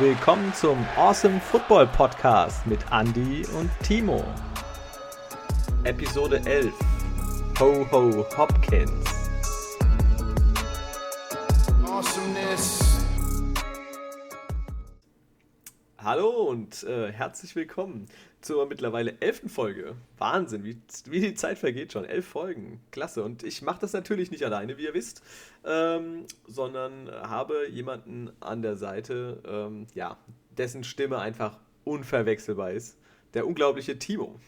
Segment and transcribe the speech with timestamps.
[0.00, 4.24] willkommen zum Awesome Football Podcast mit Andy und Timo.
[5.84, 6.72] Episode 11.
[7.60, 9.04] Ho Ho Hopkins.
[11.84, 13.04] Awesomeness.
[15.98, 18.06] Hallo und äh, herzlich willkommen
[18.40, 19.94] zur mittlerweile elften Folge.
[20.18, 22.04] Wahnsinn, wie, wie die Zeit vergeht schon.
[22.04, 23.22] Elf Folgen, klasse.
[23.22, 25.22] Und ich mache das natürlich nicht alleine, wie ihr wisst,
[25.64, 30.16] ähm, sondern habe jemanden an der Seite, ähm, ja,
[30.56, 32.98] dessen Stimme einfach unverwechselbar ist.
[33.34, 34.40] Der unglaubliche Timo.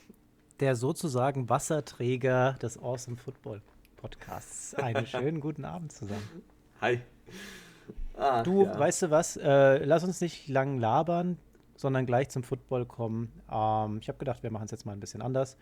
[0.61, 3.63] Der sozusagen Wasserträger des Awesome Football
[3.97, 4.75] Podcasts.
[4.75, 6.43] Einen schönen guten Abend zusammen.
[6.81, 7.01] Hi.
[8.17, 8.79] Ah, du, ja.
[8.79, 9.37] weißt du was?
[9.37, 11.39] Äh, lass uns nicht lang labern,
[11.83, 13.31] sondern gleich zum Football kommen.
[13.51, 15.59] Ähm, ich habe gedacht, wir machen es jetzt mal ein bisschen anders.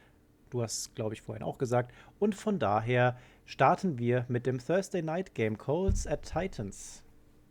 [0.51, 1.93] Du hast, glaube ich, vorhin auch gesagt.
[2.19, 7.03] Und von daher starten wir mit dem Thursday Night Game Colts at Titans.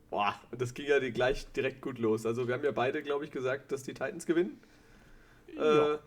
[0.09, 2.26] Boah, das ging ja gleich direkt gut los.
[2.26, 4.59] Also wir haben ja beide, glaube ich, gesagt, dass die Titans gewinnen.
[5.56, 5.95] Ja.
[5.95, 5.98] Äh,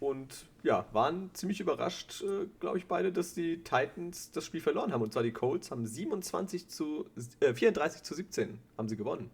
[0.00, 4.92] und ja, waren ziemlich überrascht, äh, glaube ich, beide, dass die Titans das Spiel verloren
[4.92, 5.02] haben.
[5.02, 7.06] Und zwar die Colts haben 27 zu,
[7.40, 9.30] äh, 34 zu 17 haben sie gewonnen.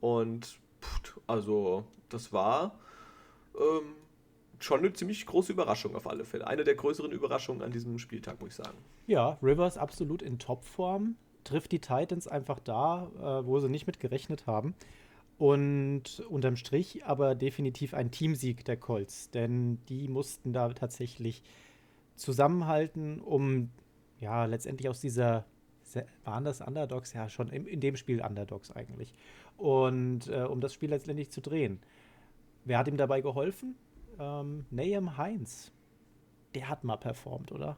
[0.00, 2.78] Und pff, also, das war
[3.54, 3.94] ähm,
[4.58, 6.46] schon eine ziemlich große Überraschung auf alle Fälle.
[6.46, 8.78] Eine der größeren Überraschungen an diesem Spieltag, muss ich sagen.
[9.06, 11.16] Ja, Rivers absolut in Topform.
[11.44, 14.74] Trifft die Titans einfach da, äh, wo sie nicht mit gerechnet haben.
[15.38, 21.42] Und unterm Strich aber definitiv ein Teamsieg der Colts, denn die mussten da tatsächlich
[22.14, 23.70] zusammenhalten, um
[24.20, 25.46] ja letztendlich aus dieser
[26.24, 29.12] waren das Underdogs ja schon in, in dem Spiel Underdogs eigentlich
[29.56, 31.80] und äh, um das Spiel letztendlich zu drehen.
[32.64, 33.76] Wer hat ihm dabei geholfen?
[34.18, 35.72] Ähm, Nahum Heinz.
[36.54, 37.76] Der hat mal performt, oder?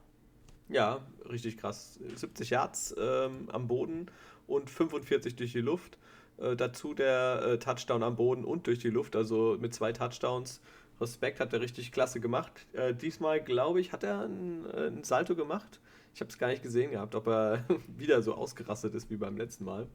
[0.69, 2.01] Ja, richtig krass.
[2.15, 4.07] 70 Yards ähm, am Boden
[4.47, 5.99] und 45 durch die Luft.
[6.39, 10.61] Äh, dazu der äh, Touchdown am Boden und durch die Luft, also mit zwei Touchdowns.
[11.01, 12.67] Respekt hat er richtig klasse gemacht.
[12.73, 15.81] Äh, diesmal, glaube ich, hat er ein, äh, Salto gemacht.
[16.15, 17.65] Ich habe es gar nicht gesehen gehabt, ob er
[17.97, 19.89] wieder so ausgerastet ist wie beim letzten Mal.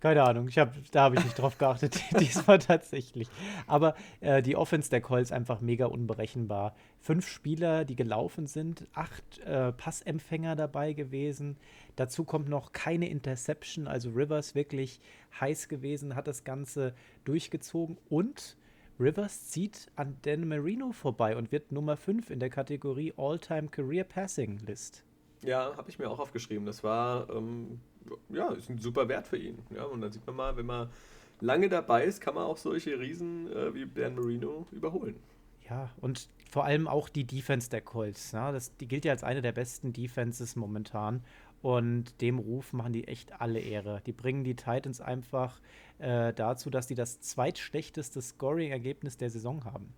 [0.00, 3.28] Keine Ahnung, ich hab, da habe ich nicht drauf geachtet, diesmal tatsächlich.
[3.66, 6.76] Aber äh, die Offense der Colts einfach mega unberechenbar.
[7.00, 11.56] Fünf Spieler, die gelaufen sind, acht äh, Passempfänger dabei gewesen.
[11.96, 15.00] Dazu kommt noch keine Interception, also Rivers wirklich
[15.40, 16.94] heiß gewesen, hat das Ganze
[17.24, 18.56] durchgezogen und
[19.00, 24.04] Rivers zieht an Dan Marino vorbei und wird Nummer 5 in der Kategorie All-Time Career
[24.04, 25.04] Passing List.
[25.44, 26.66] Ja, habe ich mir auch aufgeschrieben.
[26.66, 27.80] Das war ähm,
[28.30, 29.58] ja, ist ein super Wert für ihn.
[29.74, 30.88] Ja, und dann sieht man mal, wenn man
[31.40, 35.16] lange dabei ist, kann man auch solche Riesen äh, wie Dan Marino überholen.
[35.68, 38.32] Ja, und vor allem auch die Defense der Colts.
[38.32, 41.22] Ja, das, die gilt ja als eine der besten Defenses momentan.
[41.60, 44.00] Und dem Ruf machen die echt alle Ehre.
[44.06, 45.60] Die bringen die Titans einfach
[45.98, 49.92] äh, dazu, dass die das zweitschlechteste Scoring-Ergebnis der Saison haben.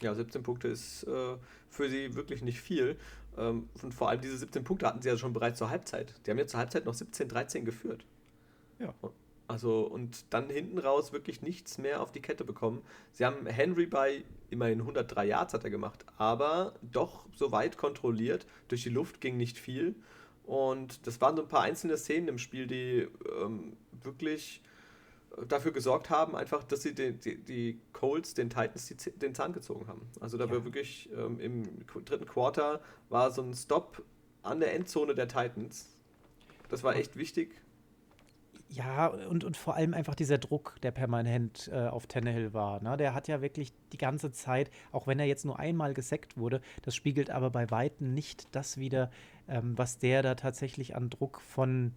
[0.00, 1.36] Ja, 17 Punkte ist äh,
[1.68, 2.96] für sie wirklich nicht viel.
[3.38, 6.14] Ähm, und vor allem diese 17 Punkte hatten sie ja schon bereits zur Halbzeit.
[6.26, 8.04] Die haben ja zur Halbzeit noch 17-13 geführt.
[8.78, 8.94] Ja.
[9.46, 12.82] Also, und dann hinten raus wirklich nichts mehr auf die Kette bekommen.
[13.12, 18.46] Sie haben Henry bei immerhin 103 Yards hat er gemacht, aber doch so weit kontrolliert.
[18.68, 19.94] Durch die Luft ging nicht viel.
[20.44, 23.08] Und das waren so ein paar einzelne Szenen im Spiel, die
[23.40, 24.62] ähm, wirklich
[25.48, 29.52] dafür gesorgt haben, einfach, dass sie die, die, die Colts, den Titans, die, den Zahn
[29.52, 30.02] gezogen haben.
[30.20, 30.50] Also da ja.
[30.50, 34.02] war wirklich ähm, im dritten Quarter war so ein Stop
[34.42, 35.88] an der Endzone der Titans.
[36.68, 37.60] Das war echt wichtig.
[38.70, 42.82] Ja, und, und vor allem einfach dieser Druck, der permanent äh, auf Tannehill war.
[42.82, 42.98] Ne?
[42.98, 46.60] Der hat ja wirklich die ganze Zeit, auch wenn er jetzt nur einmal gesackt wurde,
[46.82, 49.10] das spiegelt aber bei Weitem nicht das wieder,
[49.48, 51.94] ähm, was der da tatsächlich an Druck von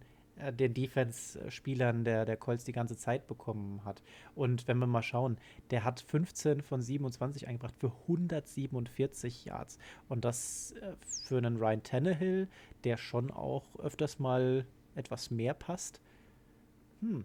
[0.58, 4.02] den Defense-Spielern der, der Colts die ganze Zeit bekommen hat.
[4.34, 5.38] Und wenn wir mal schauen,
[5.70, 9.78] der hat 15 von 27 eingebracht für 147 Yards.
[10.08, 10.94] Und das äh,
[11.26, 12.48] für einen Ryan Tannehill,
[12.84, 16.00] der schon auch öfters mal etwas mehr passt.
[17.00, 17.24] Hm.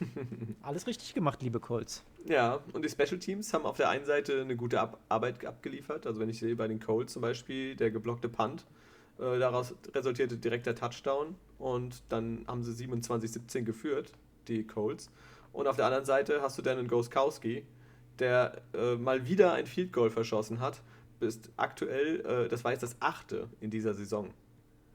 [0.62, 2.04] Alles richtig gemacht, liebe Colts.
[2.24, 6.06] Ja, und die Special Teams haben auf der einen Seite eine gute Ab Arbeit abgeliefert.
[6.06, 8.66] Also wenn ich sehe bei den Colts zum Beispiel, der geblockte Punt,
[9.18, 14.12] äh, daraus resultierte direkt der Touchdown und dann haben sie 27-17 geführt,
[14.46, 15.10] die Colts.
[15.52, 17.64] Und auf der anderen Seite hast du dann einen Goskowski,
[18.18, 20.82] der äh, mal wieder ein Field Goal verschossen hat.
[21.20, 24.30] Bist aktuell, äh, das war jetzt das achte in dieser Saison.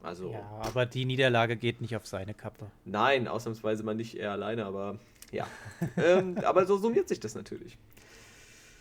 [0.02, 2.68] Also, ja, aber die Niederlage geht nicht auf seine Kappe.
[2.84, 5.00] Nein, ausnahmsweise mal nicht er alleine, aber
[5.32, 5.48] ja.
[5.98, 7.78] ähm, aber so summiert sich das natürlich.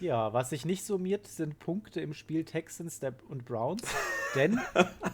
[0.03, 3.83] Ja, was sich nicht summiert, sind Punkte im Spiel Texans und Browns,
[4.35, 4.59] denn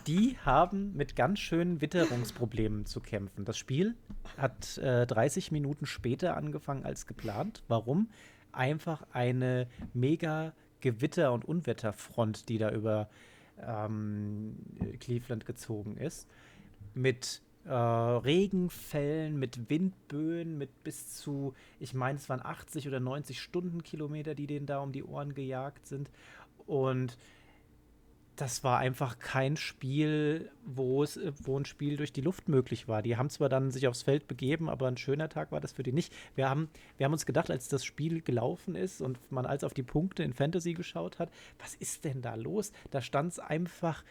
[0.06, 3.44] die haben mit ganz schönen Witterungsproblemen zu kämpfen.
[3.44, 3.96] Das Spiel
[4.38, 7.62] hat äh, 30 Minuten später angefangen als geplant.
[7.68, 8.08] Warum?
[8.50, 13.10] Einfach eine mega Gewitter- und Unwetterfront, die da über
[13.60, 14.56] ähm,
[15.00, 16.26] Cleveland gezogen ist.
[16.94, 23.40] Mit äh, Regenfällen, mit Windböen, mit bis zu, ich meine, es waren 80 oder 90
[23.40, 26.10] Stundenkilometer, die denen da um die Ohren gejagt sind.
[26.66, 27.18] Und
[28.36, 33.02] das war einfach kein Spiel, wo es, wo ein Spiel durch die Luft möglich war.
[33.02, 35.82] Die haben zwar dann sich aufs Feld begeben, aber ein schöner Tag war das für
[35.82, 36.14] die nicht.
[36.36, 39.74] Wir haben, wir haben uns gedacht, als das Spiel gelaufen ist und man als auf
[39.74, 42.72] die Punkte in Fantasy geschaut hat, was ist denn da los?
[42.92, 44.04] Da stand es einfach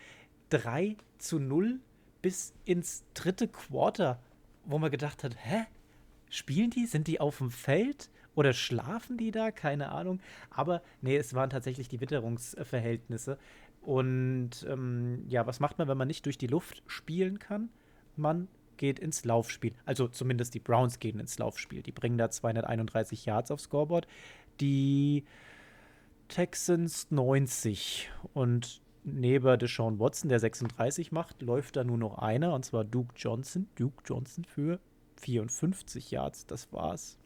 [0.49, 1.79] 3 zu 0
[2.27, 4.19] bis ins dritte Quarter,
[4.65, 5.63] wo man gedacht hat, hä?
[6.29, 6.85] Spielen die?
[6.85, 8.09] Sind die auf dem Feld?
[8.35, 9.49] Oder schlafen die da?
[9.49, 10.19] Keine Ahnung.
[10.49, 13.37] Aber nee, es waren tatsächlich die Witterungsverhältnisse.
[13.81, 17.69] Und ähm, ja, was macht man, wenn man nicht durch die Luft spielen kann?
[18.17, 19.73] Man geht ins Laufspiel.
[19.85, 21.81] Also zumindest die Browns gehen ins Laufspiel.
[21.81, 24.05] Die bringen da 231 Yards aufs Scoreboard.
[24.59, 25.23] Die
[26.27, 28.09] Texans 90.
[28.33, 33.13] Und neben Deshaun Watson, der 36 macht, läuft da nur noch einer, und zwar Duke
[33.15, 33.67] Johnson.
[33.75, 34.79] Duke Johnson für
[35.15, 36.45] 54 Yards.
[36.45, 37.17] Das war's.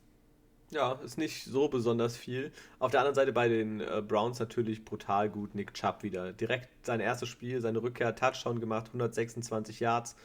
[0.71, 2.53] Ja, ist nicht so besonders viel.
[2.79, 5.53] Auf der anderen Seite bei den äh, Browns natürlich brutal gut.
[5.53, 6.31] Nick Chubb wieder.
[6.31, 10.15] Direkt sein erstes Spiel, seine Rückkehr, Touchdown gemacht, 126 Yards.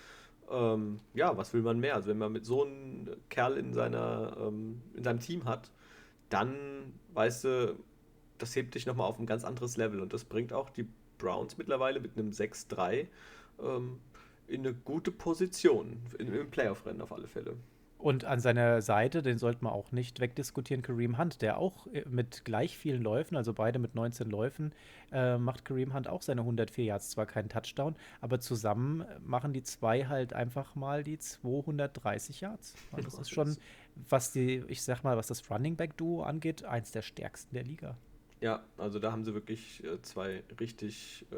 [0.48, 1.96] Ähm, ja, was will man mehr?
[1.96, 5.72] Also wenn man mit so einem Kerl in, seiner, ähm, in seinem Team hat,
[6.28, 6.54] dann
[7.14, 7.76] weißt du,
[8.38, 10.00] das hebt dich nochmal auf ein ganz anderes Level.
[10.00, 10.86] Und das bringt auch die
[11.18, 13.06] Browns mittlerweile mit einem 6-3
[13.62, 14.00] ähm,
[14.48, 17.56] in eine gute Position im Playoff-Rennen auf alle Fälle.
[17.98, 22.04] Und an seiner Seite, den sollte man auch nicht wegdiskutieren, Kareem Hunt, der auch äh,
[22.06, 24.72] mit gleich vielen Läufen, also beide mit 19 Läufen,
[25.12, 27.10] äh, macht Kareem Hunt auch seine 104 Yards.
[27.10, 32.74] Zwar keinen Touchdown, aber zusammen machen die zwei halt einfach mal die 230 Yards.
[32.92, 33.56] Und das ist schon,
[34.08, 37.64] was die, ich sag mal, was das Running Back Duo angeht, eins der stärksten der
[37.64, 37.96] Liga.
[38.40, 41.36] Ja, also da haben sie wirklich äh, zwei richtig äh,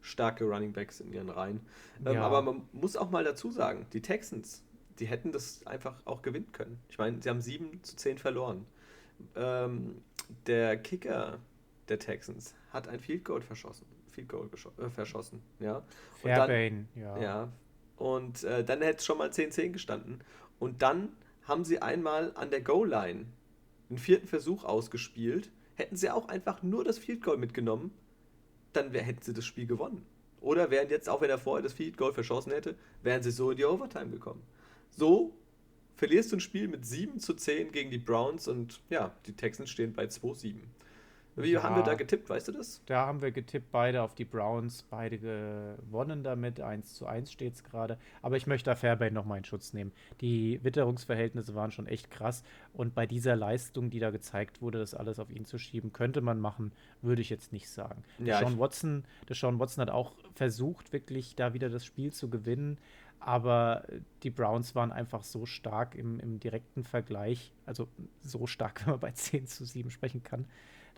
[0.00, 1.60] starke Running Backs in ihren Reihen.
[2.04, 2.22] Ähm, ja.
[2.22, 4.62] Aber man muss auch mal dazu sagen, die Texans
[4.98, 6.78] die hätten das einfach auch gewinnen können.
[6.88, 8.66] Ich meine, sie haben 7 zu 10 verloren.
[9.36, 10.02] Ähm,
[10.46, 11.38] der Kicker
[11.88, 13.86] der Texans hat ein Field Goal verschossen.
[14.10, 14.48] Field Goal
[14.78, 15.82] äh, verschossen, ja.
[16.20, 17.18] Fairbain, ja.
[17.18, 17.52] Ja.
[17.96, 20.22] Und äh, dann hätte es schon mal 10-10 gestanden.
[20.58, 21.10] Und dann
[21.44, 23.26] haben sie einmal an der Goal-Line
[23.88, 25.50] einen vierten Versuch ausgespielt.
[25.78, 27.92] Hätten sie auch einfach nur das Field Goal mitgenommen,
[28.72, 30.04] dann wär, hätten sie das Spiel gewonnen.
[30.40, 33.52] Oder wären jetzt, auch wenn er vorher das Field Goal verschossen hätte, wären sie so
[33.52, 34.42] in die Overtime gekommen.
[34.90, 35.32] So
[35.94, 39.70] verlierst du ein Spiel mit 7 zu 10 gegen die Browns und ja, die Texans
[39.70, 40.56] stehen bei 2-7.
[41.42, 42.82] Wie ja, haben wir da getippt, weißt du das?
[42.86, 46.60] Da haben wir getippt, beide auf die Browns, beide gewonnen damit.
[46.60, 47.98] 1 zu 1 steht es gerade.
[48.22, 49.92] Aber ich möchte da Fairbairn nochmal in Schutz nehmen.
[50.20, 52.42] Die Witterungsverhältnisse waren schon echt krass.
[52.72, 56.20] Und bei dieser Leistung, die da gezeigt wurde, das alles auf ihn zu schieben, könnte
[56.20, 58.02] man machen, würde ich jetzt nicht sagen.
[58.18, 62.78] Ja, Sean Watson, Sean Watson hat auch versucht, wirklich da wieder das Spiel zu gewinnen.
[63.20, 63.84] Aber
[64.22, 67.88] die Browns waren einfach so stark im, im direkten Vergleich, also
[68.22, 70.46] so stark, wenn man bei 10 zu 7 sprechen kann.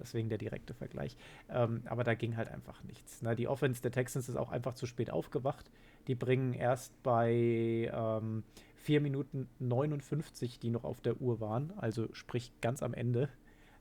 [0.00, 1.17] Deswegen der direkte Vergleich.
[1.49, 3.23] Ähm, aber da ging halt einfach nichts.
[3.23, 3.37] Ne?
[3.37, 5.70] Die Offense der Texans ist auch einfach zu spät aufgewacht.
[6.06, 8.42] Die bringen erst bei ähm,
[8.80, 13.28] 4 Minuten 59, die noch auf der Uhr waren, also sprich ganz am Ende,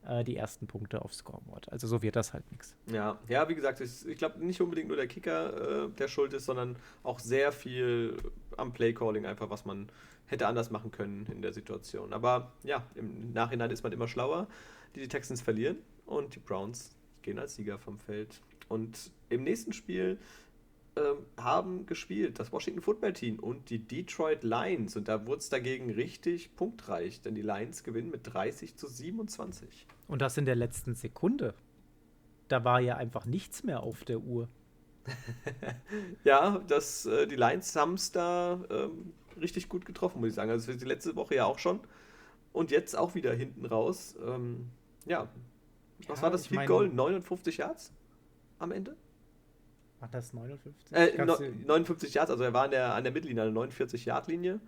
[0.06, 1.72] äh, die ersten Punkte aufs Scoreboard.
[1.72, 2.76] Also so wird das halt nichts.
[2.86, 6.32] Ja, ja, wie gesagt, ich, ich glaube nicht unbedingt nur der Kicker, äh, der schuld
[6.32, 8.16] ist, sondern auch sehr viel
[8.56, 9.88] am Playcalling einfach, was man
[10.26, 12.12] hätte anders machen können in der Situation.
[12.12, 14.46] Aber ja, im Nachhinein ist man immer schlauer.
[14.94, 15.76] Die, die Texans verlieren
[16.06, 16.90] und die Browns
[17.22, 18.40] gehen als Sieger vom Feld.
[18.68, 20.18] Und im nächsten Spiel
[20.96, 24.96] ähm, haben gespielt, das Washington Football Team und die Detroit Lions.
[24.96, 29.86] Und da wurde es dagegen richtig punktreich, denn die Lions gewinnen mit 30 zu 27.
[30.08, 31.54] Und das in der letzten Sekunde.
[32.48, 34.48] Da war ja einfach nichts mehr auf der Uhr.
[36.24, 40.50] ja, das, äh, die Lions haben es da ähm, richtig gut getroffen, muss ich sagen.
[40.50, 41.80] Also für die letzte Woche ja auch schon.
[42.52, 44.16] Und jetzt auch wieder hinten raus.
[44.26, 44.70] Ähm,
[45.06, 45.28] ja.
[46.08, 46.88] Was ja, war das Field Goal?
[46.88, 47.92] 59 Yards
[48.58, 48.96] am Ende?
[50.00, 50.92] War das 59?
[50.92, 54.60] Äh, no, 59 Yards, also er war an der, an der Mittellinie, an der 49-Yard-Linie.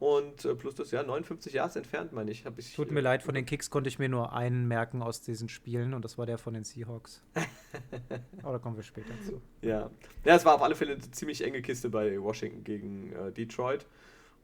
[0.00, 2.46] Und äh, plus das, ja, 59 Yards entfernt, meine ich.
[2.56, 5.20] ich Tut mir äh, leid, von den Kicks konnte ich mir nur einen merken aus
[5.20, 7.22] diesen Spielen und das war der von den Seahawks.
[8.42, 9.42] Aber da kommen wir später zu.
[9.60, 9.90] Ja.
[10.24, 13.86] ja, es war auf alle Fälle eine ziemlich enge Kiste bei Washington gegen äh, Detroit.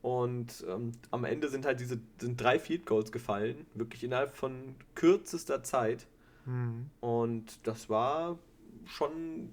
[0.03, 4.75] Und ähm, am Ende sind halt diese sind drei Field Goals gefallen, wirklich innerhalb von
[4.95, 6.07] kürzester Zeit.
[6.47, 6.91] Mhm.
[7.01, 8.39] Und das war
[8.87, 9.53] schon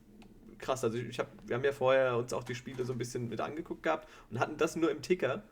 [0.60, 0.84] krass.
[0.84, 3.42] Also ich hab, wir haben ja vorher uns auch die Spiele so ein bisschen mit
[3.42, 5.44] angeguckt gehabt und hatten das nur im Ticker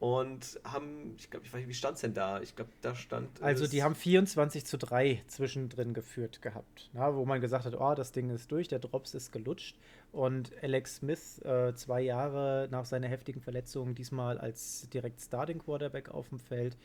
[0.00, 2.40] und haben, ich glaube, ich weiß nicht, wie stand es denn da?
[2.40, 3.42] Ich glaube, da stand.
[3.42, 7.94] Also, die haben 24 zu 3 zwischendrin geführt gehabt, na, wo man gesagt hat: Oh,
[7.94, 9.76] das Ding ist durch, der Drops ist gelutscht.
[10.12, 16.10] Und Alex Smith, äh, zwei Jahre nach seiner heftigen Verletzung, diesmal als direkt Starting Quarterback
[16.10, 16.76] auf dem Feld,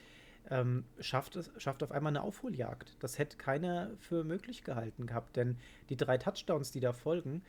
[0.50, 2.98] ähm, schafft, es, schafft auf einmal eine Aufholjagd.
[3.00, 5.58] Das hätte keiner für möglich gehalten gehabt, denn
[5.90, 7.44] die drei Touchdowns, die da folgen,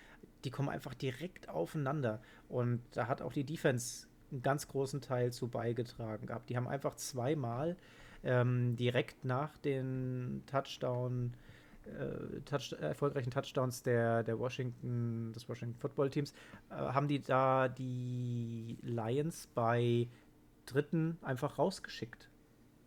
[0.44, 2.20] die kommen einfach direkt aufeinander.
[2.48, 6.50] Und da hat auch die Defense einen ganz großen Teil zu beigetragen gehabt.
[6.50, 7.76] Die haben einfach zweimal
[8.22, 11.34] ähm, direkt nach den Touchdown,
[11.86, 16.32] äh, Touch, äh, erfolgreichen Touchdowns der, der Washington, des Washington Football Teams,
[16.70, 20.08] äh, haben die da die Lions bei
[20.66, 22.28] Dritten einfach rausgeschickt.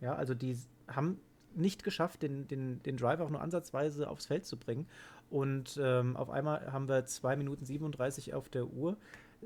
[0.00, 1.20] Ja, also die haben
[1.54, 4.86] nicht geschafft, den, den, den Drive auch nur ansatzweise aufs Feld zu bringen.
[5.30, 8.96] Und ähm, auf einmal haben wir 2 Minuten 37 auf der Uhr.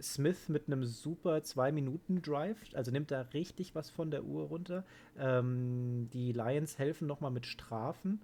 [0.00, 4.84] Smith mit einem super 2-Minuten-Drive, also nimmt da richtig was von der Uhr runter.
[5.18, 8.20] Ähm, die Lions helfen nochmal mit Strafen.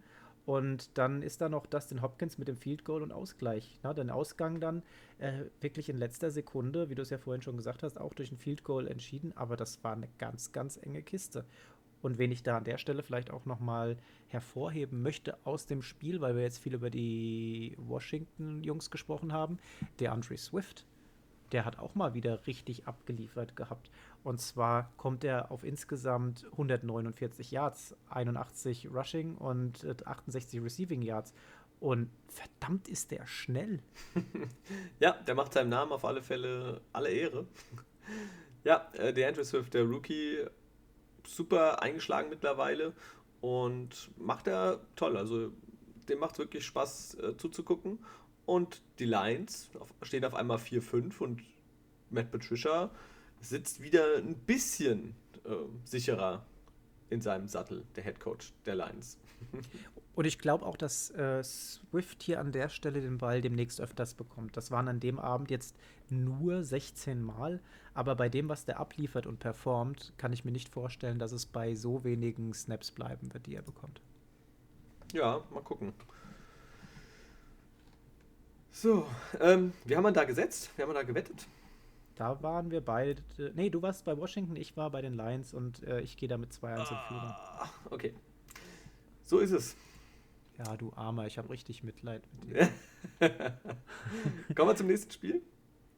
[0.47, 3.78] Und dann ist da noch Dustin Hopkins mit dem Field Goal und Ausgleich.
[3.82, 4.82] Na, den Ausgang dann
[5.18, 8.32] äh, wirklich in letzter Sekunde, wie du es ja vorhin schon gesagt hast, auch durch
[8.32, 9.35] ein Field Goal entschieden.
[9.37, 11.44] Aber das war eine ganz, ganz enge Kiste.
[12.00, 13.96] Und wen ich da an der Stelle vielleicht auch nochmal
[14.28, 19.58] hervorheben möchte aus dem Spiel, weil wir jetzt viel über die Washington-Jungs gesprochen haben,
[19.98, 20.86] der Andre Swift
[21.52, 23.90] der hat auch mal wieder richtig abgeliefert gehabt.
[24.22, 31.32] Und zwar kommt er auf insgesamt 149 Yards, 81 Rushing und 68 Receiving Yards.
[31.80, 33.80] Und verdammt ist der schnell.
[35.00, 37.46] ja, der macht seinem Namen auf alle Fälle alle Ehre.
[38.64, 40.44] ja, äh, der Andrew Swift, der Rookie,
[41.28, 42.92] super eingeschlagen mittlerweile
[43.40, 45.16] und macht er toll.
[45.16, 45.52] Also
[46.08, 47.99] dem macht wirklich Spaß äh, zuzugucken.
[48.47, 49.68] Und die Lions
[50.02, 51.42] stehen auf einmal 4-5 und
[52.11, 52.90] Matt Patricia
[53.40, 55.50] sitzt wieder ein bisschen äh,
[55.85, 56.47] sicherer
[57.11, 59.18] in seinem Sattel, der Head Coach der Lions.
[60.18, 64.14] Und ich glaube auch, dass äh, Swift hier an der Stelle den Ball demnächst öfters
[64.14, 64.56] bekommt.
[64.56, 65.76] Das waren an dem Abend jetzt
[66.10, 67.60] nur 16 Mal,
[67.94, 71.46] aber bei dem, was der abliefert und performt, kann ich mir nicht vorstellen, dass es
[71.46, 74.00] bei so wenigen Snaps bleiben wird, die er bekommt.
[75.12, 75.92] Ja, mal gucken.
[78.72, 79.06] So,
[79.38, 80.72] ähm, wie haben wir da gesetzt?
[80.75, 81.46] Wie haben wir da gewettet?
[82.16, 83.22] Da waren wir beide.
[83.54, 86.38] Nee, du warst bei Washington, ich war bei den Lions und äh, ich gehe da
[86.38, 87.30] mit 2-1 in Führung.
[87.30, 88.14] Ah, okay.
[89.25, 89.76] So ist es.
[90.58, 92.68] Ja, du Armer, ich habe richtig Mitleid mit dir.
[94.56, 95.40] Kommen wir zum nächsten Spiel.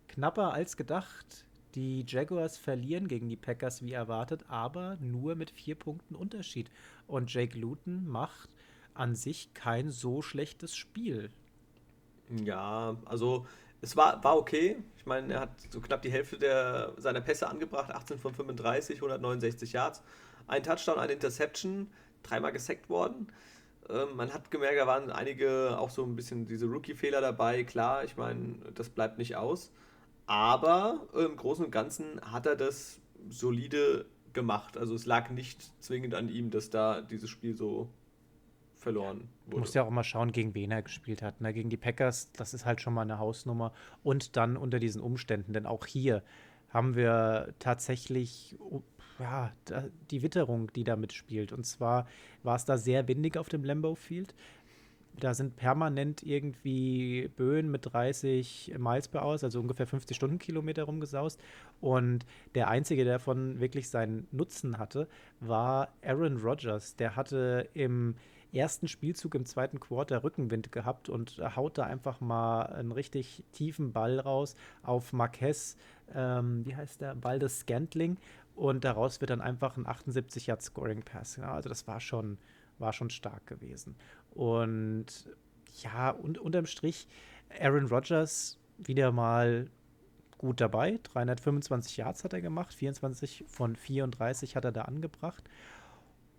[0.09, 1.47] Knapper als gedacht.
[1.75, 6.71] Die Jaguars verlieren gegen die Packers wie erwartet, aber nur mit vier Punkten Unterschied.
[7.07, 8.50] Und Jake Luton macht
[8.93, 11.31] an sich kein so schlechtes Spiel.
[12.45, 13.47] Ja, also
[13.81, 14.76] es war, war okay.
[14.99, 18.97] Ich meine, er hat so knapp die Hälfte der, seiner Pässe angebracht, 18 von 35,
[18.97, 20.02] 169 Yards.
[20.47, 21.90] Ein Touchdown, eine Interception,
[22.23, 23.29] dreimal gesackt worden.
[23.93, 27.65] Ähm, man hat gemerkt, da waren einige auch so ein bisschen diese Rookie-Fehler dabei.
[27.65, 29.73] Klar, ich meine, das bleibt nicht aus.
[30.27, 34.77] Aber im Großen und Ganzen hat er das solide gemacht.
[34.77, 37.89] Also es lag nicht zwingend an ihm, dass da dieses Spiel so
[38.77, 39.51] verloren wurde.
[39.51, 41.41] Du musst ja auch mal schauen, gegen wen er gespielt hat.
[41.41, 41.53] Ne?
[41.53, 43.73] Gegen die Packers, das ist halt schon mal eine Hausnummer.
[44.03, 46.23] Und dann unter diesen Umständen, denn auch hier
[46.71, 48.57] haben wir tatsächlich
[49.21, 49.53] ja,
[50.11, 51.53] die Witterung, die da mitspielt.
[51.53, 52.07] Und zwar
[52.43, 54.35] war es da sehr windig auf dem Lambeau Field.
[55.19, 61.41] Da sind permanent irgendwie Böen mit 30 Miles per Hour, also ungefähr 50 Stundenkilometer rumgesaust.
[61.81, 62.25] Und
[62.55, 65.09] der Einzige, der davon wirklich seinen Nutzen hatte,
[65.41, 66.97] war Aaron Rodgers.
[66.97, 68.15] Der hatte im
[68.53, 73.93] ersten Spielzug im zweiten Quarter Rückenwind gehabt und haut da einfach mal einen richtig tiefen
[73.93, 75.77] Ball raus auf Marquez,
[76.15, 78.17] ähm, wie heißt der, Ball des Scantling
[78.61, 81.37] und daraus wird dann einfach ein 78 Yard Scoring Pass.
[81.37, 82.37] Ja, also das war schon,
[82.79, 83.97] war schon stark gewesen.
[84.33, 85.07] Und
[85.83, 87.09] ja, und unterm Strich
[87.59, 89.71] Aaron Rodgers wieder mal
[90.37, 91.00] gut dabei.
[91.05, 95.43] 325 Yards hat er gemacht, 24 von 34 hat er da angebracht.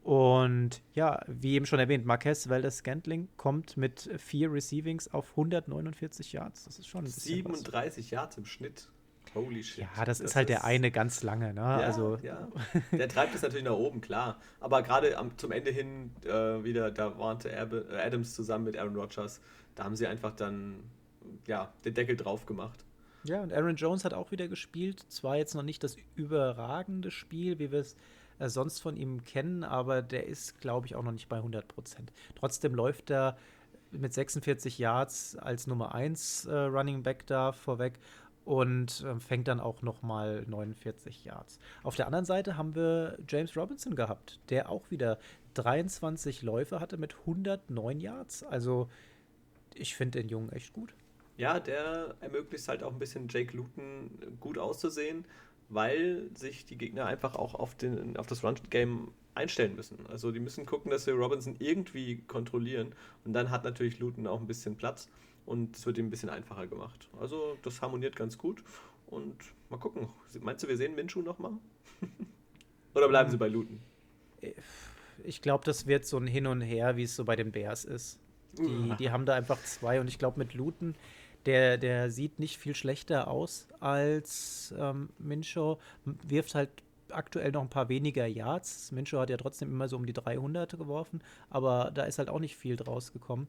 [0.04, 6.34] Und ja, wie eben schon erwähnt, Marquez Valdez Scantling kommt mit vier Receivings auf 149
[6.34, 6.66] Yards.
[6.66, 8.12] Das ist schon 37 was.
[8.12, 8.90] Yards im Schnitt.
[9.34, 9.86] Holy shit.
[9.96, 11.62] Ja, das, das ist halt ist der eine ganz lange, ne?
[11.62, 12.50] Ja, also ja.
[12.92, 14.40] Der treibt es natürlich nach oben, klar.
[14.60, 19.42] Aber gerade zum Ende hin äh, wieder, da warnte äh, Adams zusammen mit Aaron Rodgers.
[19.76, 20.84] Da haben sie einfach dann
[21.48, 22.84] ja, den Deckel drauf gemacht.
[23.24, 25.06] Ja, und Aaron Jones hat auch wieder gespielt.
[25.10, 27.96] Zwar jetzt noch nicht das überragende Spiel, wie wir es
[28.40, 31.68] äh, sonst von ihm kennen, aber der ist, glaube ich, auch noch nicht bei 100
[31.68, 32.12] Prozent.
[32.36, 33.38] Trotzdem läuft er
[33.92, 38.00] mit 46 Yards als Nummer 1 äh, Running Back da vorweg
[38.46, 41.60] und äh, fängt dann auch noch mal 49 Yards.
[41.84, 45.20] Auf der anderen Seite haben wir James Robinson gehabt, der auch wieder
[45.54, 48.44] 23 Läufe hatte mit 109 Yards.
[48.44, 48.90] Also
[49.76, 50.94] ich finde den Jungen echt gut.
[51.38, 55.26] Ja, der ermöglicht halt auch ein bisschen Jake Luton gut auszusehen,
[55.70, 59.98] weil sich die Gegner einfach auch auf, den, auf das Run-Game einstellen müssen.
[60.10, 62.94] Also die müssen gucken, dass sie Robinson irgendwie kontrollieren.
[63.24, 65.10] Und dann hat natürlich Luton auch ein bisschen Platz
[65.46, 67.10] und es wird ihm ein bisschen einfacher gemacht.
[67.20, 68.64] Also das harmoniert ganz gut.
[69.08, 69.36] Und
[69.70, 70.08] mal gucken.
[70.40, 71.52] Meinst du, wir sehen Minshu nochmal?
[72.96, 73.80] Oder bleiben sie bei Luton?
[75.24, 77.84] Ich glaube, das wird so ein Hin und Her, wie es so bei den Bears
[77.84, 78.20] ist.
[78.58, 80.96] Die, die haben da einfach zwei und ich glaube, mit Luton
[81.46, 86.70] der, der sieht nicht viel schlechter aus als ähm, Minshaw, wirft halt
[87.10, 88.92] aktuell noch ein paar weniger Yards.
[88.92, 92.40] Minshaw hat ja trotzdem immer so um die 300 geworfen, aber da ist halt auch
[92.40, 93.48] nicht viel draus gekommen.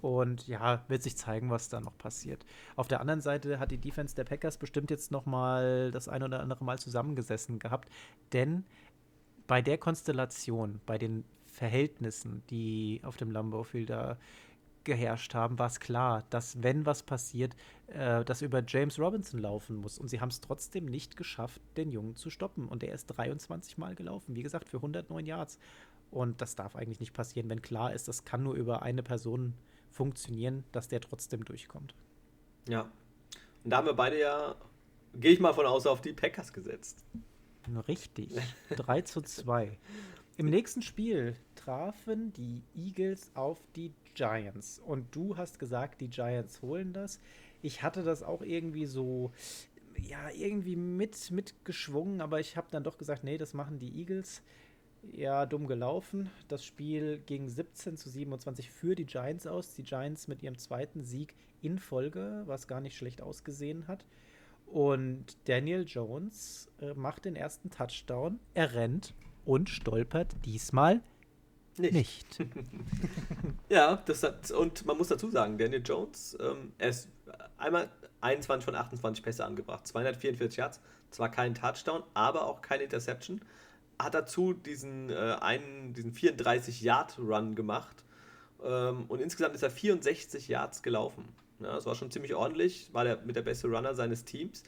[0.00, 2.46] Und ja, wird sich zeigen, was da noch passiert.
[2.76, 6.22] Auf der anderen Seite hat die Defense der Packers bestimmt jetzt noch mal das ein
[6.22, 7.88] oder andere Mal zusammengesessen gehabt,
[8.32, 8.64] denn
[9.48, 14.18] bei der Konstellation, bei den Verhältnissen, die auf dem Lambeau Field da
[14.84, 17.54] geherrscht haben, war es klar, dass wenn was passiert,
[17.88, 19.98] äh, das über James Robinson laufen muss.
[19.98, 22.68] Und sie haben es trotzdem nicht geschafft, den Jungen zu stoppen.
[22.68, 25.58] Und er ist 23 Mal gelaufen, wie gesagt, für 109 Yards.
[26.10, 29.54] Und das darf eigentlich nicht passieren, wenn klar ist, das kann nur über eine Person
[29.90, 31.94] funktionieren, dass der trotzdem durchkommt.
[32.68, 32.90] Ja.
[33.64, 34.56] Und da haben wir beide ja,
[35.14, 37.04] gehe ich mal von aus, auf die Packers gesetzt.
[37.86, 38.30] Richtig.
[38.70, 39.76] 3 zu 2.
[40.36, 44.80] Im nächsten Spiel trafen die Eagles auf die Giants.
[44.84, 47.20] Und du hast gesagt, die Giants holen das.
[47.60, 49.32] Ich hatte das auch irgendwie so,
[50.00, 54.42] ja, irgendwie mit, mitgeschwungen, aber ich habe dann doch gesagt, nee, das machen die Eagles.
[55.12, 56.30] Ja, dumm gelaufen.
[56.48, 59.74] Das Spiel ging 17 zu 27 für die Giants aus.
[59.74, 64.04] Die Giants mit ihrem zweiten Sieg in Folge, was gar nicht schlecht ausgesehen hat.
[64.66, 68.38] Und Daniel Jones äh, macht den ersten Touchdown.
[68.54, 71.00] Er rennt und stolpert diesmal
[71.78, 71.92] nicht.
[71.92, 72.38] nicht.
[73.68, 77.08] ja, das hat, und man muss dazu sagen, Daniel Jones, ähm, er ist
[77.56, 77.88] einmal
[78.20, 80.80] 21 von 28 Pässe angebracht, 244 Yards,
[81.10, 83.40] zwar kein Touchdown, aber auch keine Interception.
[83.98, 88.04] Hat dazu diesen, äh, einen, diesen 34-Yard-Run gemacht
[88.62, 91.24] ähm, und insgesamt ist er 64 Yards gelaufen.
[91.60, 94.62] Ja, das war schon ziemlich ordentlich, war der mit der beste Runner seines Teams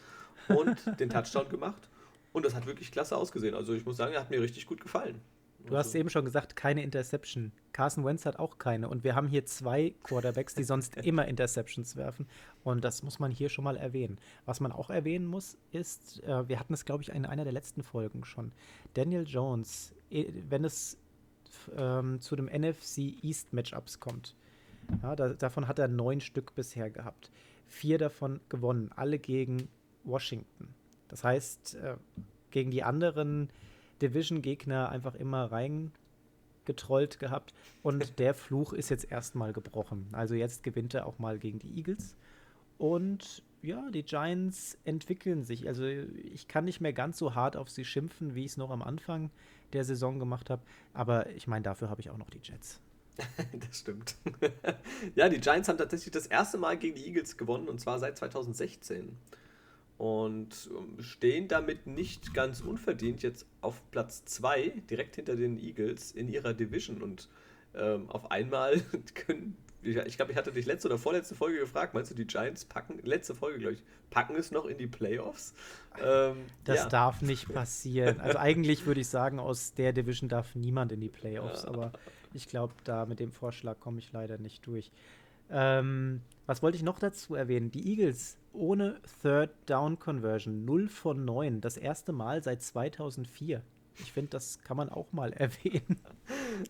[0.48, 1.88] und den Touchdown gemacht.
[2.32, 3.54] Und das hat wirklich klasse ausgesehen.
[3.54, 5.20] Also ich muss sagen, er hat mir richtig gut gefallen.
[5.66, 7.52] Du hast eben schon gesagt, keine Interception.
[7.72, 8.88] Carson Wentz hat auch keine.
[8.88, 12.26] Und wir haben hier zwei Quarterbacks, die sonst immer Interceptions werfen.
[12.64, 14.18] Und das muss man hier schon mal erwähnen.
[14.46, 17.52] Was man auch erwähnen muss, ist, äh, wir hatten es, glaube ich, in einer der
[17.52, 18.52] letzten Folgen schon.
[18.94, 20.98] Daniel Jones, wenn es
[21.76, 24.34] ähm, zu dem NFC East Matchups kommt,
[25.02, 27.30] ja, da, davon hat er neun Stück bisher gehabt.
[27.68, 29.68] Vier davon gewonnen, alle gegen
[30.04, 30.74] Washington.
[31.08, 31.96] Das heißt, äh,
[32.50, 33.50] gegen die anderen
[34.00, 37.54] Division-Gegner einfach immer reingetrollt gehabt.
[37.82, 40.08] Und der Fluch ist jetzt erstmal gebrochen.
[40.12, 42.16] Also jetzt gewinnt er auch mal gegen die Eagles.
[42.78, 45.68] Und ja, die Giants entwickeln sich.
[45.68, 48.70] Also ich kann nicht mehr ganz so hart auf sie schimpfen, wie ich es noch
[48.70, 49.30] am Anfang
[49.72, 50.62] der Saison gemacht habe.
[50.94, 52.80] Aber ich meine, dafür habe ich auch noch die Jets.
[53.68, 54.16] das stimmt.
[55.14, 58.16] ja, die Giants haben tatsächlich das erste Mal gegen die Eagles gewonnen und zwar seit
[58.16, 59.16] 2016
[60.00, 66.12] und ähm, stehen damit nicht ganz unverdient jetzt auf Platz 2, direkt hinter den Eagles
[66.12, 67.02] in ihrer Division.
[67.02, 67.28] Und
[67.74, 68.80] ähm, auf einmal
[69.14, 72.64] können, ich glaube, ich hatte dich letzte oder vorletzte Folge gefragt, meinst du, die Giants
[72.64, 75.52] packen, letzte Folge, glaube ich, packen es noch in die Playoffs?
[76.02, 76.88] Ähm, das ja.
[76.88, 78.20] darf nicht passieren.
[78.20, 81.68] Also eigentlich würde ich sagen, aus der Division darf niemand in die Playoffs, ja.
[81.68, 81.92] aber
[82.32, 84.90] ich glaube, da mit dem Vorschlag komme ich leider nicht durch.
[85.50, 87.70] Ähm, was wollte ich noch dazu erwähnen?
[87.70, 93.62] Die Eagles ohne Third Down Conversion, 0 von 9, das erste Mal seit 2004.
[93.98, 96.00] Ich finde, das kann man auch mal erwähnen.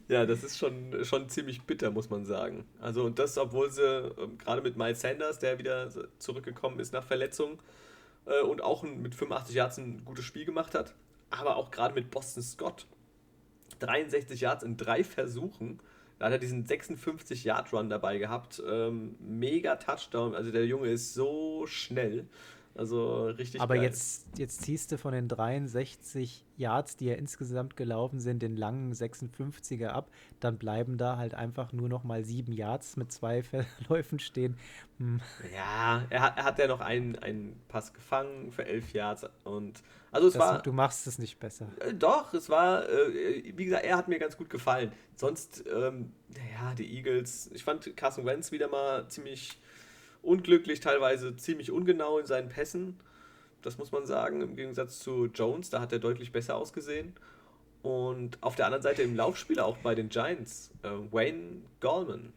[0.09, 2.65] Ja, das ist schon, schon ziemlich bitter, muss man sagen.
[2.81, 5.89] Also, und das, obwohl sie äh, gerade mit Miles Sanders, der wieder
[6.19, 7.59] zurückgekommen ist nach Verletzung
[8.27, 10.95] äh, und auch mit 85 Yards ein gutes Spiel gemacht hat,
[11.31, 12.87] aber auch gerade mit Boston Scott.
[13.79, 15.81] 63 Yards in drei Versuchen
[16.21, 18.63] da hat er diesen 56-Yard-Run dabei gehabt.
[18.69, 20.35] Ähm, mega Touchdown.
[20.35, 22.27] Also der Junge ist so schnell.
[22.75, 23.85] Also richtig Aber geil.
[23.85, 28.93] Jetzt, jetzt ziehst du von den 63 Yards, die ja insgesamt gelaufen sind, den langen
[28.93, 30.11] 56er ab.
[30.39, 33.43] Dann bleiben da halt einfach nur noch mal sieben Yards mit zwei
[33.87, 34.57] Verläufen stehen.
[34.99, 35.21] Hm.
[35.55, 39.27] Ja, er hat, er hat ja noch einen, einen Pass gefangen für elf Yards.
[39.43, 40.63] Und also es das, war.
[40.63, 41.69] Du machst es nicht besser.
[41.81, 44.93] Äh, doch, es war, äh, wie gesagt, er hat mir ganz gut gefallen.
[45.17, 46.13] Sonst, ähm,
[46.55, 49.59] ja, die Eagles, ich fand Carson Wentz wieder mal ziemlich
[50.23, 52.99] unglücklich, teilweise ziemlich ungenau in seinen Pässen.
[53.63, 57.15] Das muss man sagen, im Gegensatz zu Jones, da hat er deutlich besser ausgesehen.
[57.83, 62.33] Und auf der anderen Seite im Laufspiel auch bei den Giants, äh, Wayne Gallman.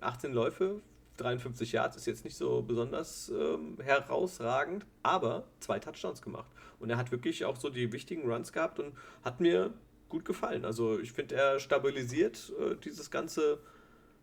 [0.00, 0.80] 18 Läufe,
[1.16, 6.50] 53 Yards, ist jetzt nicht so besonders ähm, herausragend, aber zwei Touchdowns gemacht.
[6.78, 9.72] Und er hat wirklich auch so die wichtigen Runs gehabt und hat mir
[10.08, 10.64] gut gefallen.
[10.64, 13.58] Also ich finde, er stabilisiert äh, dieses ganze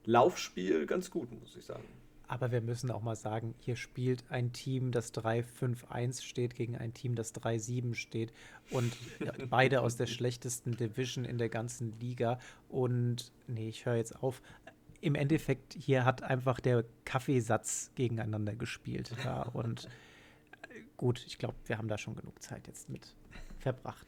[0.06, 1.86] Laufspiel ganz gut, muss ich sagen.
[2.32, 6.94] Aber wir müssen auch mal sagen, hier spielt ein Team, das 3-5-1 steht, gegen ein
[6.94, 8.32] Team, das 3-7 steht.
[8.70, 8.96] Und
[9.50, 12.39] beide aus der schlechtesten Division in der ganzen Liga.
[12.70, 14.41] Und nee, ich höre jetzt auf.
[15.02, 19.13] Im Endeffekt, hier hat einfach der Kaffeesatz gegeneinander gespielt.
[19.26, 19.89] Ja, und
[20.62, 23.13] äh, gut, ich glaube, wir haben da schon genug Zeit jetzt mit
[23.60, 24.08] verbracht.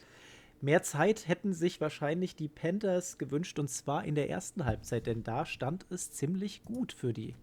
[0.62, 5.26] Mehr Zeit hätten sich wahrscheinlich die Panthers gewünscht und zwar in der ersten Halbzeit, denn
[5.26, 7.36] da stand es ziemlich gut für die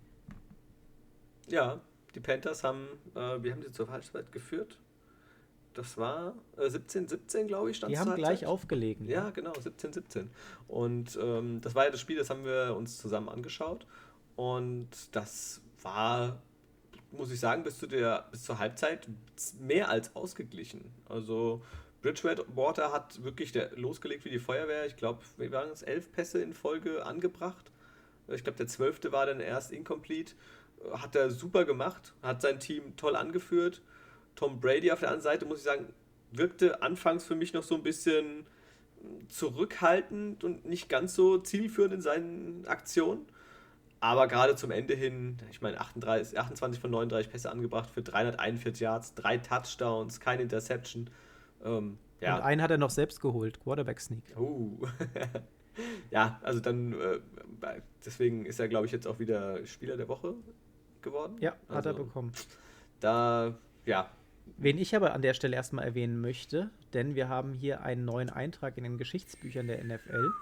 [1.50, 1.80] ja,
[2.14, 4.78] die Panthers haben, äh, wie haben sie zur Halbzeit geführt?
[5.74, 9.08] Das war äh, 17, 17, glaube ich, stand Die haben gleich aufgelegen.
[9.08, 10.30] Ja, ja, genau, 17, 17.
[10.66, 13.86] Und ähm, das war ja das Spiel, das haben wir uns zusammen angeschaut.
[14.36, 16.42] Und das war,
[17.12, 19.08] muss ich sagen, bis, zu der, bis zur Halbzeit
[19.60, 20.92] mehr als ausgeglichen.
[21.08, 21.62] Also
[22.02, 24.86] Bridgewater hat wirklich der, losgelegt wie die Feuerwehr.
[24.86, 27.70] Ich glaube, wir waren es elf Pässe in Folge angebracht.
[28.28, 30.34] Ich glaube, der zwölfte war dann erst incomplete
[30.92, 33.82] hat er super gemacht, hat sein Team toll angeführt.
[34.34, 35.86] Tom Brady auf der anderen Seite, muss ich sagen,
[36.32, 38.46] wirkte anfangs für mich noch so ein bisschen
[39.28, 43.26] zurückhaltend und nicht ganz so zielführend in seinen Aktionen.
[44.00, 48.80] Aber gerade zum Ende hin, ich meine, 38, 28 von 39 Pässe angebracht für 341
[48.80, 51.10] Yards, drei Touchdowns, keine Interception.
[51.62, 52.36] Ähm, ja.
[52.36, 54.22] Und einen hat er noch selbst geholt, Quarterback Sneak.
[54.38, 54.86] Uh.
[56.10, 57.20] ja, also dann, äh,
[58.04, 60.34] deswegen ist er, glaube ich, jetzt auch wieder Spieler der Woche
[61.02, 61.36] geworden.
[61.40, 62.32] Ja, hat also, er bekommen.
[63.00, 64.10] Da, ja.
[64.56, 68.30] Wen ich aber an der Stelle erstmal erwähnen möchte, denn wir haben hier einen neuen
[68.30, 70.32] Eintrag in den Geschichtsbüchern der NFL.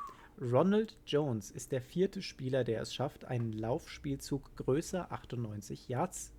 [0.41, 6.33] Ronald Jones ist der vierte Spieler, der es schafft, einen Laufspielzug größer 98 Yards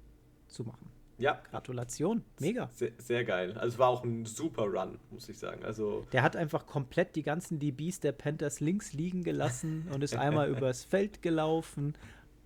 [0.48, 0.90] zu machen.
[1.20, 1.42] Ja.
[1.52, 2.24] Gratulation.
[2.40, 2.70] Mega.
[2.72, 3.52] Sehr, sehr, geil.
[3.58, 5.66] Also es war auch ein super Run, muss ich sagen.
[5.66, 10.16] Also der hat einfach komplett die ganzen DBs der Panthers links liegen gelassen und ist
[10.18, 11.94] einmal übers Feld gelaufen,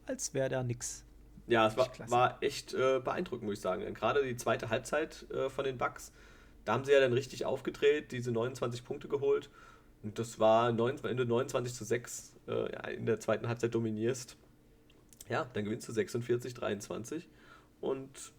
[0.07, 1.05] als wäre da nichts.
[1.47, 3.93] Ja, es war, war echt äh, beeindruckend, muss ich sagen.
[3.93, 6.13] Gerade die zweite Halbzeit äh, von den Bucks,
[6.65, 9.49] da haben sie ja dann richtig aufgedreht, diese 29 Punkte geholt.
[10.03, 13.73] Und das war 9, wenn du 29 zu 6 äh, ja, in der zweiten Halbzeit
[13.73, 14.37] dominierst,
[15.29, 17.27] ja, dann gewinnst du 46, 23.
[17.81, 18.31] Und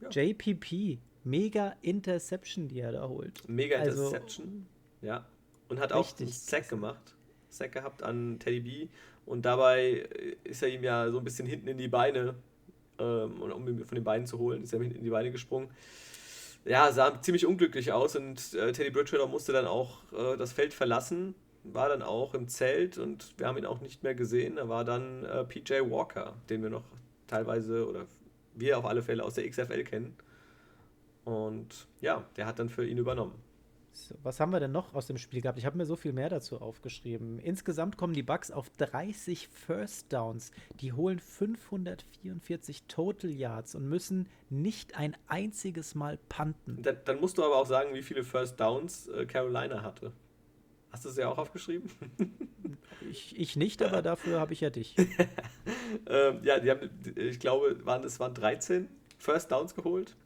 [0.00, 0.10] ja.
[0.10, 3.48] JPP, mega Interception, die er da holt.
[3.48, 4.66] Mega also, Interception,
[5.02, 5.24] ja.
[5.68, 7.14] Und hat auch einen Sack gemacht.
[7.48, 8.88] Sack gehabt an Teddy B
[9.26, 10.08] und dabei
[10.44, 12.34] ist er ihm ja so ein bisschen hinten in die Beine,
[12.98, 15.68] ähm, um ihn von den Beinen zu holen, ist er hinten in die Beine gesprungen.
[16.64, 20.74] Ja, sah ziemlich unglücklich aus und äh, Teddy Bridgewater musste dann auch äh, das Feld
[20.74, 24.56] verlassen, war dann auch im Zelt und wir haben ihn auch nicht mehr gesehen.
[24.56, 26.84] Da war dann äh, PJ Walker, den wir noch
[27.26, 28.06] teilweise oder
[28.54, 30.16] wir auf alle Fälle aus der XFL kennen.
[31.24, 33.34] Und ja, der hat dann für ihn übernommen.
[33.96, 35.58] So, was haben wir denn noch aus dem Spiel gehabt?
[35.58, 37.38] Ich habe mir so viel mehr dazu aufgeschrieben.
[37.38, 40.50] Insgesamt kommen die Bucks auf 30 First Downs.
[40.80, 46.82] Die holen 544 Total Yards und müssen nicht ein einziges Mal punten.
[46.82, 50.12] Dann, dann musst du aber auch sagen, wie viele First Downs äh, Carolina hatte.
[50.90, 51.90] Hast du es ja auch aufgeschrieben?
[53.10, 54.94] ich, ich nicht, aber dafür habe ich ja dich.
[56.06, 60.16] ähm, ja, die haben, ich glaube, waren, es waren 13 First Downs geholt.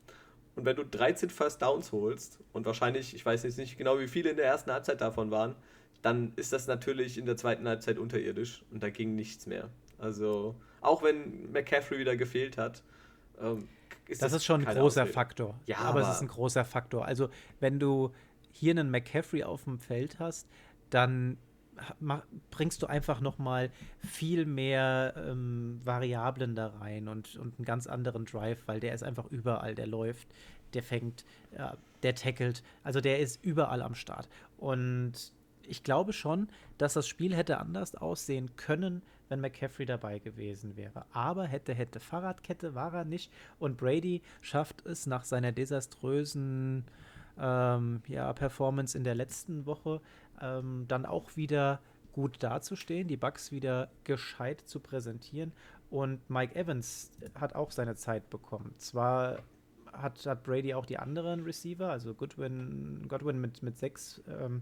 [0.60, 4.08] Und wenn du 13 First Downs holst und wahrscheinlich, ich weiß jetzt nicht genau, wie
[4.08, 5.56] viele in der ersten Halbzeit davon waren,
[6.02, 9.70] dann ist das natürlich in der zweiten Halbzeit unterirdisch und da ging nichts mehr.
[9.96, 12.82] Also, auch wenn McCaffrey wieder gefehlt hat,
[13.40, 13.68] ähm,
[14.06, 15.14] ist das, das ist schon ein großer Ausrede.
[15.14, 15.58] Faktor.
[15.64, 17.06] Ja, aber, aber es ist ein großer Faktor.
[17.06, 18.12] Also, wenn du
[18.52, 20.46] hier einen McCaffrey auf dem Feld hast,
[20.90, 21.38] dann
[22.50, 27.86] bringst du einfach noch mal viel mehr ähm, Variablen da rein und, und einen ganz
[27.86, 30.28] anderen Drive, weil der ist einfach überall, der läuft,
[30.74, 31.24] der fängt,
[31.56, 34.28] ja, der tackelt, also der ist überall am Start.
[34.58, 40.76] Und ich glaube schon, dass das Spiel hätte anders aussehen können, wenn McCaffrey dabei gewesen
[40.76, 41.06] wäre.
[41.12, 43.32] Aber hätte, hätte Fahrradkette war er nicht.
[43.58, 46.84] Und Brady schafft es nach seiner desaströsen
[47.38, 50.00] ähm, ja, Performance in der letzten Woche
[50.40, 51.80] ähm, dann auch wieder
[52.12, 55.52] gut dazustehen, die Bugs wieder gescheit zu präsentieren.
[55.90, 58.74] Und Mike Evans hat auch seine Zeit bekommen.
[58.78, 59.42] Zwar
[59.92, 64.60] hat, hat Brady auch die anderen Receiver, also Goodwin, Godwin mit, mit sechs ähm,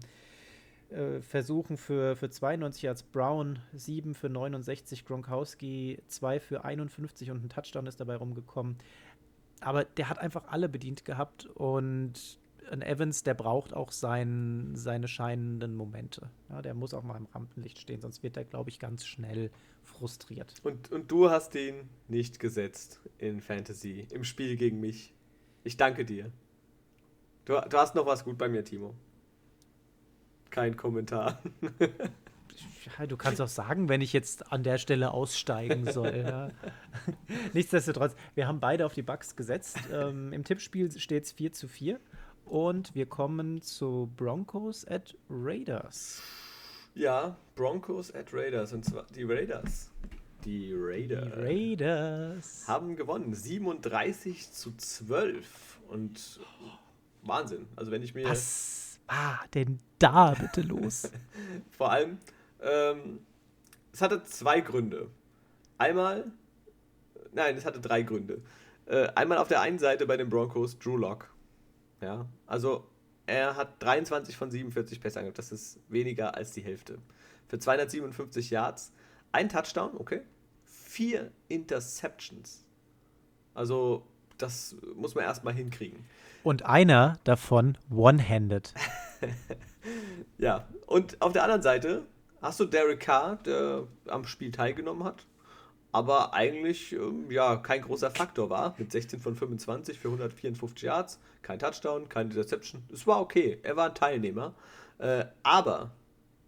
[0.89, 7.43] äh, Versuchen für, für 92 Yards, Brown 7 für 69, Gronkowski 2 für 51 und
[7.43, 8.77] ein Touchdown ist dabei rumgekommen.
[9.61, 12.39] Aber der hat einfach alle bedient gehabt und
[12.69, 16.29] ein Evans, der braucht auch sein, seine scheinenden Momente.
[16.49, 19.51] Ja, der muss auch mal im Rampenlicht stehen, sonst wird er, glaube ich, ganz schnell
[19.83, 20.53] frustriert.
[20.63, 25.13] Und, und du hast ihn nicht gesetzt in Fantasy, im Spiel gegen mich.
[25.63, 26.31] Ich danke dir.
[27.45, 28.93] Du, du hast noch was gut bei mir, Timo.
[30.49, 31.41] Kein Kommentar.
[32.97, 36.23] Ja, du kannst auch sagen, wenn ich jetzt an der Stelle aussteigen soll.
[36.25, 36.49] Ja.
[37.53, 39.77] Nichtsdestotrotz, wir haben beide auf die Bugs gesetzt.
[39.91, 41.99] Ähm, Im Tippspiel steht es 4 zu 4.
[42.49, 46.23] Und wir kommen zu Broncos at Raiders.
[46.95, 48.73] Ja, Broncos at Raiders.
[48.73, 49.91] Und zwar die Raiders.
[50.45, 51.25] Die Raiders.
[51.25, 52.67] Die Raiders.
[52.67, 53.35] Haben gewonnen.
[53.35, 55.79] 37 zu 12.
[55.89, 56.39] Und
[57.21, 57.67] Wahnsinn.
[57.75, 58.27] Also wenn ich mir.
[58.27, 61.11] Was war denn da bitte los?
[61.69, 62.17] Vor allem,
[62.63, 63.19] ähm,
[63.93, 65.11] es hatte zwei Gründe.
[65.77, 66.31] Einmal,
[67.31, 68.41] nein, es hatte drei Gründe.
[68.87, 71.31] Äh, einmal auf der einen Seite bei den Broncos Drew Lock.
[72.01, 72.83] Ja, also
[73.27, 75.31] er hat 23 von 47 Pässe.
[75.35, 76.97] Das ist weniger als die Hälfte.
[77.47, 78.91] Für 257 Yards,
[79.31, 80.21] ein Touchdown, okay.
[80.63, 82.65] Vier Interceptions.
[83.53, 84.07] Also,
[84.39, 86.03] das muss man erstmal hinkriegen.
[86.43, 88.73] Und einer davon one-handed.
[90.39, 92.07] ja, und auf der anderen Seite
[92.41, 95.27] hast du Derek Carr, der am Spiel teilgenommen hat
[95.91, 98.75] aber eigentlich ähm, ja kein großer Faktor war.
[98.77, 102.83] Mit 16 von 25 für 154 Yards, kein Touchdown, keine Interception.
[102.91, 104.53] Es war okay, er war ein Teilnehmer.
[104.99, 105.91] Äh, aber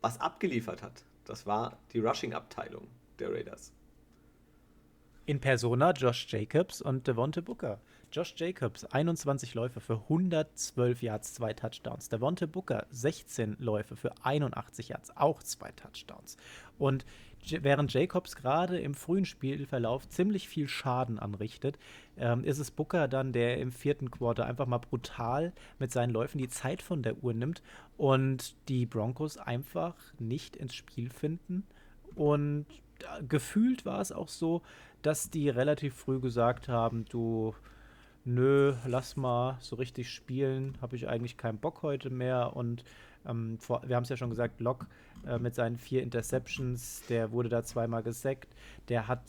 [0.01, 2.88] was abgeliefert hat, das war die Rushing-Abteilung
[3.19, 3.71] der Raiders.
[5.25, 7.80] In Persona Josh Jacobs und Devonte Booker.
[8.12, 12.10] Josh Jacobs 21 Läufe für 112 Yards, zwei Touchdowns.
[12.10, 16.36] Devonte Booker 16 Läufe für 81 Yards, auch zwei Touchdowns.
[16.77, 17.06] Und
[17.49, 21.77] während Jacobs gerade im frühen Spielverlauf ziemlich viel Schaden anrichtet,
[22.17, 26.38] ähm, ist es Booker dann, der im vierten Quarter einfach mal brutal mit seinen Läufen
[26.38, 27.62] die Zeit von der Uhr nimmt
[27.97, 31.65] und die Broncos einfach nicht ins Spiel finden.
[32.15, 32.65] Und
[32.99, 34.62] äh, gefühlt war es auch so,
[35.01, 37.56] dass die relativ früh gesagt haben, du,
[38.23, 42.84] nö, lass mal so richtig spielen, habe ich eigentlich keinen Bock heute mehr und
[43.25, 44.88] ähm, vor, wir haben es ja schon gesagt, Locke
[45.25, 48.53] äh, mit seinen vier Interceptions, der wurde da zweimal gesackt.
[48.89, 49.23] Der hat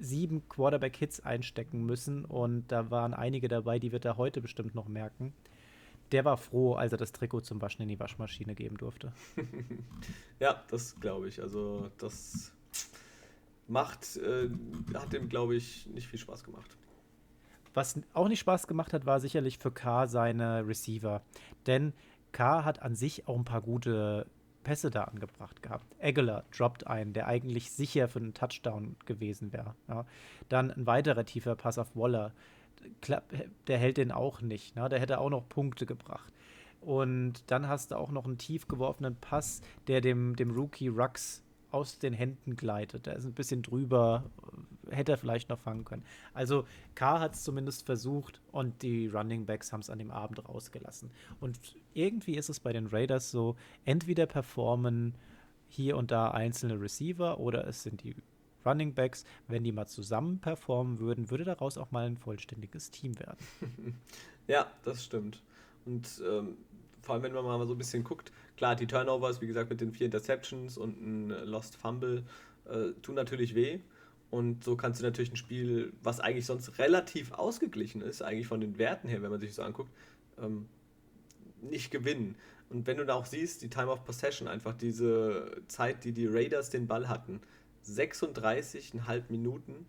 [0.00, 4.88] sieben Quarterback-Hits einstecken müssen und da waren einige dabei, die wird er heute bestimmt noch
[4.88, 5.32] merken.
[6.12, 9.12] Der war froh, als er das Trikot zum Waschen in die Waschmaschine geben durfte.
[10.38, 11.42] ja, das glaube ich.
[11.42, 12.52] Also das
[13.66, 14.48] macht, äh,
[14.94, 16.76] hat dem, glaube ich, nicht viel Spaß gemacht.
[17.74, 21.22] Was auch nicht Spaß gemacht hat, war sicherlich für K seine Receiver.
[21.66, 21.92] Denn
[22.36, 24.26] K hat an sich auch ein paar gute
[24.62, 25.86] Pässe da angebracht gehabt.
[26.02, 29.74] Aguilar droppt einen, der eigentlich sicher für einen Touchdown gewesen wäre.
[29.88, 30.04] Ja.
[30.50, 32.32] Dann ein weiterer tiefer Pass auf Waller.
[33.66, 34.76] Der hält den auch nicht.
[34.76, 34.86] Ne?
[34.90, 36.30] Der hätte auch noch Punkte gebracht.
[36.82, 41.42] Und dann hast du auch noch einen tief geworfenen Pass, der dem, dem Rookie Rux
[41.70, 43.06] aus den Händen gleitet.
[43.06, 44.24] Der ist ein bisschen drüber,
[44.90, 46.04] hätte er vielleicht noch fangen können.
[46.34, 50.46] Also K hat es zumindest versucht und die Running Backs haben es an dem Abend
[50.48, 51.10] rausgelassen.
[51.40, 51.58] Und
[51.94, 55.14] irgendwie ist es bei den Raiders so, entweder performen
[55.68, 58.14] hier und da einzelne Receiver oder es sind die
[58.64, 59.24] Running Backs.
[59.48, 63.38] Wenn die mal zusammen performen würden, würde daraus auch mal ein vollständiges Team werden.
[64.46, 65.42] ja, das stimmt.
[65.84, 66.56] Und ähm,
[67.02, 69.80] vor allem, wenn man mal so ein bisschen guckt, klar, die Turnovers, wie gesagt, mit
[69.80, 72.24] den vier Interceptions und ein Lost Fumble,
[72.66, 73.80] äh, tun natürlich weh.
[74.30, 78.60] Und so kannst du natürlich ein Spiel, was eigentlich sonst relativ ausgeglichen ist, eigentlich von
[78.60, 79.90] den Werten her, wenn man sich das so anguckt,
[80.38, 80.66] ähm,
[81.62, 82.34] nicht gewinnen.
[82.68, 86.26] Und wenn du da auch siehst, die Time of Possession, einfach diese Zeit, die die
[86.26, 87.40] Raiders den Ball hatten,
[87.86, 89.86] 36,5 Minuten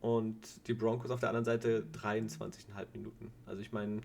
[0.00, 3.30] und die Broncos auf der anderen Seite 23,5 Minuten.
[3.46, 4.00] Also ich meine,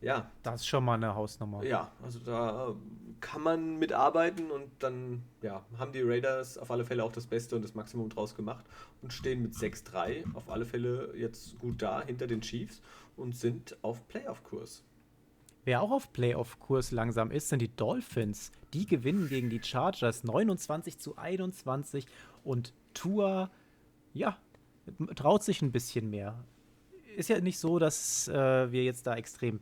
[0.00, 0.30] ja.
[0.42, 1.62] Das ist schon mal eine Hausnummer.
[1.64, 2.74] Ja, also da
[3.20, 7.56] kann man mitarbeiten und dann ja, haben die Raiders auf alle Fälle auch das Beste
[7.56, 8.64] und das Maximum draus gemacht
[9.02, 12.80] und stehen mit 6-3 auf alle Fälle jetzt gut da hinter den Chiefs
[13.16, 14.84] und sind auf Playoff-Kurs.
[15.64, 18.50] Wer auch auf Playoff-Kurs langsam ist, sind die Dolphins.
[18.72, 22.06] Die gewinnen gegen die Chargers 29 zu 21
[22.44, 23.50] und Tour,
[24.14, 24.38] ja,
[25.14, 26.42] traut sich ein bisschen mehr.
[27.16, 29.60] Ist ja nicht so, dass äh, wir jetzt da extrem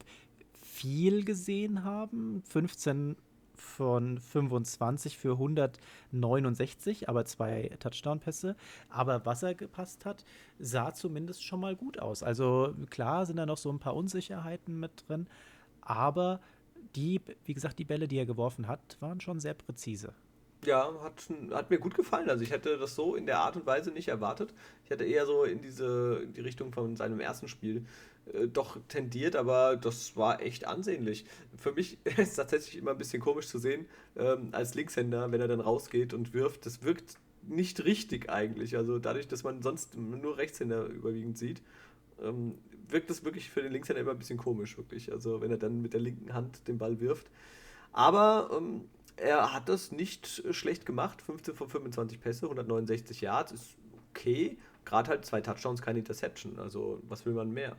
[0.78, 2.42] viel gesehen haben.
[2.48, 3.16] 15
[3.56, 8.54] von 25 für 169, aber zwei Touchdown-Pässe.
[8.88, 10.24] Aber was er gepasst hat,
[10.58, 12.22] sah zumindest schon mal gut aus.
[12.22, 15.26] Also klar sind da noch so ein paar Unsicherheiten mit drin,
[15.80, 16.40] aber
[16.94, 20.14] die, wie gesagt, die Bälle, die er geworfen hat, waren schon sehr präzise.
[20.64, 22.28] Ja, hat, hat mir gut gefallen.
[22.28, 24.52] Also ich hätte das so in der Art und Weise nicht erwartet.
[24.84, 27.84] Ich hätte eher so in diese in die Richtung von seinem ersten Spiel
[28.52, 31.24] doch tendiert, aber das war echt ansehnlich.
[31.56, 33.86] Für mich ist es tatsächlich immer ein bisschen komisch zu sehen,
[34.16, 36.66] ähm, als Linkshänder, wenn er dann rausgeht und wirft.
[36.66, 38.76] Das wirkt nicht richtig eigentlich.
[38.76, 41.62] Also dadurch, dass man sonst nur Rechtshänder überwiegend sieht,
[42.22, 42.54] ähm,
[42.88, 45.12] wirkt das wirklich für den Linkshänder immer ein bisschen komisch, wirklich.
[45.12, 47.30] Also wenn er dann mit der linken Hand den Ball wirft.
[47.92, 48.82] Aber ähm,
[49.16, 51.22] er hat das nicht schlecht gemacht.
[51.22, 53.76] 15 von 25 Pässe, 169 Yards, ist
[54.10, 54.58] okay.
[54.84, 56.58] Gerade halt zwei Touchdowns, keine Interception.
[56.58, 57.76] Also was will man mehr?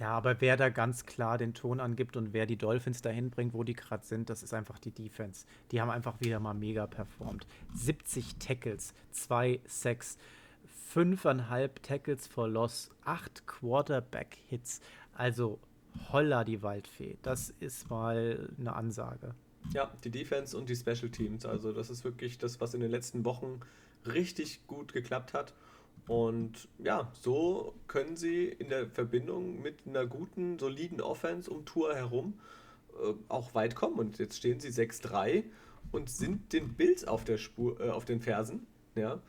[0.00, 3.54] Ja, aber wer da ganz klar den Ton angibt und wer die Dolphins dahin bringt,
[3.54, 5.46] wo die gerade sind, das ist einfach die Defense.
[5.70, 7.46] Die haben einfach wieder mal mega performt.
[7.74, 10.18] 70 Tackles, 2 Sacks,
[10.92, 14.80] 5,5 Tackles for Loss, 8 Quarterback-Hits.
[15.14, 15.60] Also
[16.12, 17.16] holla die Waldfee.
[17.22, 19.34] Das ist mal eine Ansage.
[19.72, 21.46] Ja, die Defense und die Special Teams.
[21.46, 23.60] Also das ist wirklich das, was in den letzten Wochen
[24.06, 25.54] richtig gut geklappt hat.
[26.06, 31.94] Und ja, so können sie in der Verbindung mit einer guten, soliden Offense um Tour
[31.94, 32.34] herum
[33.02, 33.98] äh, auch weit kommen.
[33.98, 35.44] Und jetzt stehen sie 6-3
[35.92, 38.66] und sind den Bills auf der Spur, äh, auf den Fersen.
[38.94, 39.20] Ja.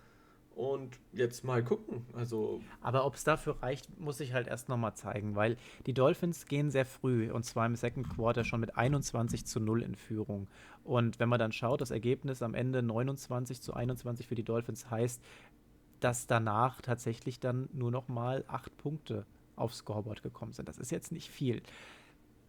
[0.56, 2.06] Und jetzt mal gucken.
[2.14, 6.46] Also Aber ob es dafür reicht, muss ich halt erst nochmal zeigen, weil die Dolphins
[6.46, 10.48] gehen sehr früh und zwar im Second Quarter schon mit 21 zu 0 in Führung.
[10.86, 14.90] Und wenn man dann schaut, das Ergebnis am Ende 29 zu 21 für die Dolphins
[14.90, 15.22] heißt,
[16.06, 20.70] dass danach tatsächlich dann nur noch mal acht Punkte aufs Scoreboard gekommen sind.
[20.70, 21.64] Das ist jetzt nicht viel.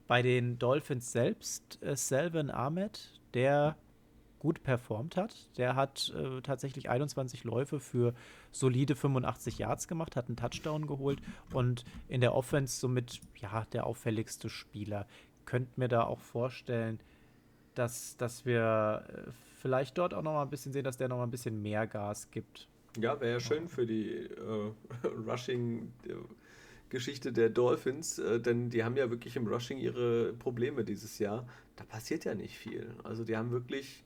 [0.07, 3.79] Bei den Dolphins selbst, äh, Selvin Ahmed, der
[4.40, 5.49] gut performt hat.
[5.57, 8.12] Der hat äh, tatsächlich 21 Läufe für
[8.53, 11.23] solide 85 Yards gemacht, hat einen Touchdown geholt
[11.55, 15.07] und in der Offense somit ja der auffälligste Spieler.
[15.47, 17.01] Könnt mir da auch vorstellen,
[17.75, 19.31] dass, dass wir äh,
[19.62, 21.87] vielleicht dort auch noch mal ein bisschen sehen, dass der noch mal ein bisschen mehr
[21.87, 22.69] Gas gibt.
[23.02, 24.72] Ja, wäre ja schön für die äh,
[25.26, 25.92] Rushing.
[26.88, 31.46] Geschichte der Dolphins, äh, denn die haben ja wirklich im Rushing ihre Probleme dieses Jahr.
[31.74, 32.94] Da passiert ja nicht viel.
[33.02, 34.04] Also die haben wirklich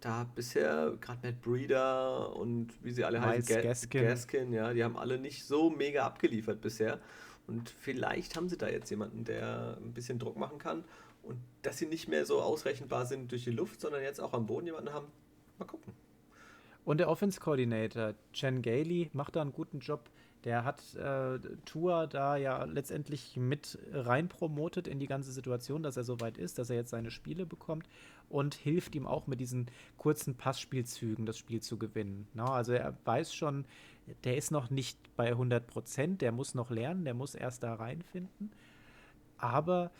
[0.00, 4.02] da bisher, gerade Matt Breeder und wie sie alle Miles heißen, Ga Gaskin.
[4.02, 7.00] Gaskin, ja, die haben alle nicht so mega abgeliefert bisher.
[7.46, 10.84] Und vielleicht haben sie da jetzt jemanden, der ein bisschen Druck machen kann
[11.22, 14.46] und dass sie nicht mehr so ausrechenbar sind durch die Luft, sondern jetzt auch am
[14.46, 15.06] Boden jemanden haben.
[15.58, 15.92] Mal gucken.
[16.84, 20.10] Und der Offense Coordinator, Chen Gailey, macht da einen guten Job.
[20.44, 25.96] Der hat äh, Tour da ja letztendlich mit rein promotet in die ganze Situation, dass
[25.96, 27.88] er so weit ist, dass er jetzt seine Spiele bekommt
[28.28, 29.66] und hilft ihm auch mit diesen
[29.98, 32.26] kurzen Passspielzügen das Spiel zu gewinnen.
[32.34, 33.66] Na, also er weiß schon,
[34.24, 37.74] der ist noch nicht bei 100 Prozent, der muss noch lernen, der muss erst da
[37.74, 38.50] reinfinden.
[39.38, 39.92] Aber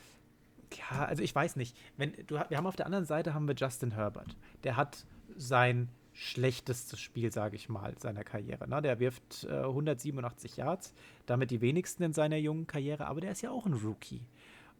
[0.76, 1.76] ja, also ich weiß nicht.
[1.96, 4.36] Wenn du, wir haben auf der anderen Seite haben wir Justin Herbert.
[4.64, 8.68] Der hat sein schlechtestes Spiel, sage ich mal, seiner Karriere.
[8.68, 8.82] Ne?
[8.82, 10.94] Der wirft äh, 187 Yards,
[11.26, 14.22] damit die wenigsten in seiner jungen Karriere, aber der ist ja auch ein Rookie.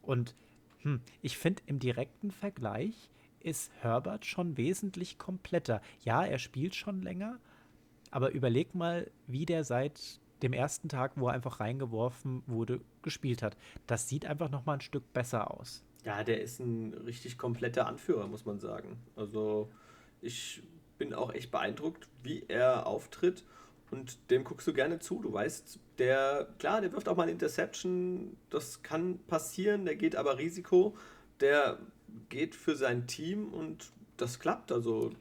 [0.01, 0.35] Und
[0.81, 5.81] hm, ich finde, im direkten Vergleich ist Herbert schon wesentlich kompletter.
[6.01, 7.39] Ja, er spielt schon länger,
[8.11, 13.41] aber überleg mal, wie der seit dem ersten Tag, wo er einfach reingeworfen wurde, gespielt
[13.41, 13.57] hat.
[13.87, 15.83] Das sieht einfach noch mal ein Stück besser aus.
[16.03, 18.97] Ja, der ist ein richtig kompletter Anführer, muss man sagen.
[19.15, 19.71] Also
[20.21, 20.61] ich
[21.03, 23.43] bin auch echt beeindruckt, wie er auftritt.
[23.91, 25.21] Und dem guckst du gerne zu.
[25.21, 28.37] Du weißt, der, klar, der wirft auch mal eine Interception.
[28.49, 29.83] Das kann passieren.
[29.83, 30.95] Der geht aber Risiko.
[31.41, 31.77] Der
[32.29, 34.71] geht für sein Team und das klappt.
[34.71, 35.11] Also,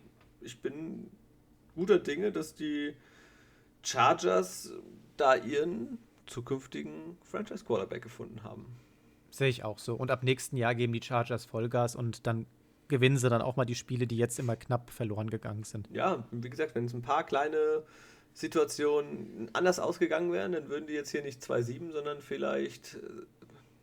[0.41, 1.11] ich bin
[1.75, 2.95] guter Dinge, dass die
[3.83, 4.73] Chargers
[5.17, 8.67] da ihren zukünftigen Franchise Quarterback gefunden haben.
[9.31, 9.97] Sehe ich auch so.
[9.97, 12.47] Und ab nächsten Jahr geben die Chargers Vollgas und dann
[12.93, 15.89] gewinnen sie dann auch mal die Spiele, die jetzt immer knapp verloren gegangen sind.
[15.91, 17.85] Ja, wie gesagt, wenn es ein paar kleine
[18.35, 22.97] Situationen anders ausgegangen wären, dann würden die jetzt hier nicht 2-7, sondern vielleicht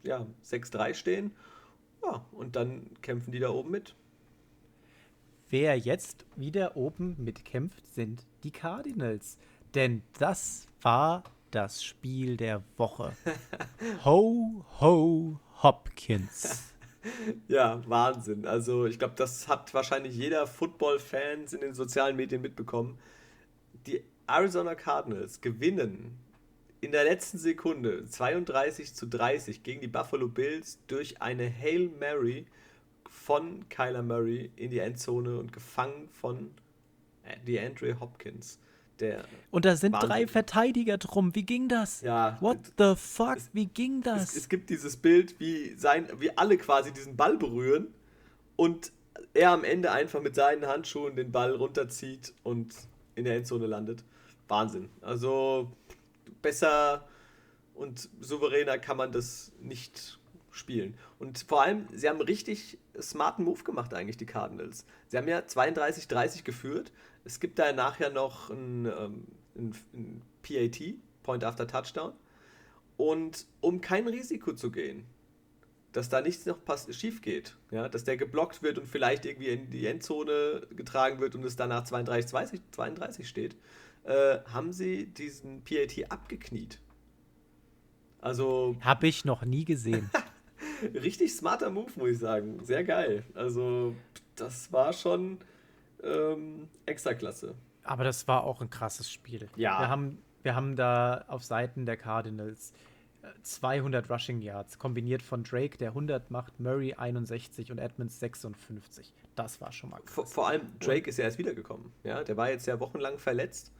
[0.04, 1.32] äh, ja, 6-3 stehen.
[2.04, 3.96] Ja, und dann kämpfen die da oben mit.
[5.50, 9.40] Wer jetzt wieder oben mitkämpft, sind die Cardinals.
[9.74, 13.14] Denn das war das Spiel der Woche.
[14.06, 16.69] ho, ho, Hopkins.
[17.48, 18.46] ja, Wahnsinn.
[18.46, 22.98] Also ich glaube, das hat wahrscheinlich jeder Football-Fan in den sozialen Medien mitbekommen.
[23.88, 26.18] Die Arizona Cardinals gewinnen
[26.82, 32.46] in der letzten Sekunde 32 zu 30 gegen die Buffalo Bills durch eine Hail Mary
[33.10, 36.52] von Kyler Murray in die Endzone und gefangen von
[37.46, 38.60] DeAndre Hopkins.
[39.00, 40.10] Der und da sind Wahnsinn.
[40.10, 41.34] drei Verteidiger drum.
[41.34, 42.02] Wie ging das?
[42.02, 42.38] Ja.
[42.42, 43.38] What the fuck?
[43.38, 44.32] Es, wie ging das?
[44.32, 47.88] Es, es, gibt dieses Bild, wie, sein, wie alle quasi diesen Ball berühren
[48.56, 48.92] und
[49.34, 52.74] er am Ende einfach mit seinen Handschuhen den Ball runterzieht und
[53.16, 54.04] in der Endzone landet.
[54.48, 54.90] Wahnsinn.
[55.02, 55.72] Also
[56.42, 57.08] besser
[57.76, 60.20] und souveräner kann man das nicht
[60.52, 60.96] spielen.
[61.20, 64.86] Und vor allem, sie haben richtig smarten Move gemacht eigentlich, die Cardinals.
[65.08, 66.92] Sie haben ja 32-30 geführt.
[67.24, 72.14] Es gibt da nachher noch ein, ähm, ein, ein PAT, Point After Touchdown.
[72.98, 75.06] Und um kein Risiko zu gehen,
[75.92, 76.60] dass da nichts noch
[76.92, 81.36] schief geht, ja, dass der geblockt wird und vielleicht irgendwie in die Endzone getragen wird
[81.36, 83.56] und es danach 32, 32 steht,
[84.04, 86.80] äh, haben sie diesen PAT abgekniet.
[88.22, 88.76] Also.
[88.82, 90.10] Habe ich noch nie gesehen.
[90.94, 92.60] richtig smarter Move, muss ich sagen.
[92.64, 93.24] Sehr geil.
[93.34, 93.96] Also,
[94.36, 95.40] das war schon
[96.04, 97.56] ähm, extra klasse.
[97.84, 99.50] Aber das war auch ein krasses Spiel.
[99.56, 99.80] Ja.
[99.80, 102.74] Wir haben, wir haben da auf Seiten der Cardinals
[103.42, 109.14] 200 äh, Rushing Yards, kombiniert von Drake, der 100 macht, Murray 61 und Edmonds 56.
[109.36, 110.14] Das war schon mal krass.
[110.14, 111.92] Vor, vor allem Drake ist ja erst wiedergekommen.
[112.04, 113.74] Ja, der war jetzt ja wochenlang verletzt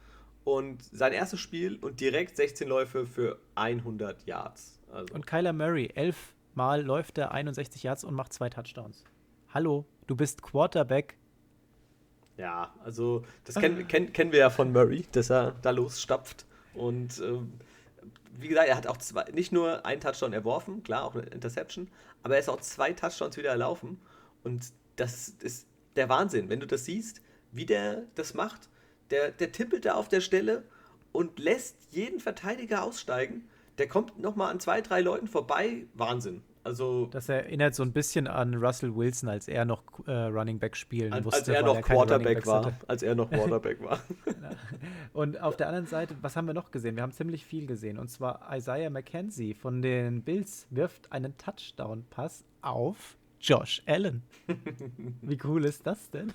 [0.44, 4.80] und sein erstes Spiel und direkt 16 Läufe für 100 Yards.
[4.90, 5.14] Also.
[5.14, 9.04] Und Kyler Murray, 11 Mal läuft er 61 Yards und macht zwei Touchdowns.
[9.54, 11.16] Hallo, du bist Quarterback.
[12.40, 16.46] Ja, also das kennen, kenn, kennen wir ja von Murray, dass er da losstapft.
[16.74, 17.52] Und ähm,
[18.38, 21.88] wie gesagt, er hat auch zwei, nicht nur einen Touchdown erworfen, klar, auch eine Interception,
[22.22, 24.00] aber er ist auch zwei Touchdowns wieder erlaufen.
[24.42, 25.66] Und das ist
[25.96, 27.20] der Wahnsinn, wenn du das siehst,
[27.52, 28.70] wie der das macht
[29.10, 30.64] der, der tippelt da auf der Stelle
[31.12, 33.48] und lässt jeden Verteidiger aussteigen.
[33.78, 35.86] Der kommt nochmal an zwei, drei Leuten vorbei.
[35.94, 36.42] Wahnsinn.
[36.62, 40.76] Also, das erinnert so ein bisschen an Russell Wilson, als er noch äh, Running Back
[40.76, 41.40] spielen als, musste.
[41.40, 42.66] Als er noch er Quarterback war.
[42.66, 42.76] Hatte.
[42.86, 44.00] Als er noch Quarterback war.
[45.14, 46.96] Und auf der anderen Seite, was haben wir noch gesehen?
[46.96, 47.98] Wir haben ziemlich viel gesehen.
[47.98, 54.22] Und zwar Isaiah McKenzie von den Bills wirft einen Touchdown-Pass auf Josh Allen.
[55.22, 56.32] Wie cool ist das denn?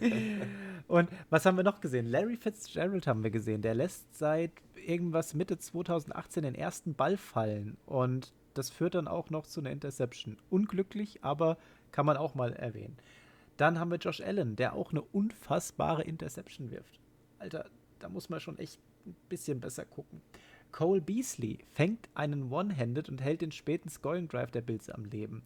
[0.88, 2.06] und was haben wir noch gesehen?
[2.06, 3.62] Larry Fitzgerald haben wir gesehen.
[3.62, 7.78] Der lässt seit irgendwas Mitte 2018 den ersten Ball fallen.
[7.86, 10.36] Und das führt dann auch noch zu einer Interception.
[10.50, 11.58] Unglücklich, aber
[11.92, 12.96] kann man auch mal erwähnen.
[13.56, 16.98] Dann haben wir Josh Allen, der auch eine unfassbare Interception wirft.
[17.38, 17.66] Alter,
[17.98, 20.22] da muss man schon echt ein bisschen besser gucken.
[20.72, 25.42] Cole Beasley fängt einen One-Handed und hält den späten Scoring Drive der Bills am Leben.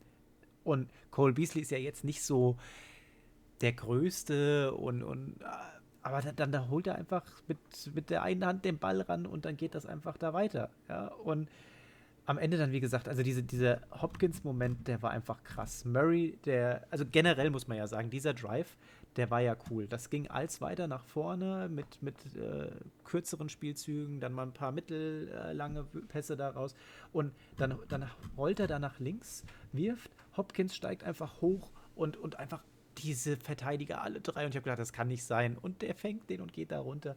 [0.64, 2.57] Und Cole Beasley ist ja jetzt nicht so
[3.61, 5.36] der Größte und, und
[6.02, 7.59] aber dann, dann da holt er einfach mit,
[7.94, 10.70] mit der einen Hand den Ball ran und dann geht das einfach da weiter.
[10.88, 11.48] Ja, und
[12.27, 15.85] am Ende dann, wie gesagt, also diese, dieser Hopkins-Moment, der war einfach krass.
[15.85, 18.77] Murray, der, also generell muss man ja sagen, dieser Drive,
[19.16, 19.87] der war ja cool.
[19.87, 22.70] Das ging als weiter nach vorne mit, mit äh,
[23.05, 26.75] kürzeren Spielzügen, dann mal ein paar mittellange Pässe daraus
[27.12, 32.39] und dann, dann rollt er da nach links, wirft, Hopkins steigt einfach hoch und, und
[32.39, 32.62] einfach
[32.99, 36.31] diese Verteidiger alle drei und ich habe gedacht, das kann nicht sein und der fängt
[36.31, 37.16] den und geht da runter.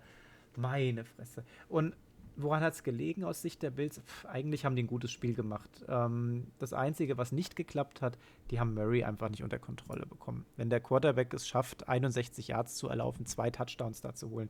[0.55, 1.43] Meine Fresse.
[1.69, 1.95] Und
[2.37, 3.99] woran hat es gelegen aus Sicht der Bills?
[3.99, 5.69] Pff, eigentlich haben die ein gutes Spiel gemacht.
[5.89, 8.17] Ähm, das Einzige, was nicht geklappt hat,
[8.51, 10.45] die haben Murray einfach nicht unter Kontrolle bekommen.
[10.55, 14.49] Wenn der Quarterback es schafft, 61 Yards zu erlaufen, zwei Touchdowns da zu holen,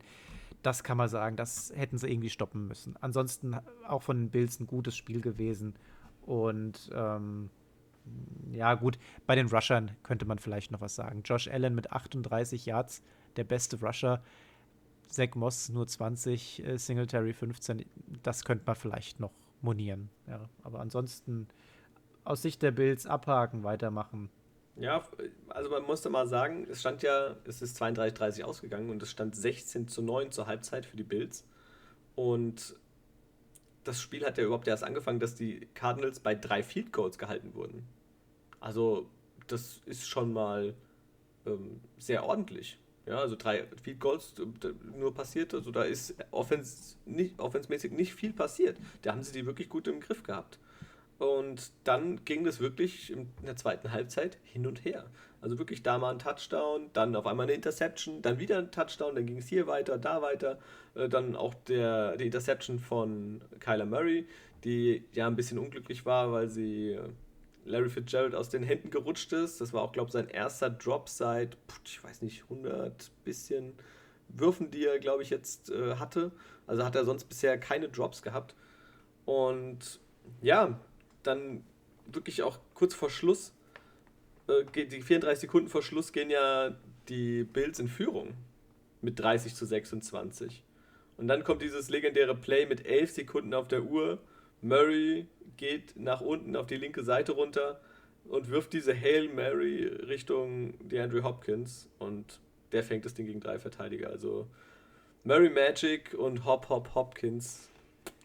[0.62, 2.96] das kann man sagen, das hätten sie irgendwie stoppen müssen.
[3.00, 5.74] Ansonsten auch von den Bills ein gutes Spiel gewesen.
[6.22, 7.50] Und ähm,
[8.52, 11.22] ja, gut, bei den Rushern könnte man vielleicht noch was sagen.
[11.24, 13.02] Josh Allen mit 38 Yards,
[13.36, 14.22] der beste Rusher.
[15.08, 17.84] Zach Moss nur 20, äh, Singletary 15,
[18.22, 20.10] das könnte man vielleicht noch monieren.
[20.26, 21.48] Ja, aber ansonsten
[22.24, 24.30] aus Sicht der Bills abhaken, weitermachen.
[24.76, 25.02] Ja,
[25.48, 29.34] also man musste mal sagen, es stand ja, es ist 32-30 ausgegangen und es stand
[29.34, 31.44] 16 zu 9 zur Halbzeit für die Bills.
[32.14, 32.76] Und
[33.84, 37.54] das Spiel hat ja überhaupt erst angefangen, dass die Cardinals bei drei Field Goals gehalten
[37.54, 37.88] wurden.
[38.60, 39.08] Also,
[39.48, 40.74] das ist schon mal
[41.46, 42.78] ähm, sehr ordentlich.
[43.08, 44.34] Ja, also drei Field Goals
[44.94, 47.40] nur passiert, also da ist offens nicht,
[47.90, 48.76] nicht viel passiert.
[49.00, 50.58] Da haben sie die wirklich gut im Griff gehabt.
[51.18, 55.06] Und dann ging das wirklich in der zweiten Halbzeit hin und her.
[55.40, 59.14] Also wirklich da mal ein Touchdown, dann auf einmal eine Interception, dann wieder ein Touchdown,
[59.14, 60.58] dann ging es hier weiter, da weiter.
[60.94, 64.28] Äh, dann auch der, die Interception von Kyler Murray,
[64.64, 67.08] die ja ein bisschen unglücklich war, weil sie äh,
[67.68, 69.60] Larry Fitzgerald aus den Händen gerutscht ist.
[69.60, 73.74] Das war auch, glaube ich, sein erster Drop seit, ich weiß nicht, 100 bisschen
[74.28, 76.32] Würfen, die er, glaube ich, jetzt äh, hatte.
[76.66, 78.54] Also hat er sonst bisher keine Drops gehabt.
[79.24, 80.00] Und
[80.42, 80.78] ja,
[81.22, 81.64] dann
[82.06, 83.52] wirklich auch kurz vor Schluss,
[84.48, 86.74] äh, die 34 Sekunden vor Schluss gehen ja
[87.08, 88.34] die Bills in Führung
[89.00, 90.64] mit 30 zu 26.
[91.16, 94.18] Und dann kommt dieses legendäre Play mit 11 Sekunden auf der Uhr.
[94.62, 97.80] Murray geht nach unten auf die linke Seite runter
[98.24, 102.40] und wirft diese Hail Mary Richtung DeAndre Hopkins und
[102.72, 104.10] der fängt das Ding gegen drei Verteidiger.
[104.10, 104.46] Also
[105.24, 107.68] Murray Magic und Hop Hop Hopkins.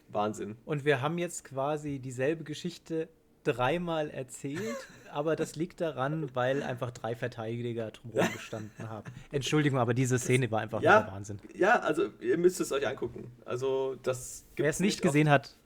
[0.08, 0.56] Wahnsinn.
[0.64, 3.08] Und wir haben jetzt quasi dieselbe Geschichte
[3.42, 4.76] dreimal erzählt,
[5.12, 9.10] aber das liegt daran, weil einfach drei Verteidiger drumherum gestanden haben.
[9.32, 11.38] Entschuldigung, aber diese Szene war einfach ja, Wahnsinn.
[11.54, 13.30] Ja, also ihr müsst es euch angucken.
[13.44, 15.56] Also das Wer es nicht gesehen hat,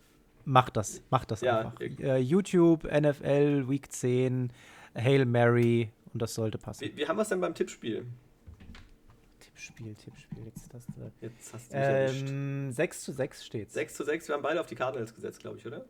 [0.49, 1.03] macht das.
[1.11, 1.81] Macht das ja, einfach.
[1.81, 4.51] Äh, YouTube, NFL, Week 10,
[4.97, 6.85] Hail Mary und das sollte passen.
[6.85, 8.07] Wie, wie haben wir es denn beim Tippspiel?
[9.39, 10.45] Tippspiel, Tippspiel.
[10.47, 14.35] Jetzt hast du, Jetzt hast du ähm, 6 zu 6 steht 6 zu 6, wir
[14.35, 15.85] haben beide auf die Cardinals gesetzt, glaube ich, oder?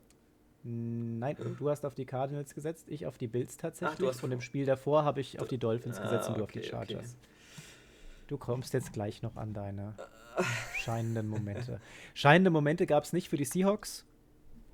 [0.65, 3.95] Nein, du hast auf die Cardinals gesetzt, ich auf die Bills tatsächlich.
[3.95, 6.37] Ach, du hast Von dem Spiel davor habe ich auf die Dolphins ah, gesetzt und
[6.37, 7.17] du okay, auf die Chargers.
[7.17, 7.29] Okay.
[8.27, 9.95] Du kommst jetzt gleich noch an deine
[10.77, 11.81] scheinenden Momente.
[12.13, 14.05] Scheinende Momente gab es nicht für die Seahawks.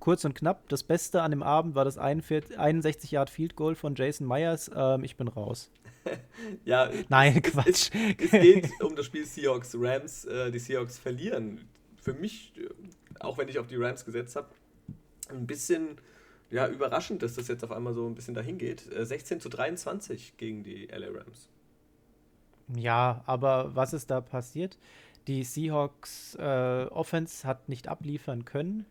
[0.04, 3.94] Kurz und knapp, das Beste an dem Abend war das 61 Yard Field Goal von
[3.94, 4.70] Jason Myers.
[4.76, 5.70] Ähm, ich bin raus.
[6.66, 7.90] ja, nein, Quatsch.
[8.18, 10.26] Es, es, geht um das Spiel Seahawks Rams.
[10.26, 11.58] Äh, die Seahawks verlieren.
[11.96, 12.68] Für mich, äh,
[13.20, 14.48] auch wenn ich auf die Rams gesetzt habe,
[15.30, 15.96] ein bisschen
[16.50, 18.82] ja, überraschend, dass das jetzt auf einmal so ein bisschen dahin geht.
[18.94, 21.48] 16 äh, zu 23 gegen die LA Rams.
[22.76, 24.76] Ja, aber was ist da passiert?
[25.28, 28.84] Die Seahawks äh, Offense hat nicht abliefern können.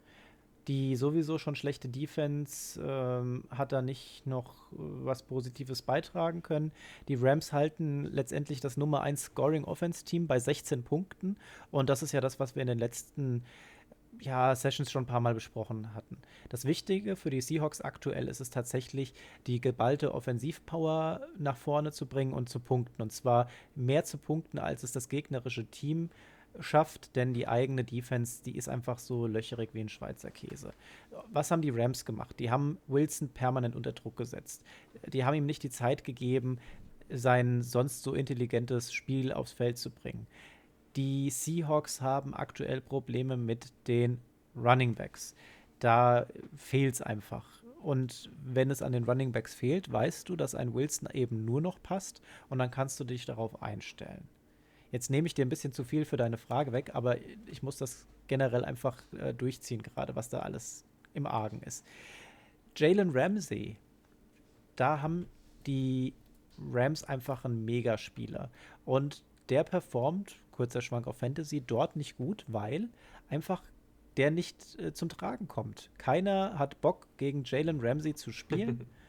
[0.68, 6.72] Die sowieso schon schlechte Defense ähm, hat da nicht noch äh, was Positives beitragen können.
[7.08, 11.38] Die Rams halten letztendlich das Nummer 1 Scoring Offense Team bei 16 Punkten.
[11.72, 13.44] Und das ist ja das, was wir in den letzten
[14.22, 16.18] ja, Sessions schon ein paar Mal besprochen hatten.
[16.50, 19.14] Das Wichtige für die Seahawks aktuell ist es tatsächlich,
[19.48, 23.02] die geballte Offensivpower nach vorne zu bringen und zu punkten.
[23.02, 26.10] Und zwar mehr zu punkten, als es das gegnerische Team
[26.60, 30.74] schafft, denn die eigene Defense, die ist einfach so löcherig wie ein Schweizer Käse.
[31.32, 32.40] Was haben die Rams gemacht?
[32.40, 34.64] Die haben Wilson permanent unter Druck gesetzt.
[35.08, 36.60] Die haben ihm nicht die Zeit gegeben,
[37.10, 40.28] sein sonst so intelligentes Spiel aufs Feld zu bringen.
[40.96, 44.20] Die Seahawks haben aktuell Probleme mit den
[44.56, 45.36] Running Backs.
[45.80, 47.64] Da fehlt es einfach.
[47.82, 51.60] Und wenn es an den Running Backs fehlt, weißt du, dass ein Wilson eben nur
[51.62, 54.28] noch passt und dann kannst du dich darauf einstellen.
[54.94, 57.18] Jetzt nehme ich dir ein bisschen zu viel für deine Frage weg, aber
[57.48, 60.86] ich muss das generell einfach äh, durchziehen, gerade was da alles
[61.16, 61.84] im Argen ist.
[62.78, 63.76] Jalen Ramsey,
[64.76, 65.26] da haben
[65.66, 66.14] die
[66.72, 68.52] Rams einfach einen Megaspieler.
[68.86, 72.88] Und der performt kurzer Schwank auf Fantasy, dort nicht gut, weil
[73.30, 73.64] einfach
[74.16, 75.90] der nicht äh, zum Tragen kommt.
[75.98, 78.86] Keiner hat Bock, gegen Jalen Ramsey zu spielen.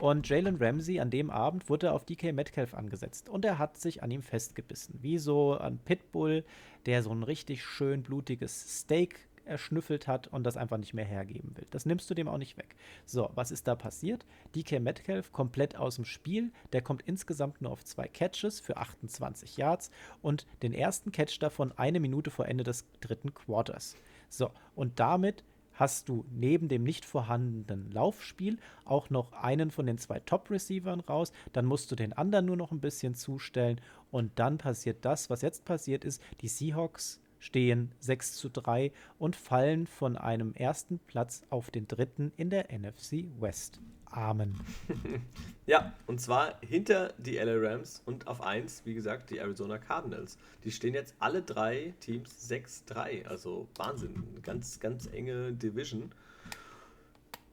[0.00, 4.02] Und Jalen Ramsey an dem Abend wurde auf DK Metcalf angesetzt und er hat sich
[4.02, 4.98] an ihm festgebissen.
[5.02, 6.42] Wie so ein Pitbull,
[6.86, 11.54] der so ein richtig schön blutiges Steak erschnüffelt hat und das einfach nicht mehr hergeben
[11.54, 11.66] will.
[11.70, 12.76] Das nimmst du dem auch nicht weg.
[13.04, 14.24] So, was ist da passiert?
[14.54, 16.50] DK Metcalf komplett aus dem Spiel.
[16.72, 19.90] Der kommt insgesamt nur auf zwei Catches für 28 Yards
[20.22, 23.96] und den ersten Catch davon eine Minute vor Ende des dritten Quarters.
[24.30, 25.44] So, und damit
[25.80, 31.32] hast du neben dem nicht vorhandenen Laufspiel auch noch einen von den zwei Top-Receivern raus.
[31.54, 33.80] Dann musst du den anderen nur noch ein bisschen zustellen.
[34.10, 36.22] Und dann passiert das, was jetzt passiert ist.
[36.42, 42.32] Die Seahawks stehen 6 zu 3 und fallen von einem ersten Platz auf den dritten
[42.36, 43.80] in der NFC West.
[44.10, 44.58] Amen.
[45.66, 50.36] ja, und zwar hinter die LA Rams und auf 1, wie gesagt, die Arizona Cardinals.
[50.64, 53.26] Die stehen jetzt alle drei Teams 6-3.
[53.26, 54.40] Also Wahnsinn.
[54.42, 56.12] Ganz, ganz enge Division.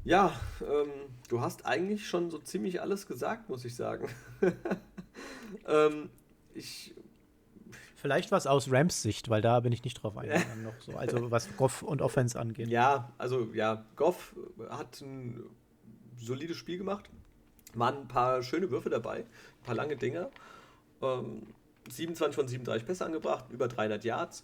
[0.04, 0.90] Ja, ähm,
[1.28, 4.08] du hast eigentlich schon so ziemlich alles gesagt, muss ich sagen.
[5.68, 6.10] ähm,
[6.54, 6.96] ich
[7.98, 10.96] Vielleicht was aus Rams Sicht, weil da bin ich nicht drauf eingegangen noch so.
[10.96, 12.68] Also was Goff und Offense angeht.
[12.68, 14.36] Ja, also ja, Goff
[14.70, 15.44] hat ein
[16.20, 17.10] solides Spiel gemacht.
[17.74, 20.30] Waren ein paar schöne Würfe dabei, ein paar lange Dinger.
[21.02, 21.48] Ähm,
[21.90, 24.44] 27 von 37 Pässe angebracht, über 300 Yards.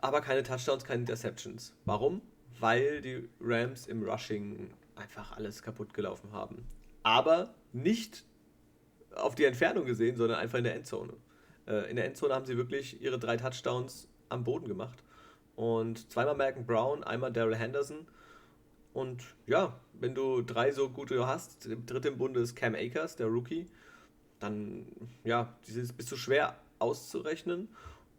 [0.00, 1.74] Aber keine Touchdowns, keine Interceptions.
[1.84, 2.22] Warum?
[2.60, 6.66] Weil die Rams im Rushing einfach alles kaputt gelaufen haben.
[7.02, 8.24] Aber nicht
[9.14, 11.14] auf die Entfernung gesehen, sondern einfach in der Endzone.
[11.66, 15.02] Äh, in der Endzone haben sie wirklich ihre drei Touchdowns am Boden gemacht.
[15.56, 18.06] Und zweimal Malcolm Brown, einmal Daryl Henderson.
[18.98, 23.66] Und ja, wenn du drei so gute hast, im Bunde ist Cam Akers, der Rookie,
[24.40, 24.86] dann
[25.22, 25.54] ja,
[25.96, 27.68] bist du schwer auszurechnen.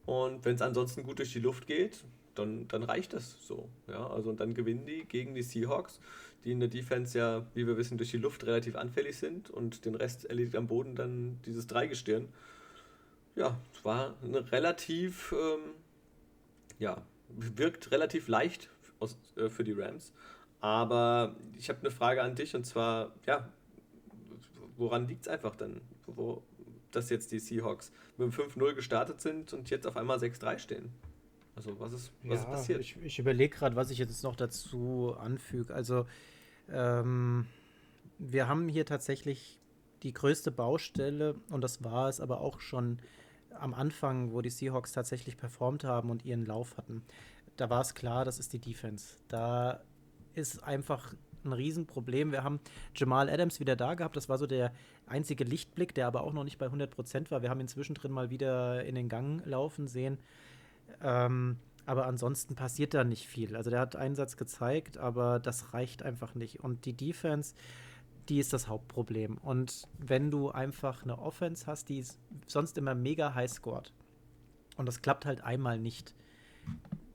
[0.05, 3.67] Und wenn es ansonsten gut durch die Luft geht, dann, dann reicht das so.
[3.89, 5.99] Ja, also und dann gewinnen die gegen die Seahawks,
[6.45, 9.83] die in der Defense ja, wie wir wissen, durch die Luft relativ anfällig sind und
[9.83, 12.29] den Rest erledigt am Boden dann dieses Dreigestirn.
[13.35, 15.71] Ja, es war eine relativ, ähm,
[16.79, 18.69] ja, wirkt relativ leicht
[18.99, 20.13] aus, äh, für die Rams.
[20.61, 23.47] Aber ich habe eine Frage an dich und zwar, ja,
[24.77, 26.43] woran liegt es einfach dann, wo,
[26.91, 30.91] dass jetzt die Seahawks mit dem 5-0 gestartet sind und jetzt auf einmal 6-3 stehen?
[31.55, 32.79] Also was ist, was ja, ist passiert?
[32.79, 35.73] Ich, ich überlege gerade, was ich jetzt noch dazu anfüge.
[35.73, 36.05] Also
[36.69, 37.45] ähm,
[38.17, 39.59] wir haben hier tatsächlich
[40.03, 42.99] die größte Baustelle und das war es aber auch schon
[43.51, 47.03] am Anfang, wo die Seahawks tatsächlich performt haben und ihren Lauf hatten.
[47.57, 49.17] Da war es klar, das ist die Defense.
[49.27, 49.81] Da
[50.33, 51.13] ist einfach
[51.43, 52.31] ein Riesenproblem.
[52.31, 52.59] Wir haben
[52.95, 54.15] Jamal Adams wieder da gehabt.
[54.15, 54.73] Das war so der
[55.07, 57.41] einzige Lichtblick, der aber auch noch nicht bei 100% war.
[57.41, 60.17] Wir haben ihn zwischendrin mal wieder in den Gang laufen sehen.
[61.01, 63.55] Ähm, aber ansonsten passiert da nicht viel.
[63.55, 66.59] Also der hat Einsatz gezeigt, aber das reicht einfach nicht.
[66.59, 67.55] Und die Defense,
[68.27, 69.37] die ist das Hauptproblem.
[69.37, 72.05] Und wenn du einfach eine Offense hast, die
[72.47, 73.91] sonst immer mega high scored
[74.77, 76.13] und das klappt halt einmal nicht,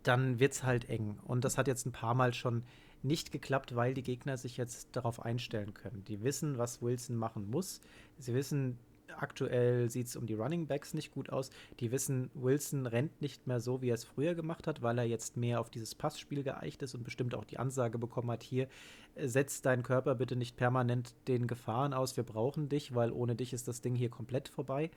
[0.03, 1.19] dann wird es halt eng.
[1.25, 2.65] Und das hat jetzt ein paar Mal schon
[3.05, 6.05] nicht geklappt, weil die Gegner sich jetzt darauf einstellen können.
[6.05, 7.81] Die wissen, was Wilson machen muss.
[8.19, 8.79] Sie wissen,
[9.19, 11.51] aktuell sieht es um die Running Backs nicht gut aus.
[11.81, 15.05] Die wissen, Wilson rennt nicht mehr so, wie er es früher gemacht hat, weil er
[15.05, 18.69] jetzt mehr auf dieses Passspiel geeicht ist und bestimmt auch die Ansage bekommen hat, hier,
[19.15, 23.37] äh, setz deinen Körper bitte nicht permanent den Gefahren aus, wir brauchen dich, weil ohne
[23.37, 24.91] dich ist das Ding hier komplett vorbei.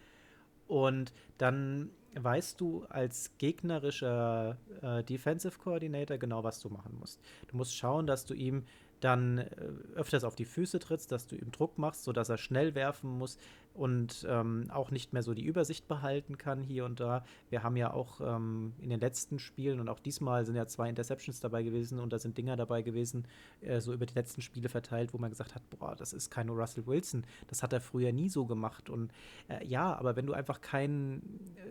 [0.68, 1.92] Und dann
[2.24, 7.20] weißt du als gegnerischer äh, Defensive Coordinator genau, was du machen musst.
[7.48, 8.64] Du musst schauen, dass du ihm
[9.00, 9.48] dann äh,
[9.96, 13.38] öfters auf die Füße trittst, dass du ihm Druck machst, sodass er schnell werfen muss
[13.78, 17.24] und ähm, auch nicht mehr so die Übersicht behalten kann hier und da.
[17.50, 20.90] Wir haben ja auch ähm, in den letzten Spielen und auch diesmal sind ja zwei
[20.90, 23.26] Interceptions dabei gewesen und da sind Dinger dabei gewesen,
[23.62, 26.50] äh, so über die letzten Spiele verteilt, wo man gesagt hat, boah, das ist kein
[26.50, 29.12] Russell Wilson, das hat er früher nie so gemacht und
[29.48, 31.22] äh, ja, aber wenn du einfach kein,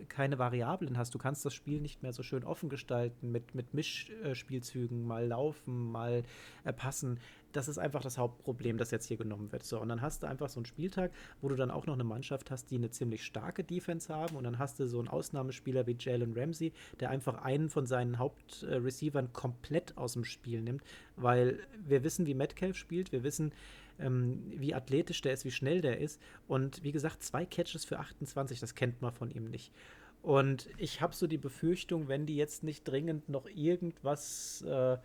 [0.07, 3.73] keine Variablen hast, du kannst das Spiel nicht mehr so schön offen gestalten mit, mit
[3.73, 6.23] Mischspielzügen, mal laufen, mal
[6.63, 7.19] äh, passen,
[7.57, 9.63] das ist einfach das Hauptproblem, das jetzt hier genommen wird.
[9.63, 12.03] So, und dann hast du einfach so einen Spieltag, wo du dann auch noch eine
[12.03, 14.35] Mannschaft hast, die eine ziemlich starke Defense haben.
[14.37, 18.19] Und dann hast du so einen Ausnahmespieler wie Jalen Ramsey, der einfach einen von seinen
[18.19, 20.83] Hauptreceivern komplett aus dem Spiel nimmt,
[21.15, 23.51] weil wir wissen, wie Metcalf spielt, wir wissen,
[23.99, 26.21] ähm, wie athletisch der ist, wie schnell der ist.
[26.47, 29.73] Und wie gesagt, zwei Catches für 28, das kennt man von ihm nicht.
[30.21, 34.97] Und ich habe so die Befürchtung, wenn die jetzt nicht dringend noch irgendwas äh,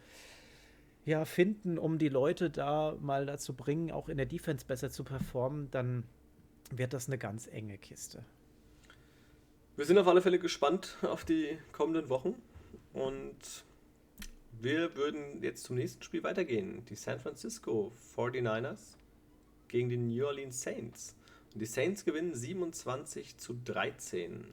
[1.05, 5.05] ja, finden, um die Leute da mal dazu bringen, auch in der Defense besser zu
[5.05, 6.05] performen, dann
[6.71, 8.25] wird das eine ganz enge Kiste.
[9.77, 12.35] Wir sind auf alle Fälle gespannt auf die kommenden Wochen
[12.93, 13.65] und
[14.61, 16.85] wir würden jetzt zum nächsten Spiel weitergehen.
[16.89, 18.97] Die San Francisco 49ers
[19.69, 21.17] gegen die New Orleans Saints.
[21.53, 24.45] Und die Saints gewinnen 27 zu 13.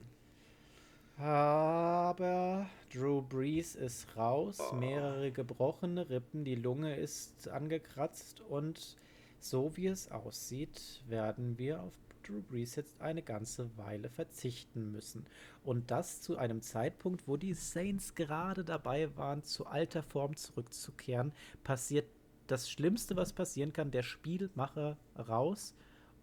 [1.19, 4.75] Aber Drew Brees ist raus, oh.
[4.75, 8.95] mehrere gebrochene Rippen, die Lunge ist angekratzt und
[9.41, 11.93] so wie es aussieht, werden wir auf
[12.23, 15.25] Drew Brees jetzt eine ganze Weile verzichten müssen.
[15.65, 21.33] Und das zu einem Zeitpunkt, wo die Saints gerade dabei waren, zu alter Form zurückzukehren,
[21.65, 22.05] passiert
[22.47, 25.75] das Schlimmste, was passieren kann, der Spielmacher raus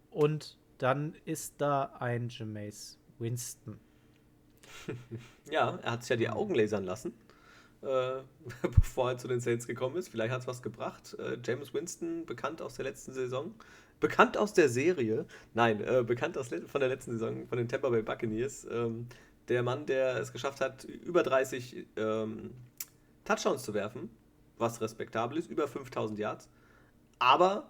[0.09, 3.79] und dann ist da ein Jameis Winston.
[5.51, 7.13] ja, er hat sich ja die Augen lasern lassen,
[7.81, 8.21] äh,
[8.61, 10.09] bevor er zu den Saints gekommen ist.
[10.09, 11.15] Vielleicht hat es was gebracht.
[11.19, 13.53] Äh, James Winston, bekannt aus der letzten Saison.
[13.99, 15.25] Bekannt aus der Serie.
[15.53, 18.67] Nein, äh, bekannt aus, von der letzten Saison, von den Tampa Bay Buccaneers.
[18.69, 19.07] Ähm,
[19.47, 22.53] der Mann, der es geschafft hat, über 30 ähm,
[23.23, 24.09] Touchdowns zu werfen,
[24.57, 26.49] was respektabel ist, über 5000 Yards,
[27.19, 27.69] aber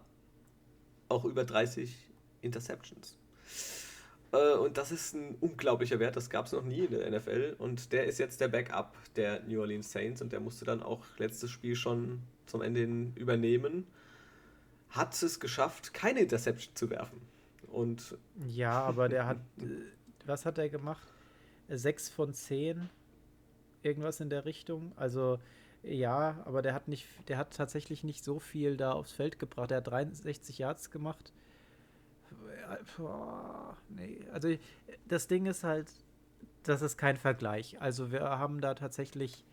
[1.10, 1.96] auch über 30
[2.42, 3.18] Interceptions.
[4.38, 7.56] Äh, und das ist ein unglaublicher Wert, das gab es noch nie in der NFL.
[7.58, 11.04] Und der ist jetzt der Backup der New Orleans Saints und der musste dann auch
[11.18, 13.88] letztes Spiel schon zum Ende hin übernehmen.
[14.90, 17.22] Hat es geschafft, keine Interception zu werfen.
[17.68, 18.18] Und
[18.48, 19.40] ja, aber der hat,
[20.26, 21.08] was hat er gemacht?
[21.70, 22.90] Sechs von zehn,
[23.82, 24.94] irgendwas in der Richtung.
[24.96, 25.40] Also
[25.84, 29.72] ja, aber der hat nicht, der hat tatsächlich nicht so viel da aufs Feld gebracht.
[29.72, 31.34] Er hat 63 Yards gemacht
[32.98, 34.20] boah, nee.
[34.32, 34.50] Also
[35.08, 35.92] das Ding ist halt,
[36.64, 37.82] das ist kein Vergleich.
[37.82, 39.44] Also wir haben da tatsächlich,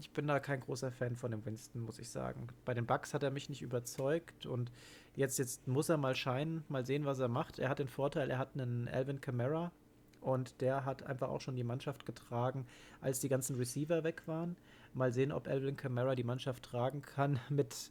[0.00, 2.48] ich bin da kein großer Fan von dem Winston, muss ich sagen.
[2.64, 4.70] Bei den Bucks hat er mich nicht überzeugt und
[5.16, 7.58] jetzt, jetzt muss er mal scheinen, mal sehen, was er macht.
[7.58, 9.72] Er hat den Vorteil, er hat einen Alvin Kamara
[10.20, 12.66] Und der hat einfach auch schon die Mannschaft getragen,
[13.00, 14.56] als die ganzen Receiver weg waren.
[14.94, 17.90] Mal sehen, ob Alvin Kamara die Mannschaft tragen kann mit,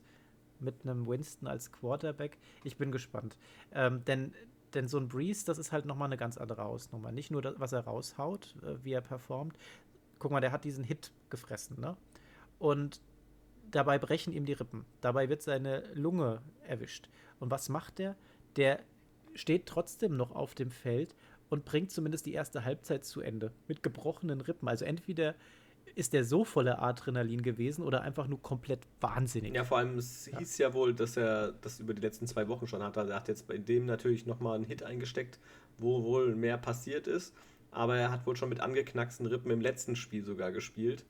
[0.62, 2.38] mit einem Winston als Quarterback.
[2.64, 3.38] Ich bin gespannt.
[3.72, 4.34] Ähm, denn,
[4.74, 7.12] denn so ein Breeze, das ist halt nochmal eine ganz andere Ausnummer.
[7.12, 9.58] Nicht nur, das, was er raushaut, äh, wie er performt.
[10.20, 11.96] Guck mal, der hat diesen Hit gefressen, ne?
[12.60, 13.02] Und
[13.70, 14.86] dabei brechen ihm die Rippen.
[15.02, 17.10] Dabei wird seine Lunge erwischt.
[17.40, 18.16] Und was macht der?
[18.56, 18.80] Der
[19.36, 21.16] steht trotzdem noch auf dem Feld
[21.50, 24.68] und bringt zumindest die erste Halbzeit zu Ende mit gebrochenen Rippen.
[24.68, 25.36] Also entweder
[25.96, 29.54] ist der so voller Adrenalin gewesen oder einfach nur komplett wahnsinnig.
[29.56, 30.40] Ja, vor allem, es ja.
[30.40, 32.98] hieß ja wohl, dass er das über die letzten zwei Wochen schon hat.
[32.98, 35.40] Also er hat jetzt bei dem natürlich nochmal einen Hit eingesteckt,
[35.78, 37.34] wo wohl mehr passiert ist.
[37.72, 41.06] Aber er hat wohl schon mit angeknacksten Rippen im letzten Spiel sogar gespielt.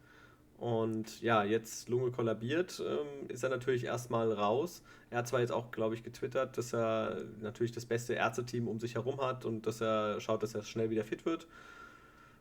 [0.58, 4.82] Und ja, jetzt Lunge kollabiert, ähm, ist er natürlich erstmal raus.
[5.12, 8.80] Er hat zwar jetzt auch, glaube ich, getwittert, dass er natürlich das beste Ärzteteam um
[8.80, 11.48] sich herum hat und dass er schaut, dass er schnell wieder fit wird.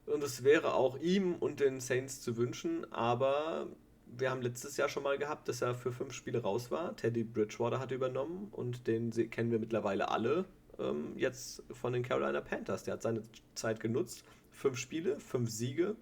[0.07, 3.67] Und es wäre auch ihm und den Saints zu wünschen, aber
[4.07, 6.97] wir haben letztes Jahr schon mal gehabt, dass er für fünf Spiele raus war.
[6.97, 10.45] Teddy Bridgewater hat übernommen und den kennen wir mittlerweile alle
[10.79, 12.85] ähm, jetzt von den Carolina Panthers.
[12.85, 13.23] Der hat seine
[13.55, 14.25] Zeit genutzt.
[14.53, 15.97] Fünf Spiele, fünf Siege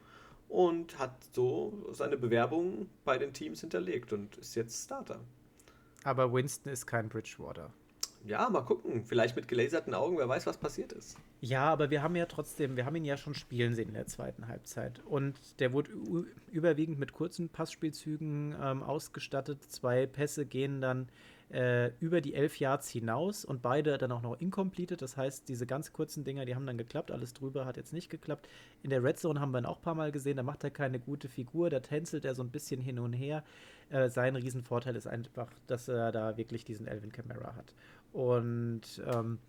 [0.48, 5.20] und hat so seine Bewerbung bei den Teams hinterlegt und ist jetzt Starter.
[6.04, 7.72] Aber Winston ist kein Bridgewater.
[8.26, 9.04] Ja, mal gucken.
[9.04, 11.18] Vielleicht mit gelaserten Augen, wer weiß, was passiert ist.
[11.40, 14.06] Ja, aber wir haben ja trotzdem, wir haben ihn ja schon spielen sehen in der
[14.06, 15.00] zweiten Halbzeit.
[15.04, 15.90] Und der wurde
[16.50, 19.62] überwiegend mit kurzen Passspielzügen ähm, ausgestattet.
[19.62, 21.08] Zwei Pässe gehen dann
[21.52, 25.02] äh, über die elf Yards hinaus und beide dann auch noch incompleted.
[25.02, 27.10] Das heißt, diese ganz kurzen Dinger, die haben dann geklappt.
[27.10, 28.48] Alles drüber hat jetzt nicht geklappt.
[28.82, 30.38] In der Red Zone haben wir ihn auch ein paar Mal gesehen.
[30.38, 31.68] Da macht er keine gute Figur.
[31.68, 33.44] Da tänzelt er so ein bisschen hin und her.
[33.90, 37.74] Äh, sein Riesenvorteil ist einfach, dass er da wirklich diesen Elvin Kamara hat.
[38.14, 39.40] Und ähm,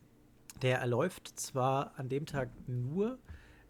[0.64, 3.20] der erläuft zwar an dem Tag nur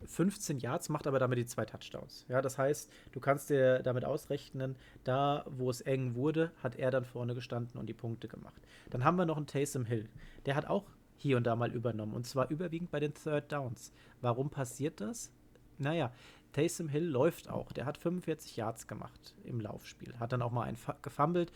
[0.06, 2.26] 15 Yards, macht aber damit die zwei Touchdowns.
[2.30, 6.92] Ja, das heißt, du kannst dir damit ausrechnen, da wo es eng wurde, hat er
[6.92, 8.62] dann vorne gestanden und die Punkte gemacht.
[8.90, 10.08] Dann haben wir noch einen Taysom Hill.
[10.46, 10.86] Der hat auch
[11.18, 13.92] hier und da mal übernommen und zwar überwiegend bei den Third Downs.
[14.22, 15.30] Warum passiert das?
[15.78, 16.14] Naja,
[16.54, 17.74] Taysom Hill läuft auch.
[17.74, 20.18] Der hat 45 Yards gemacht im Laufspiel.
[20.22, 21.52] Hat dann auch mal einen gefummelt.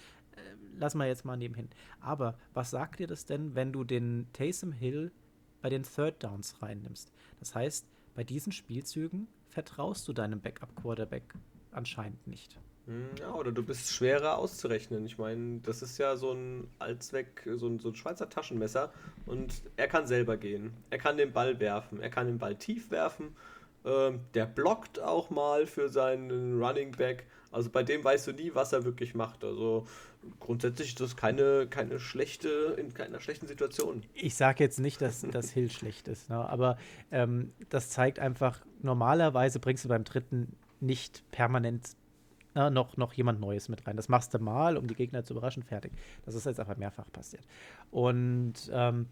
[0.78, 1.70] Lass mal jetzt mal nebenhin.
[2.00, 5.12] Aber was sagt dir das denn, wenn du den Taysom Hill
[5.62, 7.12] bei den Third Downs reinnimmst?
[7.40, 7.86] Das heißt,
[8.16, 11.34] bei diesen Spielzügen vertraust du deinem Backup-Quarterback
[11.72, 12.58] anscheinend nicht.
[12.86, 15.06] Hm, ja, oder du bist schwerer auszurechnen.
[15.06, 18.92] Ich meine, das ist ja so ein Allzweck, so ein, so ein Schweizer Taschenmesser
[19.26, 20.74] und er kann selber gehen.
[20.90, 22.02] Er kann den Ball werfen.
[22.02, 23.36] Er kann den Ball tief werfen.
[23.86, 27.28] Ähm, der blockt auch mal für seinen Running Back.
[27.52, 29.44] Also bei dem weißt du nie, was er wirklich macht.
[29.44, 29.86] Also
[30.40, 34.04] grundsätzlich ist das keine, keine schlechte, in keiner schlechten Situation.
[34.14, 36.38] Ich sage jetzt nicht, dass das Hill schlecht ist, ne?
[36.38, 36.78] aber
[37.12, 41.96] ähm, das zeigt einfach, normalerweise bringst du beim dritten nicht permanent
[42.54, 43.96] na, noch, noch jemand Neues mit rein.
[43.96, 45.92] Das machst du mal, um die Gegner zu überraschen, fertig.
[46.26, 47.46] Das ist jetzt einfach mehrfach passiert.
[47.92, 49.08] Und ähm,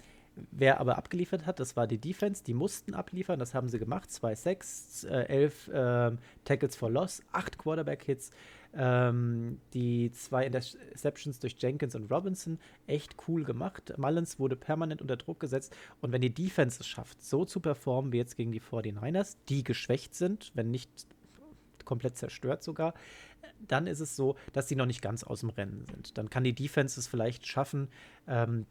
[0.52, 2.44] Wer aber abgeliefert hat, das war die Defense.
[2.44, 4.12] Die mussten abliefern, das haben sie gemacht.
[4.12, 6.12] Zwei Sacks, äh, elf äh,
[6.46, 8.32] Tackles for Loss, acht Quarterback-Hits,
[8.76, 12.60] ähm, die zwei Interceptions durch Jenkins und Robinson.
[12.86, 13.94] Echt cool gemacht.
[13.98, 15.76] Mullins wurde permanent unter Druck gesetzt.
[16.02, 19.64] Und wenn die Defense es schafft, so zu performen wie jetzt gegen die 49ers, die
[19.64, 20.90] geschwächt sind, wenn nicht
[21.86, 22.94] komplett zerstört sogar,
[23.68, 26.18] dann ist es so, dass sie noch nicht ganz aus dem Rennen sind.
[26.18, 27.88] Dann kann die Defense es vielleicht schaffen,
[28.28, 28.66] ähm,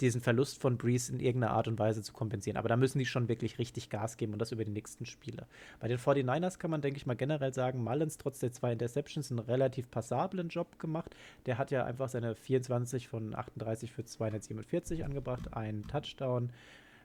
[0.00, 2.56] diesen Verlust von Breeze in irgendeiner Art und Weise zu kompensieren.
[2.56, 5.46] Aber da müssen die schon wirklich richtig Gas geben und das über die nächsten Spiele.
[5.78, 9.30] Bei den 49ers kann man, denke ich mal, generell sagen, Mullins trotz der zwei Interceptions
[9.30, 11.14] einen relativ passablen Job gemacht.
[11.46, 16.50] Der hat ja einfach seine 24 von 38 für 247 angebracht, einen Touchdown,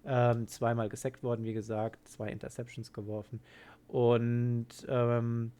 [0.06, 3.42] ähm, zweimal gesackt worden, wie gesagt, zwei Interceptions geworfen.
[3.88, 5.52] Und ähm,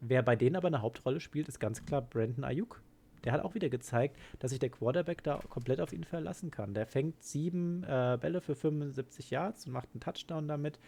[0.00, 2.82] wer bei denen aber eine Hauptrolle spielt, ist ganz klar Brandon Ayuk
[3.26, 6.74] der hat auch wieder gezeigt, dass sich der Quarterback da komplett auf ihn verlassen kann.
[6.74, 10.78] Der fängt sieben äh, Bälle für 75 Yards und macht einen Touchdown damit.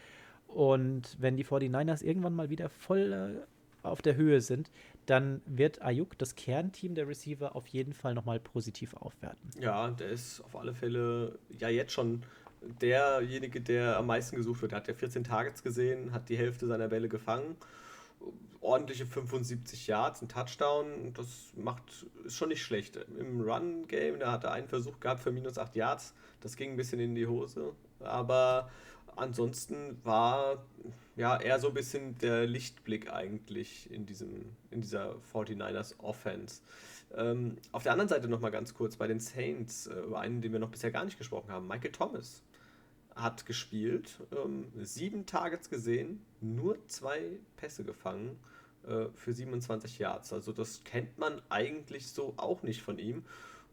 [0.46, 3.12] Und wenn die 49ers irgendwann mal wieder voll
[3.82, 4.70] äh, auf der Höhe sind,
[5.06, 9.50] dann wird Ayuk, das Kernteam der Receiver, auf jeden Fall nochmal positiv aufwerten.
[9.60, 12.22] Ja, der ist auf alle Fälle ja jetzt schon
[12.80, 14.72] derjenige, der am meisten gesucht wird.
[14.72, 17.56] Er hat ja 14 Targets gesehen, hat die Hälfte seiner Bälle gefangen
[18.60, 21.82] ordentliche 75 Yards, ein Touchdown, das macht,
[22.24, 22.96] ist schon nicht schlecht.
[22.96, 26.76] Im Run-Game, da hat er einen Versuch gehabt für minus 8 Yards, das ging ein
[26.76, 28.70] bisschen in die Hose, aber
[29.16, 30.64] ansonsten war
[31.16, 36.62] ja eher so ein bisschen der Lichtblick eigentlich in, diesem, in dieser 49ers Offense.
[37.16, 40.52] Ähm, auf der anderen Seite nochmal ganz kurz bei den Saints, äh, über einen, den
[40.52, 42.42] wir noch bisher gar nicht gesprochen haben, Michael Thomas
[43.20, 48.38] hat gespielt, ähm, sieben Targets gesehen, nur zwei Pässe gefangen
[48.86, 50.32] äh, für 27 Yards.
[50.32, 53.24] Also das kennt man eigentlich so auch nicht von ihm.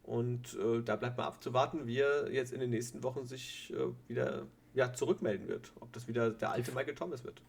[0.04, 4.10] Und äh, da bleibt mal abzuwarten, wie er jetzt in den nächsten Wochen sich äh,
[4.10, 5.72] wieder ja, zurückmelden wird.
[5.80, 7.42] Ob das wieder der alte Michael Thomas wird.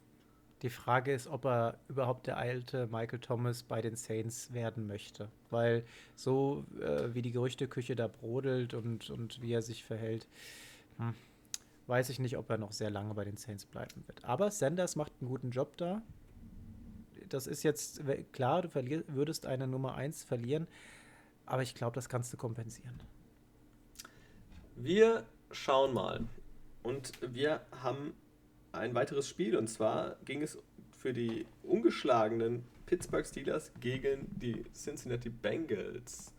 [0.62, 5.28] Die Frage ist, ob er überhaupt der alte Michael Thomas bei den Saints werden möchte.
[5.50, 5.84] Weil
[6.14, 10.26] so äh, wie die Gerüchteküche da brodelt und, und wie er sich verhält,
[10.96, 11.14] hm,
[11.86, 14.24] weiß ich nicht, ob er noch sehr lange bei den Saints bleiben wird.
[14.24, 16.02] Aber Sanders macht einen guten Job da.
[17.28, 18.74] Das ist jetzt klar, du
[19.08, 20.68] würdest eine Nummer 1 verlieren,
[21.44, 23.00] aber ich glaube, das kannst du kompensieren.
[24.76, 26.24] Wir schauen mal.
[26.82, 28.14] Und wir haben
[28.70, 30.58] ein weiteres Spiel und zwar ging es
[30.96, 36.32] für die ungeschlagenen Pittsburgh Steelers gegen die Cincinnati Bengals.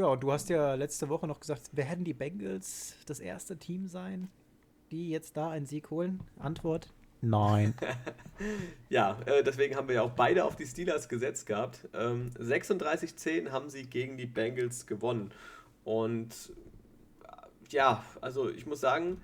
[0.00, 3.86] Ja, und du hast ja letzte Woche noch gesagt, werden die Bengals das erste Team
[3.86, 4.30] sein,
[4.90, 6.22] die jetzt da einen Sieg holen?
[6.38, 6.88] Antwort:
[7.20, 7.74] Nein.
[8.88, 11.86] ja, äh, deswegen haben wir ja auch beide auf die Steelers gesetzt gehabt.
[11.92, 15.32] Ähm, 36-10 haben sie gegen die Bengals gewonnen.
[15.84, 16.54] Und
[17.24, 17.32] äh,
[17.68, 19.20] ja, also ich muss sagen,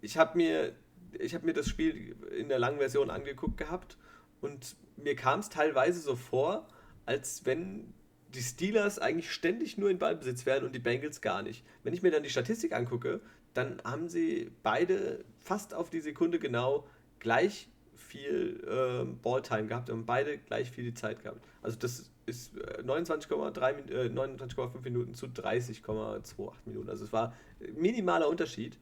[0.00, 0.72] ich habe mir
[1.20, 3.96] ich habe mir das Spiel in der langen Version angeguckt gehabt
[4.40, 6.66] und mir kam es teilweise so vor,
[7.06, 7.94] als wenn
[8.34, 11.64] die Steelers eigentlich ständig nur in Ballbesitz wären und die Bengals gar nicht.
[11.82, 13.20] Wenn ich mir dann die Statistik angucke,
[13.54, 16.86] dann haben sie beide fast auf die Sekunde genau
[17.20, 21.40] gleich viel äh, Balltime gehabt und beide gleich viel die Zeit gehabt.
[21.62, 26.90] Also das ist 29,3 äh, 29,5 Minuten zu 30,28 Minuten.
[26.90, 27.34] Also es war
[27.76, 28.78] minimaler Unterschied.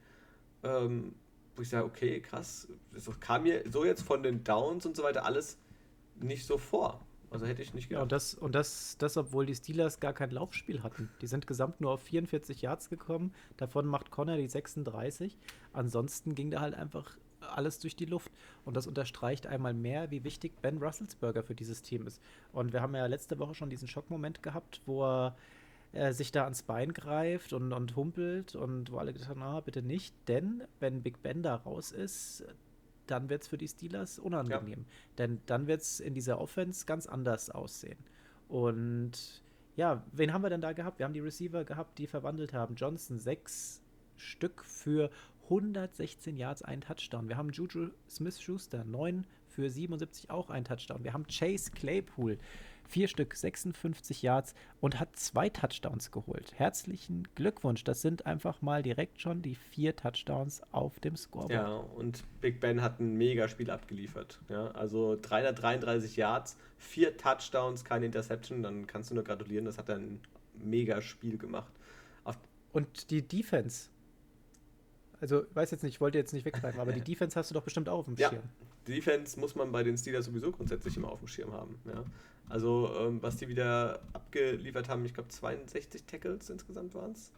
[0.63, 1.15] Ähm,
[1.55, 5.03] wo ich sage, okay, krass, das kam mir so jetzt von den Downs und so
[5.03, 5.59] weiter alles
[6.21, 7.07] nicht so vor.
[7.33, 8.01] Also hätte ich nicht gedacht.
[8.01, 11.09] Ja, und das, und das, das, obwohl die Steelers gar kein Laufspiel hatten.
[11.21, 13.33] Die sind gesamt nur auf 44 Yards gekommen.
[13.57, 15.39] Davon macht Connor die 36.
[15.73, 18.31] Ansonsten ging da halt einfach alles durch die Luft.
[18.65, 22.21] Und das unterstreicht einmal mehr, wie wichtig Ben Russelsberger für dieses Team ist.
[22.53, 25.37] Und wir haben ja letzte Woche schon diesen Schockmoment gehabt, wo er
[25.93, 29.61] äh, sich da ans Bein greift und, und humpelt und wo alle gesagt haben, ah,
[29.61, 32.45] bitte nicht, denn wenn Big Ben da raus ist,
[33.07, 34.81] dann wird es für die Steelers unangenehm.
[34.81, 35.17] Ja.
[35.19, 37.99] Denn dann wird es in dieser Offense ganz anders aussehen.
[38.49, 39.43] Und
[39.77, 40.99] ja, wen haben wir denn da gehabt?
[40.99, 42.75] Wir haben die Receiver gehabt, die verwandelt haben.
[42.75, 43.83] Johnson sechs
[44.17, 45.11] Stück für
[45.45, 47.29] 116 Yards, ein Touchdown.
[47.29, 51.05] Wir haben Juju Smith-Schuster, neun für 77 auch ein Touchdown.
[51.05, 52.39] Wir haben Chase Claypool,
[52.89, 56.53] Vier Stück, 56 Yards und hat zwei Touchdowns geholt.
[56.57, 57.85] Herzlichen Glückwunsch.
[57.85, 61.53] Das sind einfach mal direkt schon die vier Touchdowns auf dem Scoreboard.
[61.53, 64.41] Ja, und Big Ben hat ein Mega-Spiel abgeliefert.
[64.49, 68.63] Ja, also 333 Yards, vier Touchdowns, keine Interception.
[68.63, 69.65] Dann kannst du nur gratulieren.
[69.65, 70.21] Das hat er ein
[70.55, 71.73] Mega-Spiel gemacht.
[72.25, 72.39] Auf
[72.73, 73.89] und die Defense.
[75.21, 77.55] Also, ich weiß jetzt nicht, ich wollte jetzt nicht weggreifen, aber die Defense hast du
[77.55, 78.43] doch bestimmt auch auf dem Schirm.
[78.87, 81.79] Defense muss man bei den Steelers sowieso grundsätzlich immer auf dem Schirm haben.
[81.85, 82.05] Ja.
[82.49, 87.33] Also, ähm, was die wieder abgeliefert haben, ich glaube 62 Tackles insgesamt waren es.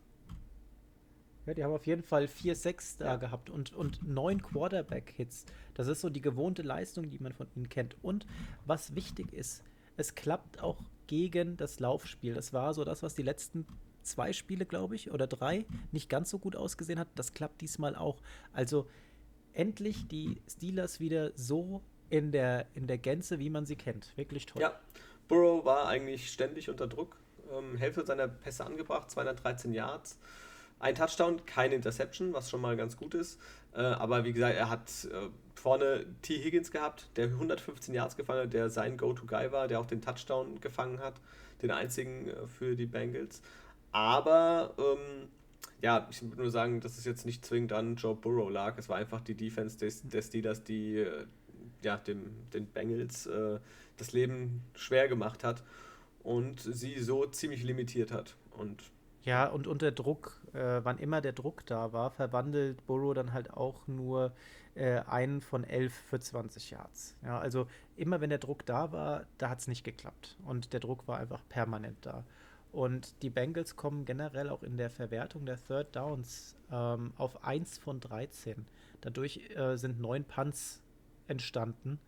[1.47, 3.16] Ja, die haben auf jeden Fall 4-6 da ja.
[3.16, 5.45] gehabt und, und 9 Quarterback-Hits.
[5.74, 7.97] Das ist so die gewohnte Leistung, die man von ihnen kennt.
[8.03, 8.26] Und
[8.64, 9.62] was wichtig ist,
[9.97, 12.34] es klappt auch gegen das Laufspiel.
[12.34, 13.66] Das war so das, was die letzten
[14.03, 17.09] zwei Spiele, glaube ich, oder drei nicht ganz so gut ausgesehen hat.
[17.14, 18.20] Das klappt diesmal auch.
[18.53, 18.88] Also
[19.55, 24.16] endlich die Steelers wieder so in der, in der Gänze, wie man sie kennt.
[24.16, 24.61] Wirklich toll.
[24.61, 24.78] Ja,
[25.28, 27.16] Burrow war eigentlich ständig unter Druck.
[27.52, 30.18] Ähm, Hälfte seiner Pässe angebracht, 213 Yards.
[30.80, 33.40] Ein Touchdown, keine Interception, was schon mal ganz gut ist.
[33.74, 36.42] Äh, aber wie gesagt, er hat äh, vorne T.
[36.42, 40.61] Higgins gehabt, der 115 Yards gefangen hat, der sein Go-To-Guy war, der auch den Touchdown
[40.61, 41.14] gefangen hat.
[41.62, 43.40] Den einzigen äh, für die Bengals.
[43.92, 45.28] Aber ähm,
[45.85, 48.78] ja, ich würde nur sagen, dass es jetzt nicht zwingend an Joe Burrow lag.
[48.78, 51.26] Es war einfach die Defense des, des Steelers, die äh,
[51.82, 53.59] ja, dem, den Bengals äh,
[53.99, 55.62] das Leben schwer gemacht hat
[56.22, 58.35] und sie so ziemlich limitiert hat.
[58.53, 58.82] Und
[59.24, 63.53] ja, und unter Druck, äh, wann immer der Druck da war, verwandelt Burrow dann halt
[63.53, 64.32] auch nur
[64.74, 67.14] äh, einen von elf für 20 Yards.
[67.22, 70.39] Ja, also immer wenn der Druck da war, da hat es nicht geklappt.
[70.47, 72.24] Und der Druck war einfach permanent da.
[72.74, 77.78] Und die Bengals kommen generell auch in der Verwertung der Third Downs ähm, auf 1
[77.78, 78.66] von 13.
[79.00, 80.82] Dadurch äh, sind neun Punts
[81.28, 82.00] entstanden.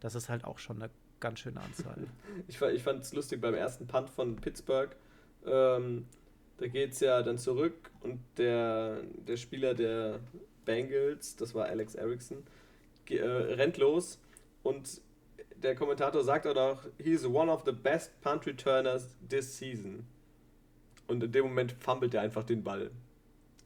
[0.00, 1.98] Das ist halt auch schon eine ganz schöne Anzahl.
[2.48, 4.96] ich ich fand es lustig beim ersten Punt von Pittsburgh.
[5.44, 6.06] Ähm,
[6.56, 10.20] da geht es ja dann zurück und der, der Spieler der
[10.64, 12.44] Bengals, das war Alex Erickson,
[13.10, 14.18] äh, rennt los
[14.62, 15.02] und
[15.62, 20.06] der Kommentator sagt auch noch, he's one of the best punt returners this season.
[21.06, 22.90] Und in dem Moment fummelt er einfach den Ball.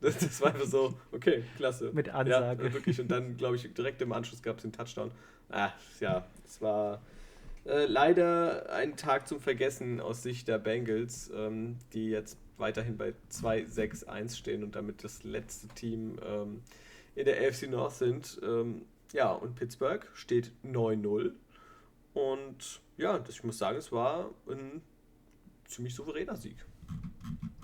[0.00, 1.90] Das, das, war einfach so, okay, klasse.
[1.92, 2.62] Mit Ansage.
[2.62, 3.00] Ja, wirklich.
[3.00, 5.10] Und dann, glaube ich, direkt im Anschluss gab es den Touchdown.
[5.48, 7.02] Ah, ja, es war
[7.64, 13.12] äh, leider ein Tag zum Vergessen aus Sicht der Bengals, ähm, die jetzt weiterhin bei
[13.30, 16.62] 2-6-1 stehen und damit das letzte Team ähm,
[17.14, 18.40] in der AFC North sind.
[18.42, 18.82] Ähm,
[19.12, 21.32] ja, und Pittsburgh steht 9-0.
[22.14, 24.82] Und ja, das, ich muss sagen, es war ein
[25.66, 26.56] ziemlich souveräner Sieg.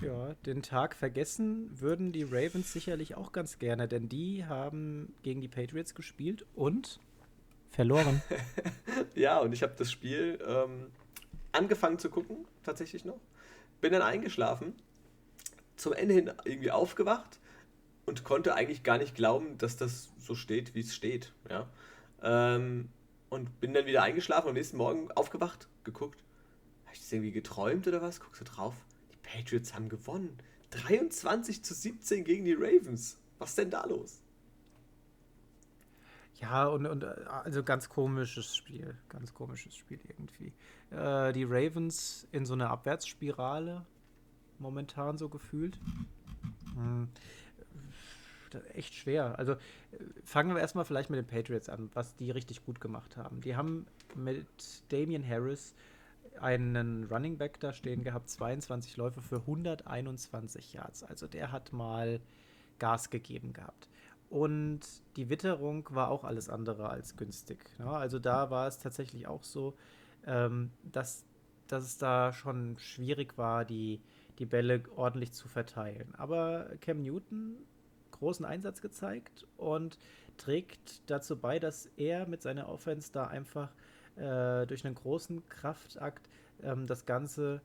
[0.03, 5.41] Ja, den Tag vergessen würden die Ravens sicherlich auch ganz gerne, denn die haben gegen
[5.41, 7.01] die Patriots gespielt und
[7.71, 8.23] verloren.
[9.15, 10.89] ja, und ich habe das Spiel ähm,
[11.53, 13.21] angefangen zu gucken, tatsächlich noch.
[13.81, 14.75] Bin dann eingeschlafen,
[15.77, 17.39] zum Ende hin irgendwie aufgewacht
[18.07, 21.33] und konnte eigentlich gar nicht glauben, dass das so steht, wie es steht.
[21.49, 21.67] Ja?
[22.23, 22.91] Ähm,
[23.31, 26.23] und bin dann wieder eingeschlafen und am nächsten Morgen aufgewacht, geguckt.
[26.85, 28.21] Habe ich das irgendwie geträumt oder was?
[28.21, 28.75] Guckst du drauf?
[29.25, 30.39] Patriots haben gewonnen.
[30.71, 33.19] 23 zu 17 gegen die Ravens.
[33.39, 34.21] Was ist denn da los?
[36.41, 38.97] Ja, und, und also ganz komisches Spiel.
[39.09, 40.53] Ganz komisches Spiel irgendwie.
[40.91, 43.85] Äh, die Ravens in so einer Abwärtsspirale
[44.59, 45.79] momentan so gefühlt.
[46.75, 47.09] Hm
[48.75, 49.39] echt schwer.
[49.39, 49.57] Also
[50.25, 53.41] fangen wir erstmal vielleicht mit den Patriots an, was die richtig gut gemacht haben.
[53.41, 54.47] Die haben mit
[54.91, 55.75] Damian Harris
[56.41, 61.03] einen Running Back da stehen gehabt, 22 Läufe für 121 Yards.
[61.03, 62.21] Also der hat mal
[62.79, 63.89] Gas gegeben gehabt.
[64.31, 64.81] Und
[65.17, 67.59] die Witterung war auch alles andere als günstig.
[67.79, 67.87] Ne?
[67.87, 69.75] also da war es tatsächlich auch so,
[70.27, 71.25] ähm, dass,
[71.69, 74.01] dass es da schon schwierig war, die,
[74.39, 76.15] die Bälle ordentlich zu verteilen.
[76.17, 77.57] Aber Cam Newton
[78.11, 79.99] großen Einsatz gezeigt und
[80.37, 83.73] trägt dazu bei, dass er mit seiner Offense da einfach
[84.17, 86.29] äh, durch einen großen Kraftakt
[86.63, 87.61] ähm, das Ganze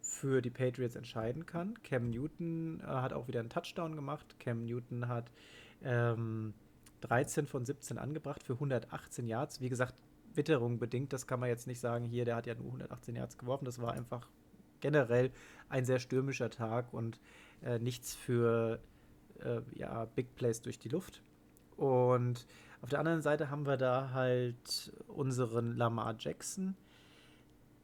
[0.00, 1.80] für die Patriots entscheiden kann.
[1.82, 4.36] Cam Newton äh, hat auch wieder einen Touchdown gemacht.
[4.38, 5.30] Cam Newton hat
[5.82, 6.54] ähm,
[7.02, 9.60] 13 von 17 angebracht für 118 Yards.
[9.60, 9.94] Wie gesagt,
[10.34, 13.38] Witterung bedingt, das kann man jetzt nicht sagen, hier, der hat ja nur 118 Yards
[13.38, 13.64] geworfen.
[13.64, 14.28] Das war einfach
[14.80, 15.30] generell
[15.68, 17.20] ein sehr stürmischer Tag und
[17.62, 18.80] äh, nichts für
[19.40, 21.22] äh, ja, Big Plays durch die Luft.
[21.76, 22.46] Und
[22.82, 26.76] auf der anderen Seite haben wir da halt unseren Lamar Jackson,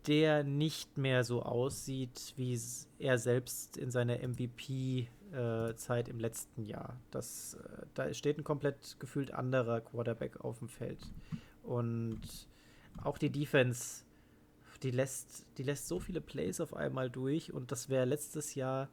[0.08, 2.58] der nicht mehr so aussieht, wie
[2.98, 6.98] er selbst in seiner MVP-Zeit äh, im letzten Jahr.
[7.12, 11.00] Das, äh, da steht ein komplett gefühlt anderer Quarterback auf dem Feld.
[11.62, 12.20] Und
[13.04, 14.04] auch die Defense,
[14.82, 18.88] die lässt, die lässt so viele Plays auf einmal durch und das wäre letztes Jahr,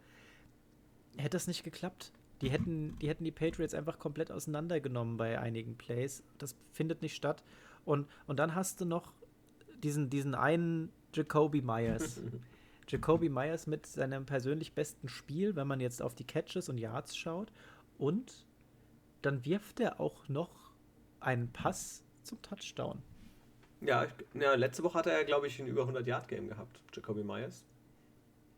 [1.18, 2.12] hätte das nicht geklappt.
[2.42, 6.24] Die hätten, die hätten die Patriots einfach komplett auseinandergenommen bei einigen Plays.
[6.38, 7.44] Das findet nicht statt.
[7.86, 9.14] Und, und dann hast du noch
[9.84, 12.22] diesen, diesen einen Jacoby Myers.
[12.88, 17.18] Jacoby Myers mit seinem persönlich besten Spiel, wenn man jetzt auf die Catches und Yards
[17.18, 17.52] schaut.
[17.98, 18.46] Und
[19.22, 20.74] dann wirft er auch noch
[21.20, 23.02] einen Pass zum Touchdown.
[23.82, 27.66] Ja, ja letzte Woche hat er glaube ich, ein über 100-Yard-Game gehabt, Jacoby Myers.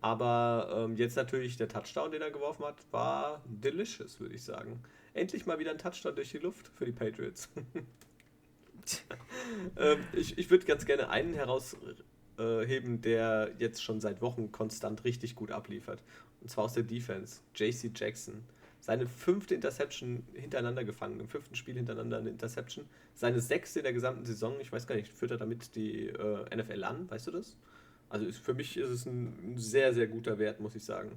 [0.07, 4.81] Aber ähm, jetzt natürlich der Touchdown, den er geworfen hat, war delicious, würde ich sagen.
[5.13, 7.49] Endlich mal wieder ein Touchdown durch die Luft für die Patriots.
[9.77, 15.35] ähm, ich ich würde ganz gerne einen herausheben, der jetzt schon seit Wochen konstant richtig
[15.35, 16.01] gut abliefert.
[16.39, 17.41] Und zwar aus der Defense.
[17.53, 18.45] JC Jackson.
[18.79, 22.87] Seine fünfte Interception hintereinander gefangen, im fünften Spiel hintereinander eine Interception.
[23.13, 26.55] Seine sechste in der gesamten Saison, ich weiß gar nicht, führt er damit die äh,
[26.55, 27.57] NFL an, weißt du das?
[28.09, 31.11] Also ist, für mich ist es ein, sehr, sehr guter Wert, muss ich sagen.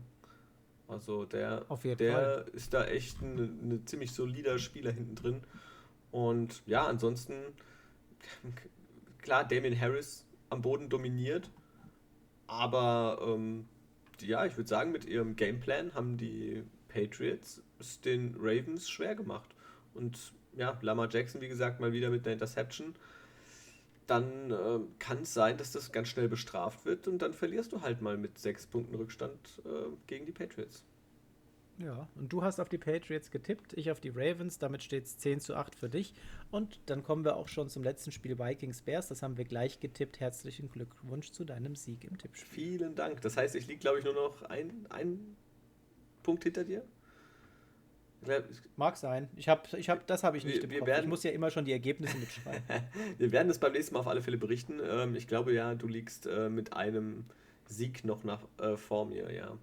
[0.88, 1.64] Also der,
[1.98, 5.40] der ist da echt ein, ein ziemlich solider Spieler hinten drin.
[6.10, 7.34] Und ja, ansonsten,
[9.22, 11.48] klar, Damien Harris am Boden dominiert.
[12.48, 13.66] Aber ähm,
[14.20, 19.54] ja, ich würde sagen, mit ihrem Gameplan haben die Patriots es den Ravens schwer gemacht.
[19.94, 22.94] Und ja, Lamar Jackson, wie gesagt, mal wieder mit einer Interception
[24.10, 27.82] dann äh, kann es sein, dass das ganz schnell bestraft wird und dann verlierst du
[27.82, 29.68] halt mal mit sechs Punkten Rückstand äh,
[30.06, 30.84] gegen die Patriots.
[31.78, 35.16] Ja, und du hast auf die Patriots getippt, ich auf die Ravens, damit steht es
[35.16, 36.12] 10 zu 8 für dich.
[36.50, 39.80] Und dann kommen wir auch schon zum letzten Spiel Vikings Bears, das haben wir gleich
[39.80, 40.20] getippt.
[40.20, 42.48] Herzlichen Glückwunsch zu deinem Sieg im Tippspiel.
[42.48, 43.22] Vielen Dank.
[43.22, 45.36] Das heißt, ich liege, glaube ich, nur noch ein, ein
[46.22, 46.84] Punkt hinter dir.
[48.76, 49.28] Mag sein.
[49.36, 51.50] Ich hab, ich hab, das habe ich nicht wir, wir werden, Ich muss ja immer
[51.50, 52.62] schon die Ergebnisse mitschreiben.
[53.18, 54.80] wir werden es beim nächsten Mal auf alle Fälle berichten.
[54.84, 57.24] Ähm, ich glaube ja, du liegst äh, mit einem
[57.66, 59.56] Sieg noch nach, äh, vor mir, ja.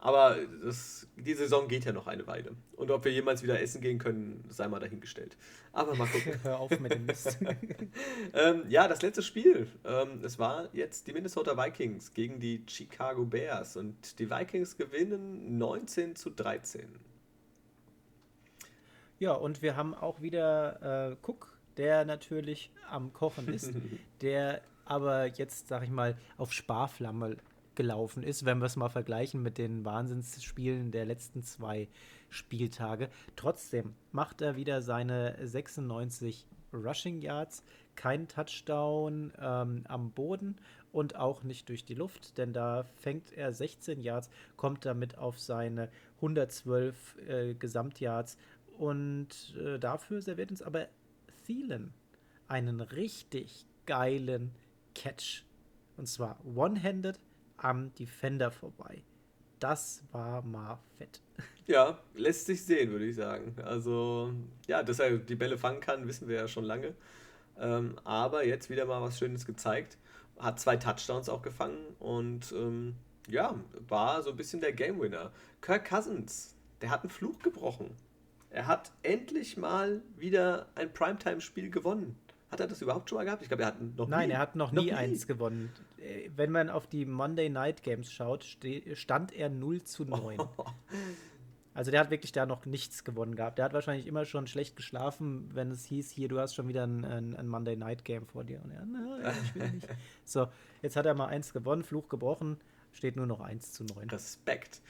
[0.00, 2.52] Aber das, die Saison geht ja noch eine Weile.
[2.76, 5.36] Und ob wir jemals wieder essen gehen können, sei mal dahingestellt.
[5.72, 6.34] Aber mal gucken.
[6.44, 7.38] Hör auf mit dem Mist.
[8.32, 9.66] ähm, ja, das letzte Spiel.
[9.84, 13.76] Ähm, es war jetzt die Minnesota Vikings gegen die Chicago Bears.
[13.76, 16.88] Und die Vikings gewinnen 19 zu 13.
[19.18, 23.72] Ja, und wir haben auch wieder äh, Cook, der natürlich am Kochen ist,
[24.20, 27.36] der aber jetzt, sag ich mal, auf Sparflamme
[27.74, 31.88] gelaufen ist, wenn wir es mal vergleichen mit den Wahnsinnsspielen der letzten zwei
[32.30, 33.08] Spieltage.
[33.36, 37.62] Trotzdem macht er wieder seine 96 Rushing Yards,
[37.94, 40.56] kein Touchdown ähm, am Boden
[40.92, 45.38] und auch nicht durch die Luft, denn da fängt er 16 Yards, kommt damit auf
[45.38, 48.36] seine 112 äh, Gesamtyards
[48.78, 50.88] und äh, dafür serviert uns aber
[51.44, 51.92] Thielen
[52.46, 54.52] einen richtig geilen
[54.94, 55.44] Catch.
[55.96, 57.18] Und zwar one-handed
[57.56, 59.02] am Defender vorbei.
[59.58, 61.20] Das war mal fett.
[61.66, 63.54] Ja, lässt sich sehen, würde ich sagen.
[63.62, 64.32] Also,
[64.66, 66.94] ja, dass er die Bälle fangen kann, wissen wir ja schon lange.
[67.58, 69.98] Ähm, aber jetzt wieder mal was Schönes gezeigt.
[70.38, 72.94] Hat zwei Touchdowns auch gefangen und ähm,
[73.28, 73.54] ja,
[73.86, 75.30] war so ein bisschen der Game Winner.
[75.60, 77.90] Kirk Cousins, der hat einen Fluch gebrochen.
[78.50, 82.16] Er hat endlich mal wieder ein Primetime-Spiel gewonnen.
[82.50, 83.42] Hat er das überhaupt schon mal gehabt?
[83.42, 85.70] Ich glaube, er hat noch Nein, nie, er hat noch, noch nie, nie, eins gewonnen.
[85.98, 88.44] Äh, wenn man auf die Monday Night Games schaut,
[88.94, 90.40] stand er 0 zu 9.
[90.40, 90.48] Oh.
[91.74, 93.58] Also der hat wirklich da noch nichts gewonnen gehabt.
[93.58, 96.84] Der hat wahrscheinlich immer schon schlecht geschlafen, wenn es hieß, hier, du hast schon wieder
[96.84, 98.60] ein, ein, ein Monday Night Game vor dir.
[98.64, 99.86] Und er, na, ich will nicht.
[100.24, 100.48] so,
[100.82, 102.56] jetzt hat er mal eins gewonnen, Fluch gebrochen,
[102.98, 104.10] steht nur noch 1 zu 9.
[104.10, 104.82] Respekt.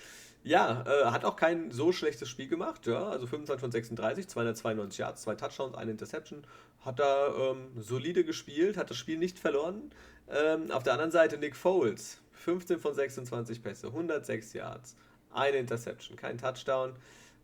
[0.42, 2.86] Ja, äh, hat auch kein so schlechtes Spiel gemacht.
[2.86, 6.42] Ja, also 25 von 36, 292 Yards, zwei Touchdowns, eine Interception.
[6.80, 9.90] Hat er ähm, solide gespielt, hat das Spiel nicht verloren.
[10.30, 14.96] Ähm, auf der anderen Seite Nick Foles, 15 von 26 Pässe, 106 Yards,
[15.32, 16.94] eine Interception, kein Touchdown,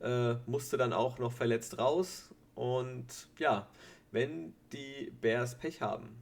[0.00, 2.30] äh, musste dann auch noch verletzt raus.
[2.54, 3.06] Und
[3.38, 3.66] ja,
[4.12, 6.16] wenn die Bears Pech haben,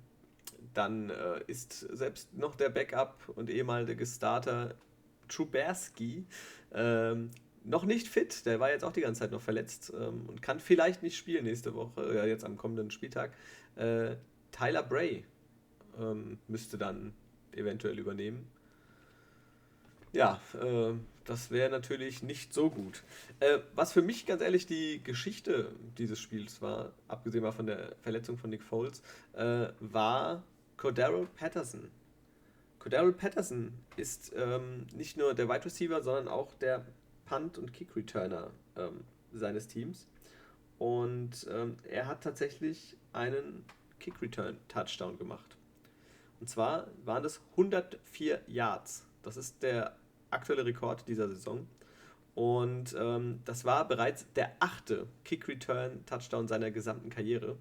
[0.74, 4.74] dann äh, ist selbst noch der Backup und ehemalige Starter
[5.28, 6.24] Truberski
[6.74, 7.30] ähm,
[7.64, 8.44] noch nicht fit.
[8.46, 11.44] Der war jetzt auch die ganze Zeit noch verletzt ähm, und kann vielleicht nicht spielen
[11.44, 13.32] nächste Woche, äh, jetzt am kommenden Spieltag.
[13.76, 14.16] Äh,
[14.50, 15.24] Tyler Bray
[15.98, 17.14] ähm, müsste dann
[17.52, 18.46] eventuell übernehmen.
[20.12, 20.92] Ja, äh,
[21.24, 23.02] das wäre natürlich nicht so gut.
[23.40, 27.96] Äh, was für mich ganz ehrlich die Geschichte dieses Spiels war, abgesehen mal von der
[28.02, 29.02] Verletzung von Nick Foles,
[29.34, 30.42] äh, war
[30.76, 31.90] Cordero Patterson.
[32.78, 36.84] Cordero Patterson ist ähm, nicht nur der Wide Receiver, sondern auch der
[37.26, 40.08] Punt- und Kick-Returner ähm, seines Teams.
[40.78, 43.64] Und ähm, er hat tatsächlich einen
[44.00, 45.56] Kick-Return-Touchdown gemacht.
[46.40, 49.06] Und zwar waren das 104 Yards.
[49.22, 49.96] Das ist der
[50.30, 51.68] aktuelle Rekord dieser Saison.
[52.34, 57.56] Und ähm, das war bereits der achte Kick-Return-Touchdown seiner gesamten Karriere.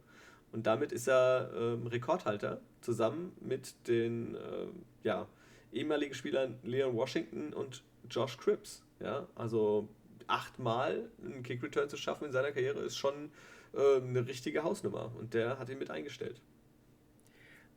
[0.52, 4.68] Und damit ist er ähm, Rekordhalter zusammen mit den äh,
[5.04, 5.28] ja,
[5.72, 8.84] ehemaligen Spielern Leon Washington und Josh Cripps.
[9.00, 9.88] Ja, also
[10.28, 13.32] achtmal einen Kick-Return zu schaffen in seiner Karriere ist schon
[13.74, 15.12] äh, eine richtige Hausnummer.
[15.18, 16.42] Und der hat ihn mit eingestellt.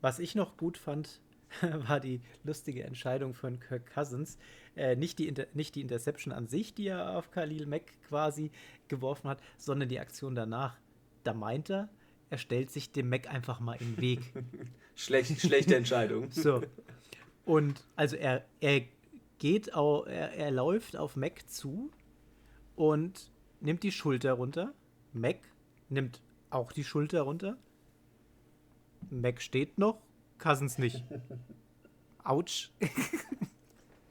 [0.00, 1.20] Was ich noch gut fand,
[1.60, 4.38] war die lustige Entscheidung von Kirk Cousins.
[4.76, 8.50] Äh, nicht, die Inter nicht die Interception an sich, die er auf Khalil Mack quasi
[8.88, 10.76] geworfen hat, sondern die Aktion danach.
[11.22, 11.88] Da meint er,
[12.30, 14.20] er stellt sich dem Mac einfach mal in den Weg.
[14.94, 16.30] Schlecht, schlechte Entscheidung.
[16.30, 16.62] so.
[17.44, 18.82] Und also er, er
[19.38, 21.90] geht auch, er, er läuft auf Mac zu
[22.76, 23.30] und
[23.60, 24.72] nimmt die Schulter runter.
[25.12, 25.38] Mac
[25.88, 26.20] nimmt
[26.50, 27.56] auch die Schulter runter.
[29.10, 30.00] Mac steht noch,
[30.38, 31.04] Cousins nicht.
[32.22, 32.70] Autsch.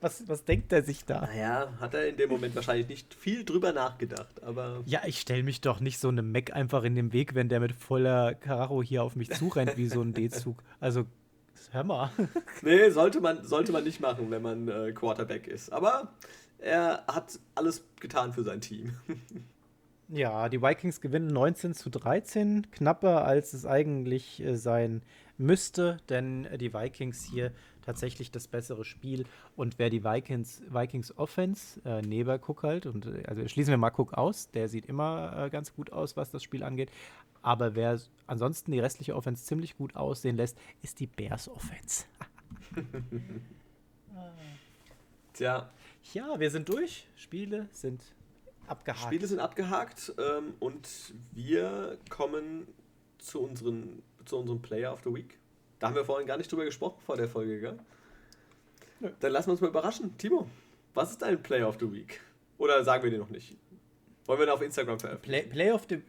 [0.03, 1.21] Was, was denkt er sich da?
[1.21, 4.83] Naja, hat er in dem Moment wahrscheinlich nicht viel drüber nachgedacht, aber.
[4.85, 7.61] Ja, ich stelle mich doch nicht so einem Mac einfach in den Weg, wenn der
[7.61, 10.61] mit voller Karacho hier auf mich zurennt wie so ein D-Zug.
[10.81, 11.05] Also,
[11.71, 12.11] hör mal.
[12.63, 15.71] nee, sollte man, sollte man nicht machen, wenn man äh, Quarterback ist.
[15.71, 16.11] Aber
[16.59, 18.97] er hat alles getan für sein Team.
[20.13, 25.01] ja, die Vikings gewinnen 19 zu 13, knapper als es eigentlich äh, sein
[25.37, 29.25] müsste, denn die Vikings hier tatsächlich das bessere Spiel.
[29.55, 33.77] Und wer die Vikings, Vikings Offense, äh, Neber Cook halt, und äh, also schließen wir
[33.77, 36.91] mal Cook aus, der sieht immer äh, ganz gut aus, was das Spiel angeht.
[37.41, 42.05] Aber wer ansonsten die restliche Offense ziemlich gut aussehen lässt, ist die Bears Offense.
[45.33, 45.69] Tja.
[46.13, 47.07] Ja, wir sind durch.
[47.15, 48.01] Spiele sind
[48.67, 49.03] abgehakt.
[49.03, 50.87] Spiele sind abgehakt ähm, und
[51.33, 52.67] wir kommen
[53.17, 55.37] zu, unseren, zu unserem Player of the Week.
[55.79, 57.77] Da haben wir vorhin gar nicht drüber gesprochen vor der Folge, gell?
[58.99, 59.11] Nö.
[59.19, 60.17] Dann lassen wir uns mal überraschen.
[60.17, 60.47] Timo,
[60.93, 62.21] was ist dein Player of the Week?
[62.57, 63.57] Oder sagen wir dir noch nicht?
[64.25, 65.49] Wollen wir den auf Instagram veröffentlichen?
[65.49, 66.01] Play, Play of the.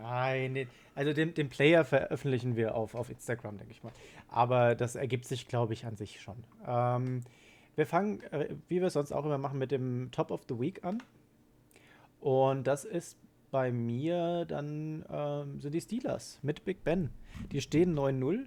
[0.00, 3.92] Nein, also den, den Player veröffentlichen wir auf, auf Instagram, denke ich mal.
[4.28, 6.42] Aber das ergibt sich, glaube ich, an sich schon.
[6.66, 7.22] Ähm,
[7.76, 10.58] wir fangen, äh, wie wir es sonst auch immer machen, mit dem Top of the
[10.58, 11.00] Week an.
[12.20, 13.16] Und das ist
[13.50, 17.10] bei mir dann ähm, sind die Steelers mit Big Ben.
[17.52, 18.46] Die stehen 9-0.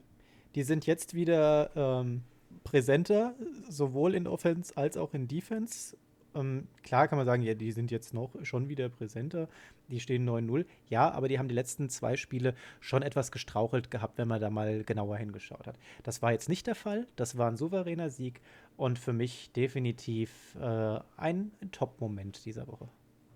[0.55, 2.23] Die sind jetzt wieder ähm,
[2.63, 3.33] präsenter,
[3.69, 5.97] sowohl in Offense als auch in Defense.
[6.35, 9.47] Ähm, klar kann man sagen, ja, die sind jetzt noch schon wieder präsenter.
[9.89, 10.65] Die stehen 9-0.
[10.89, 14.49] Ja, aber die haben die letzten zwei Spiele schon etwas gestrauchelt gehabt, wenn man da
[14.49, 15.77] mal genauer hingeschaut hat.
[16.03, 17.07] Das war jetzt nicht der Fall.
[17.15, 18.41] Das war ein souveräner Sieg
[18.77, 22.87] und für mich definitiv äh, ein Top-Moment dieser Woche.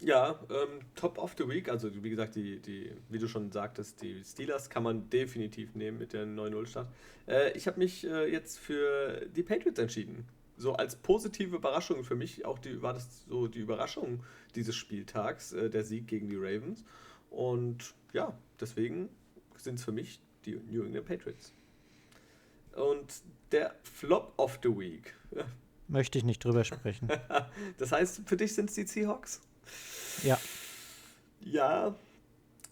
[0.06, 4.04] Ja, ähm, Top of the Week, also wie gesagt, die, die, wie du schon sagtest,
[4.04, 6.88] die Steelers kann man definitiv nehmen mit der 9-0-Start.
[7.28, 10.28] Äh, ich habe mich äh, jetzt für die Patriots entschieden
[10.58, 14.24] so als positive Überraschung für mich auch die, war das so die Überraschung
[14.56, 16.84] dieses Spieltags, äh, der Sieg gegen die Ravens.
[17.30, 19.10] Und ja, deswegen
[19.58, 21.54] sind es für mich die New England Patriots.
[22.76, 23.22] Und
[23.52, 25.16] der Flop of the Week.
[25.88, 27.10] Möchte ich nicht drüber sprechen.
[27.78, 29.42] das heißt, für dich sind es die Seahawks?
[30.24, 30.40] Ja.
[31.42, 31.96] Ja,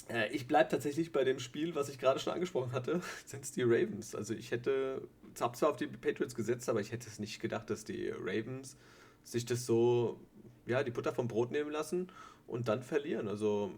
[0.10, 3.52] äh, ich bleibe tatsächlich bei dem Spiel, was ich gerade schon angesprochen hatte, sind es
[3.52, 4.16] die Ravens.
[4.16, 5.02] Also ich hätte,
[5.40, 8.78] habe zwar auf die Patriots gesetzt, aber ich hätte es nicht gedacht, dass die Ravens
[9.24, 10.20] sich das so,
[10.66, 12.12] ja, die Butter vom Brot nehmen lassen
[12.48, 13.28] und dann verlieren.
[13.28, 13.72] Also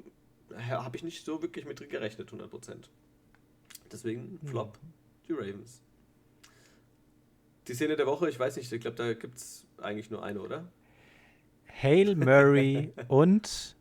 [0.58, 2.76] habe ich nicht so wirklich mit gerechnet, 100%.
[3.92, 4.48] Deswegen hm.
[4.48, 4.78] Flop,
[5.28, 5.82] die Ravens.
[7.68, 10.40] Die Szene der Woche, ich weiß nicht, ich glaube, da gibt es eigentlich nur eine,
[10.40, 10.68] oder?
[11.81, 13.76] Hail Murray und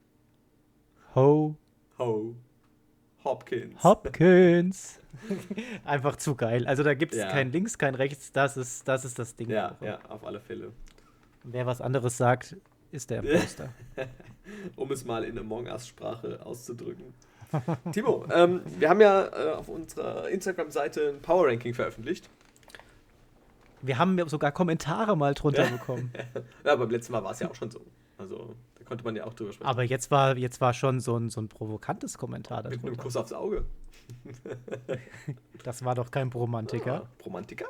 [1.15, 1.57] Ho
[1.99, 2.35] Ho.
[3.25, 3.83] Hopkins.
[3.83, 5.01] Hopkins.
[5.85, 6.67] Einfach zu geil.
[6.67, 7.31] Also da gibt es ja.
[7.31, 9.49] kein Links, kein Rechts, das ist das, ist das Ding.
[9.49, 10.73] Ja, ja, auf alle Fälle.
[11.45, 12.57] Wer was anderes sagt,
[12.91, 13.71] ist der Imposter.
[14.77, 17.15] um es mal in Among Us-Sprache auszudrücken.
[17.93, 22.29] Timo, ähm, wir haben ja äh, auf unserer Instagram-Seite ein Power-Ranking veröffentlicht.
[23.87, 26.13] Wir haben sogar Kommentare mal drunter bekommen.
[26.65, 27.81] ja, beim letzten Mal war es ja auch schon so.
[28.17, 28.55] Also
[28.85, 29.69] konnte man ja auch drüber sprechen.
[29.69, 32.85] Aber jetzt war, jetzt war schon so ein, so ein provokantes Kommentar darunter.
[32.85, 33.65] Mit einem Kuss aufs Auge.
[35.63, 37.03] das war doch kein Bromantiker.
[37.05, 37.67] Ah, Bromantiker?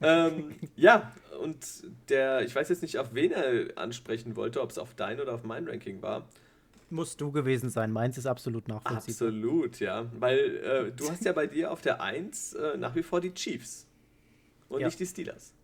[0.00, 1.58] ähm, ja, und
[2.08, 5.34] der, ich weiß jetzt nicht, auf wen er ansprechen wollte, ob es auf dein oder
[5.34, 6.26] auf mein Ranking war.
[6.90, 7.92] Musst du gewesen sein.
[7.92, 9.28] Meins ist absolut nachvollziehbar.
[9.28, 10.06] Absolut, ja.
[10.18, 13.34] Weil äh, du hast ja bei dir auf der 1 äh, nach wie vor die
[13.34, 13.87] Chiefs
[14.68, 14.86] und ja.
[14.86, 15.54] nicht die Steelers.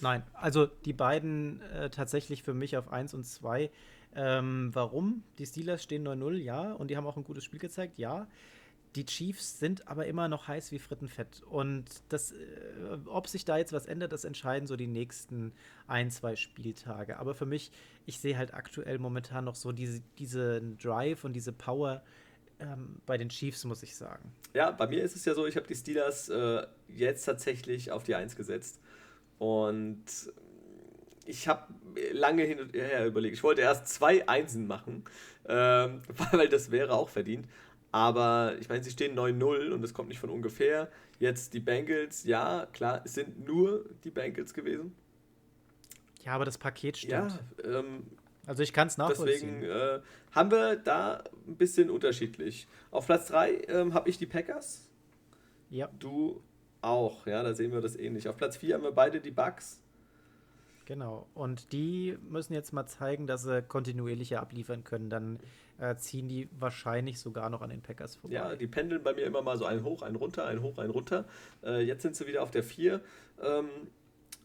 [0.00, 3.70] Nein, also die beiden äh, tatsächlich für mich auf 1 und 2.
[4.14, 5.22] Ähm, warum?
[5.38, 8.26] Die Steelers stehen 9-0, ja, und die haben auch ein gutes Spiel gezeigt, ja.
[8.94, 11.42] Die Chiefs sind aber immer noch heiß wie Frittenfett.
[11.44, 12.36] Und das, äh,
[13.06, 15.52] ob sich da jetzt was ändert, das entscheiden so die nächsten
[15.86, 17.18] ein, zwei Spieltage.
[17.18, 17.70] Aber für mich,
[18.04, 22.02] ich sehe halt aktuell momentan noch so diese, diesen Drive und diese Power
[22.62, 24.32] ähm, bei den Chiefs, muss ich sagen.
[24.54, 28.04] Ja, bei mir ist es ja so, ich habe die Steelers äh, jetzt tatsächlich auf
[28.04, 28.80] die 1 gesetzt.
[29.38, 30.04] Und
[31.26, 31.72] ich habe
[32.12, 33.34] lange hin und her überlegt.
[33.34, 35.04] Ich wollte erst zwei Einsen machen,
[35.46, 36.02] ähm,
[36.32, 37.46] weil das wäre auch verdient.
[37.90, 40.90] Aber ich meine, sie stehen 9-0 und das kommt nicht von ungefähr.
[41.18, 44.96] Jetzt die Bengals, ja, klar, es sind nur die Bengals gewesen.
[46.24, 47.38] Ja, aber das Paket stimmt.
[47.62, 48.06] Ja, ähm,
[48.46, 49.60] also ich kann es nachvollziehen.
[49.60, 50.00] Deswegen äh,
[50.32, 52.66] haben wir da ein bisschen unterschiedlich.
[52.90, 54.88] Auf Platz 3 ähm, habe ich die Packers.
[55.70, 55.88] Ja.
[55.98, 56.42] Du
[56.80, 58.28] auch, ja, da sehen wir das ähnlich.
[58.28, 59.80] Auf Platz 4 haben wir beide die Bugs.
[60.84, 65.08] Genau, und die müssen jetzt mal zeigen, dass sie kontinuierlicher abliefern können.
[65.08, 65.38] Dann
[65.78, 68.34] äh, ziehen die wahrscheinlich sogar noch an den Packers vorbei.
[68.34, 70.90] Ja, die pendeln bei mir immer mal so ein hoch, ein runter, ein hoch, ein
[70.90, 71.24] runter.
[71.64, 73.00] Äh, jetzt sind sie wieder auf der 4.
[73.40, 73.68] Ähm,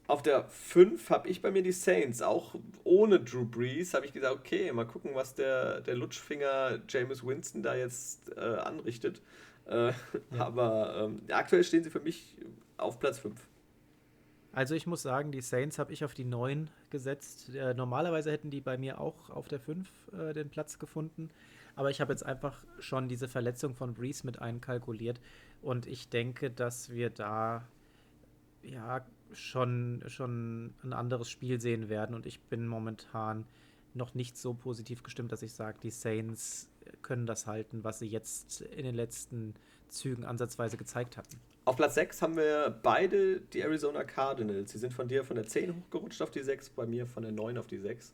[0.08, 2.22] auf der 5 habe ich bei mir die Saints.
[2.22, 2.56] Auch
[2.86, 7.62] ohne Drew Brees habe ich gesagt, okay, mal gucken, was der, der Lutschfinger James Winston
[7.62, 9.22] da jetzt äh, anrichtet.
[9.66, 9.94] Äh, ja.
[10.38, 12.38] Aber ähm, aktuell stehen sie für mich
[12.78, 13.36] auf Platz 5.
[14.54, 17.54] Also ich muss sagen, die Saints habe ich auf die 9 gesetzt.
[17.54, 21.30] Äh, normalerweise hätten die bei mir auch auf der 5 äh, den Platz gefunden.
[21.76, 25.20] Aber ich habe jetzt einfach schon diese Verletzung von Breeze mit einkalkuliert.
[25.62, 27.68] Und ich denke, dass wir da
[28.64, 32.16] ja schon, schon ein anderes Spiel sehen werden.
[32.16, 33.46] Und ich bin momentan
[33.94, 36.70] noch nicht so positiv gestimmt, dass ich sage, die Saints
[37.02, 39.54] können das halten, was sie jetzt in den letzten
[39.90, 41.38] Zügen ansatzweise gezeigt hatten.
[41.66, 44.72] Auf Platz 6 haben wir beide die Arizona Cardinals.
[44.72, 47.32] Sie sind von dir von der 10 hochgerutscht auf die 6, bei mir von der
[47.32, 48.14] 9 auf die 6.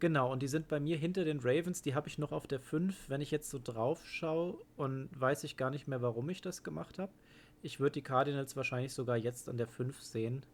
[0.00, 2.60] Genau, und die sind bei mir hinter den Ravens, die habe ich noch auf der
[2.60, 3.08] 5.
[3.08, 6.62] Wenn ich jetzt so drauf schaue und weiß ich gar nicht mehr, warum ich das
[6.62, 7.12] gemacht habe.
[7.62, 10.44] Ich würde die Cardinals wahrscheinlich sogar jetzt an der 5 sehen.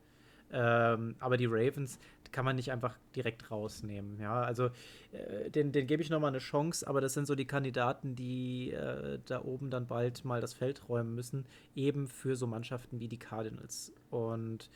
[0.53, 1.99] Ähm, aber die Ravens
[2.31, 4.19] kann man nicht einfach direkt rausnehmen.
[4.21, 4.71] Ja, also
[5.13, 8.73] äh, den, den gebe ich nochmal eine Chance, aber das sind so die Kandidaten, die
[8.73, 13.09] äh, da oben dann bald mal das Feld räumen müssen, eben für so Mannschaften wie
[13.09, 13.93] die Cardinals.
[14.11, 14.69] Und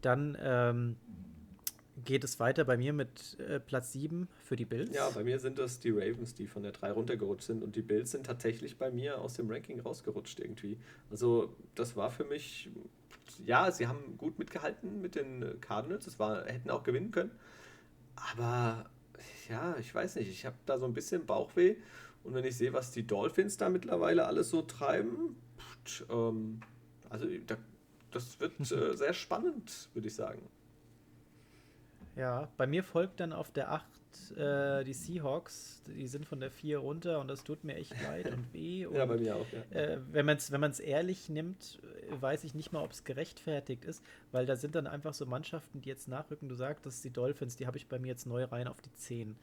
[0.00, 0.96] dann, ähm,
[2.04, 4.94] geht es weiter bei mir mit äh, Platz 7 für die Bills.
[4.94, 7.82] Ja, bei mir sind das die Ravens, die von der 3 runtergerutscht sind und die
[7.82, 10.78] Bills sind tatsächlich bei mir aus dem Ranking rausgerutscht irgendwie.
[11.10, 12.70] Also das war für mich,
[13.44, 17.30] ja, sie haben gut mitgehalten mit den Cardinals, es war, hätten auch gewinnen können,
[18.14, 18.90] aber
[19.48, 21.76] ja, ich weiß nicht, ich habe da so ein bisschen Bauchweh
[22.24, 26.60] und wenn ich sehe, was die Dolphins da mittlerweile alles so treiben, pft, ähm,
[27.08, 27.56] also da,
[28.10, 30.42] das wird äh, sehr spannend, würde ich sagen.
[32.16, 33.84] Ja, bei mir folgt dann auf der 8
[34.36, 35.82] äh, die Seahawks.
[35.86, 38.86] Die sind von der 4 runter und das tut mir echt leid und weh.
[38.86, 39.78] Und, ja, bei mir auch, ja.
[39.78, 41.78] Äh, wenn man es wenn ehrlich nimmt,
[42.18, 44.02] weiß ich nicht mal, ob es gerechtfertigt ist,
[44.32, 46.48] weil da sind dann einfach so Mannschaften, die jetzt nachrücken.
[46.48, 49.36] Du sagtest, die Dolphins, die habe ich bei mir jetzt neu rein auf die 10.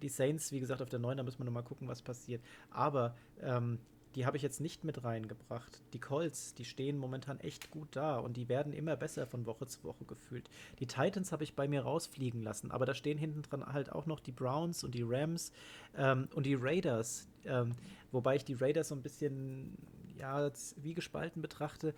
[0.00, 2.42] Die Saints, wie gesagt, auf der 9, da müssen wir nochmal gucken, was passiert.
[2.70, 3.78] Aber ähm,
[4.14, 5.82] die habe ich jetzt nicht mit reingebracht.
[5.92, 9.66] Die Colts, die stehen momentan echt gut da und die werden immer besser von Woche
[9.66, 10.50] zu Woche gefühlt.
[10.80, 14.06] Die Titans habe ich bei mir rausfliegen lassen, aber da stehen hinten dran halt auch
[14.06, 15.52] noch die Browns und die Rams
[15.96, 17.28] ähm, und die Raiders.
[17.44, 17.76] Ähm,
[18.10, 19.76] wobei ich die Raiders so ein bisschen
[20.18, 21.94] ja, wie gespalten betrachte,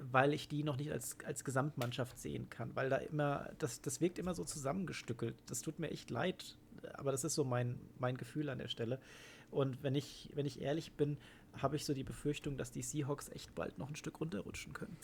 [0.00, 4.00] weil ich die noch nicht als, als Gesamtmannschaft sehen kann, weil da immer, das, das
[4.00, 5.36] wirkt immer so zusammengestückelt.
[5.46, 6.56] Das tut mir echt leid,
[6.94, 8.98] aber das ist so mein, mein Gefühl an der Stelle.
[9.50, 11.18] Und wenn ich, wenn ich ehrlich bin,
[11.62, 14.96] habe ich so die Befürchtung, dass die Seahawks echt bald noch ein Stück runterrutschen können.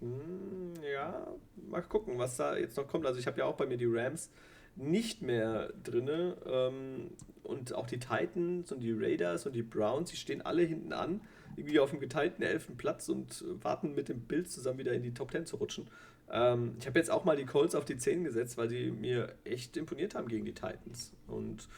[0.00, 1.26] Hm, ja,
[1.70, 3.06] mal gucken, was da jetzt noch kommt.
[3.06, 4.30] Also ich habe ja auch bei mir die Rams
[4.76, 6.34] nicht mehr drin.
[6.46, 7.10] Ähm,
[7.42, 11.20] und auch die Titans und die Raiders und die Browns, die stehen alle hinten an,
[11.56, 15.14] irgendwie auf dem geteilten elften Platz und warten mit dem Bild zusammen wieder in die
[15.14, 15.88] Top 10 zu rutschen.
[16.30, 19.32] Ähm, ich habe jetzt auch mal die Colts auf die 10 gesetzt, weil sie mir
[19.44, 21.12] echt imponiert haben gegen die Titans.
[21.28, 21.68] Und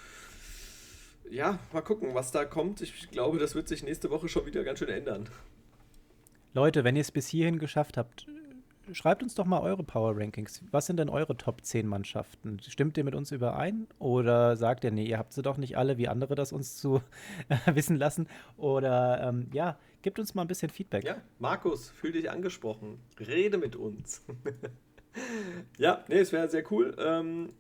[1.31, 2.81] ja, mal gucken, was da kommt.
[2.81, 5.29] Ich glaube, das wird sich nächste Woche schon wieder ganz schön ändern.
[6.55, 8.27] Leute, wenn ihr es bis hierhin geschafft habt,
[8.93, 10.63] schreibt uns doch mal eure Power Rankings.
[10.71, 12.59] Was sind denn eure Top 10 Mannschaften?
[12.67, 13.87] Stimmt ihr mit uns überein?
[13.99, 17.03] Oder sagt ihr, nee, ihr habt sie doch nicht alle, wie andere das uns zu
[17.67, 18.29] wissen lassen?
[18.57, 21.05] Oder ähm, ja, gebt uns mal ein bisschen Feedback.
[21.05, 22.99] Ja, Markus, fühl dich angesprochen.
[23.19, 24.25] Rede mit uns.
[25.79, 26.97] ja, nee, es wäre sehr cool.
[26.99, 27.53] Ähm,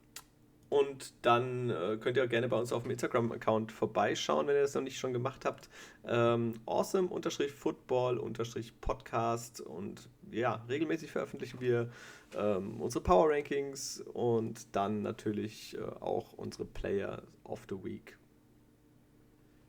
[0.69, 4.63] und dann äh, könnt ihr auch gerne bei uns auf dem Instagram-Account vorbeischauen, wenn ihr
[4.63, 5.69] das noch nicht schon gemacht habt.
[6.07, 9.61] Ähm, awesome-football-podcast.
[9.63, 11.91] Und ja, regelmäßig veröffentlichen wir
[12.37, 18.19] ähm, unsere Power Rankings und dann natürlich äh, auch unsere Player of the Week.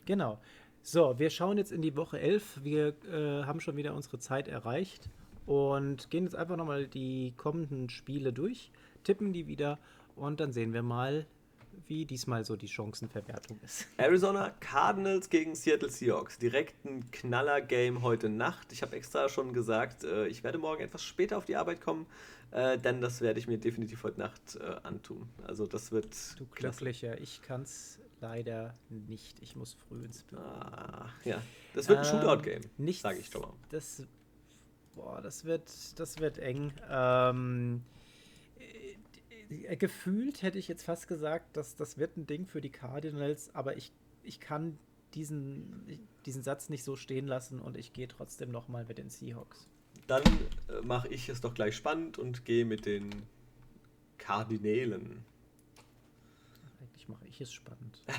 [0.05, 0.39] Genau.
[0.81, 2.59] So, wir schauen jetzt in die Woche 11.
[2.63, 5.09] Wir äh, haben schon wieder unsere Zeit erreicht
[5.45, 8.71] und gehen jetzt einfach nochmal die kommenden Spiele durch,
[9.03, 9.77] tippen die wieder
[10.19, 11.25] und dann sehen wir mal,
[11.87, 13.87] wie diesmal so die Chancenverwertung ist.
[13.97, 16.37] Arizona Cardinals gegen Seattle Seahawks.
[16.37, 18.71] Direkt ein Knaller-Game heute Nacht.
[18.71, 22.05] Ich habe extra schon gesagt, äh, ich werde morgen etwas später auf die Arbeit kommen,
[22.51, 25.27] äh, denn das werde ich mir definitiv heute Nacht äh, antun.
[25.47, 26.15] Also das wird.
[26.37, 29.39] Du Glücklicher, ich kann es leider nicht.
[29.41, 30.41] Ich muss früh ins Büro.
[30.41, 31.41] Ah, ja,
[31.73, 33.53] das wird ein ähm, Shootout-Game, sage ich schon mal.
[33.69, 34.03] Das,
[34.95, 36.71] boah, das wird, das wird eng.
[36.89, 37.98] Ähm, äh,
[39.49, 43.77] gefühlt hätte ich jetzt fast gesagt, dass das wird ein Ding für die Cardinals, aber
[43.77, 43.91] ich,
[44.23, 44.77] ich kann
[45.13, 45.83] diesen,
[46.25, 49.67] diesen Satz nicht so stehen lassen und ich gehe trotzdem nochmal mit den Seahawks.
[50.07, 53.09] Dann äh, mache ich es doch gleich spannend und gehe mit den
[54.17, 55.23] Kardinälen.
[56.79, 58.03] Eigentlich mache ich es spannend.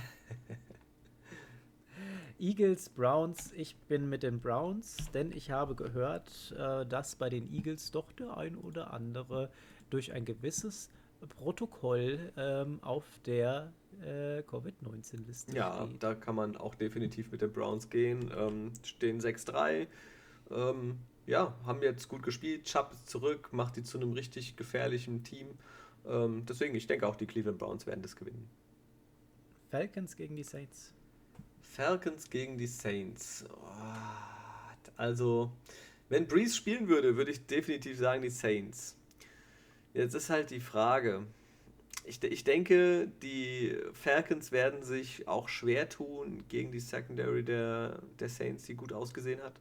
[2.38, 7.52] Eagles, Browns, ich bin mit den Browns, denn ich habe gehört, äh, dass bei den
[7.52, 9.50] Eagles doch der ein oder andere
[9.90, 10.90] durch ein gewisses
[11.28, 13.72] Protokoll ähm, auf der
[14.02, 16.02] äh, Covid-19-Liste Ja, steht.
[16.02, 18.30] da kann man auch definitiv mit den Browns gehen.
[18.36, 19.86] Ähm, stehen 6-3.
[20.50, 22.64] Ähm, ja, haben jetzt gut gespielt.
[22.64, 25.48] Chubb ist zurück, macht die zu einem richtig gefährlichen Team.
[26.06, 28.48] Ähm, deswegen, ich denke auch, die Cleveland Browns werden das gewinnen.
[29.70, 30.92] Falcons gegen die Saints.
[31.60, 33.44] Falcons gegen die Saints.
[33.48, 35.52] Oh, also,
[36.08, 38.96] wenn Breeze spielen würde, würde ich definitiv sagen die Saints.
[39.94, 41.26] Jetzt ist halt die Frage.
[42.04, 48.28] Ich, ich denke, die Falcons werden sich auch schwer tun gegen die Secondary der, der
[48.28, 49.54] Saints, die gut ausgesehen hat.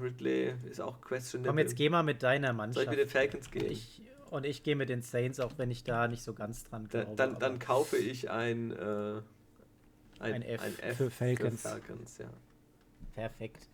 [0.00, 1.50] Ridley ist auch questionable.
[1.50, 2.86] Komm, jetzt geh mal mit deiner Mannschaft.
[2.86, 3.70] Soll ich mit den Falcons gehen?
[3.70, 6.88] Ich, und ich gehe mit den Saints, auch wenn ich da nicht so ganz dran
[6.88, 7.14] glaube.
[7.16, 9.22] Dann, dann kaufe ich ein, äh,
[10.18, 11.62] ein, ein, F, ein F für Falcons.
[11.62, 12.30] Für Falcons ja.
[13.14, 13.68] Perfekt.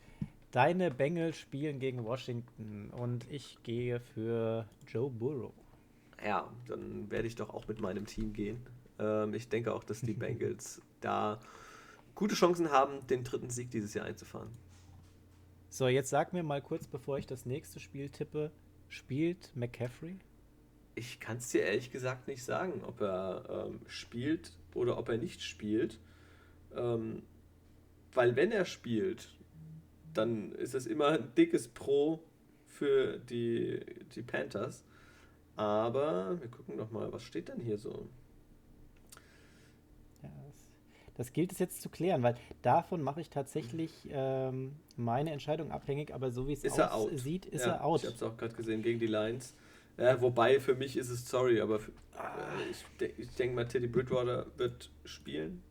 [0.56, 5.52] Deine Bengals spielen gegen Washington und ich gehe für Joe Burrow.
[6.24, 8.62] Ja, dann werde ich doch auch mit meinem Team gehen.
[8.98, 11.38] Ähm, ich denke auch, dass die Bengals da
[12.14, 14.48] gute Chancen haben, den dritten Sieg dieses Jahr einzufahren.
[15.68, 18.50] So, jetzt sag mir mal kurz, bevor ich das nächste Spiel tippe,
[18.88, 20.16] Spielt McCaffrey?
[20.94, 25.18] Ich kann es dir ehrlich gesagt nicht sagen, ob er ähm, spielt oder ob er
[25.18, 26.00] nicht spielt.
[26.74, 27.24] Ähm,
[28.14, 29.35] weil wenn er spielt,
[30.16, 32.22] dann ist es immer ein dickes Pro
[32.68, 33.80] für die,
[34.14, 34.84] die Panthers.
[35.56, 38.06] Aber wir gucken noch mal, was steht denn hier so?
[40.22, 40.68] Ja, das,
[41.14, 46.12] das, gilt es jetzt zu klären, weil davon mache ich tatsächlich ähm, meine Entscheidung abhängig,
[46.12, 48.01] aber so wie es aussieht, ist ja, er out.
[48.01, 49.55] Ich habe es auch gerade gesehen gegen die Lions.
[49.97, 53.86] Ja, wobei für mich ist es sorry, aber für, äh, ich, ich denke mal, Teddy
[53.86, 55.62] Bridgewater wird spielen.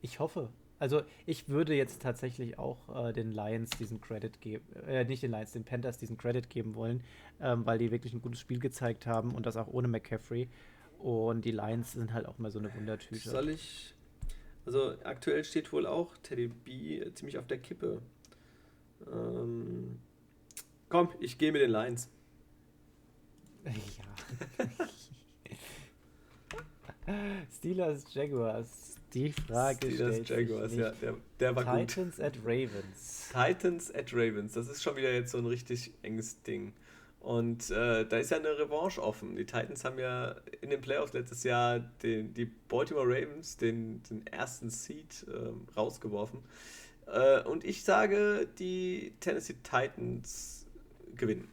[0.00, 0.48] Ich hoffe.
[0.78, 5.32] Also ich würde jetzt tatsächlich auch äh, den Lions diesen Credit geben, äh, nicht den
[5.32, 7.02] Lions, den Panthers diesen Credit geben wollen,
[7.40, 10.48] ähm, weil die wirklich ein gutes Spiel gezeigt haben und das auch ohne McCaffrey.
[10.98, 13.28] Und die Lions sind halt auch mal so eine Wundertüte.
[13.28, 13.94] Soll ich.
[14.66, 18.02] Also aktuell steht wohl auch Teddy B ziemlich auf der Kippe.
[19.10, 19.98] Ähm,
[20.88, 22.08] komm, ich gehe mit den Lions.
[23.64, 24.76] Ja.
[27.50, 28.97] Steelers, Jaguars.
[29.18, 32.24] Die Frage Steelers, Jaguars, ja, der, der war Titans gut.
[32.24, 33.28] at Ravens.
[33.32, 36.72] Titans at Ravens, das ist schon wieder jetzt so ein richtig enges Ding.
[37.18, 39.34] Und äh, da ist ja eine Revanche offen.
[39.34, 44.24] Die Titans haben ja in den Playoffs letztes Jahr den, die Baltimore Ravens den, den
[44.28, 46.38] ersten Seed äh, rausgeworfen.
[47.08, 50.64] Äh, und ich sage, die Tennessee Titans
[51.16, 51.48] gewinnen.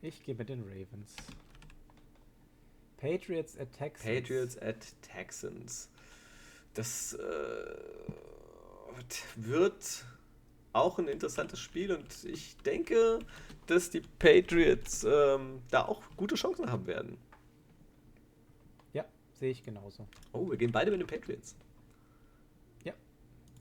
[0.00, 1.16] Ich gehe mit den Ravens.
[2.98, 4.04] Patriots at Texans.
[4.04, 5.88] Patriots at Texans.
[6.74, 7.74] Das äh,
[9.36, 10.04] wird
[10.72, 13.20] auch ein interessantes Spiel und ich denke,
[13.66, 17.16] dass die Patriots ähm, da auch gute Chancen haben werden.
[18.92, 20.06] Ja, sehe ich genauso.
[20.32, 21.54] Oh, wir gehen beide mit den Patriots.
[22.82, 22.92] Ja.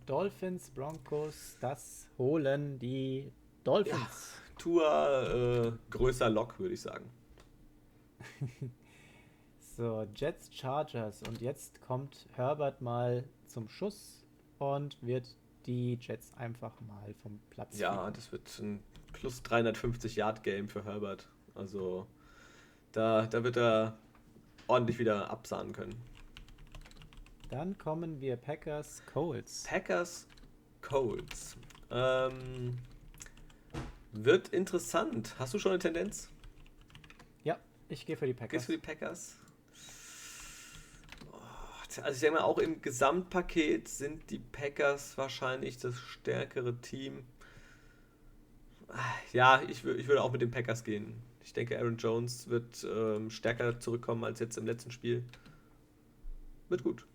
[0.07, 3.31] Dolphins, Broncos, das holen die
[3.63, 3.99] Dolphins.
[3.99, 4.57] Ja.
[4.57, 7.09] Tour äh, größer Lock, würde ich sagen.
[9.75, 11.21] so, Jets, Chargers.
[11.27, 14.23] Und jetzt kommt Herbert mal zum Schuss
[14.59, 15.35] und wird
[15.65, 18.13] die Jets einfach mal vom Platz Ja, fliegen.
[18.13, 18.83] das wird ein
[19.13, 21.27] plus 350 Yard Game für Herbert.
[21.55, 22.07] Also
[22.91, 23.97] da, da wird er
[24.67, 25.95] ordentlich wieder absahnen können.
[27.49, 29.63] Dann kommen wir Packers Colts.
[29.63, 30.27] Packers
[30.81, 31.55] Colts.
[31.91, 32.77] Ähm,
[34.11, 35.35] wird interessant.
[35.37, 36.29] Hast du schon eine Tendenz?
[37.43, 37.59] Ja,
[37.89, 38.51] ich gehe für die Packers.
[38.51, 39.37] Gehst du für die Packers?
[41.99, 47.23] Also ich denke mal, auch im Gesamtpaket sind die Packers wahrscheinlich das stärkere Team.
[49.31, 51.21] Ja, ich, ich würde auch mit den Packers gehen.
[51.43, 55.23] Ich denke, Aaron Jones wird ähm, stärker zurückkommen als jetzt im letzten Spiel.
[56.69, 57.05] Wird gut.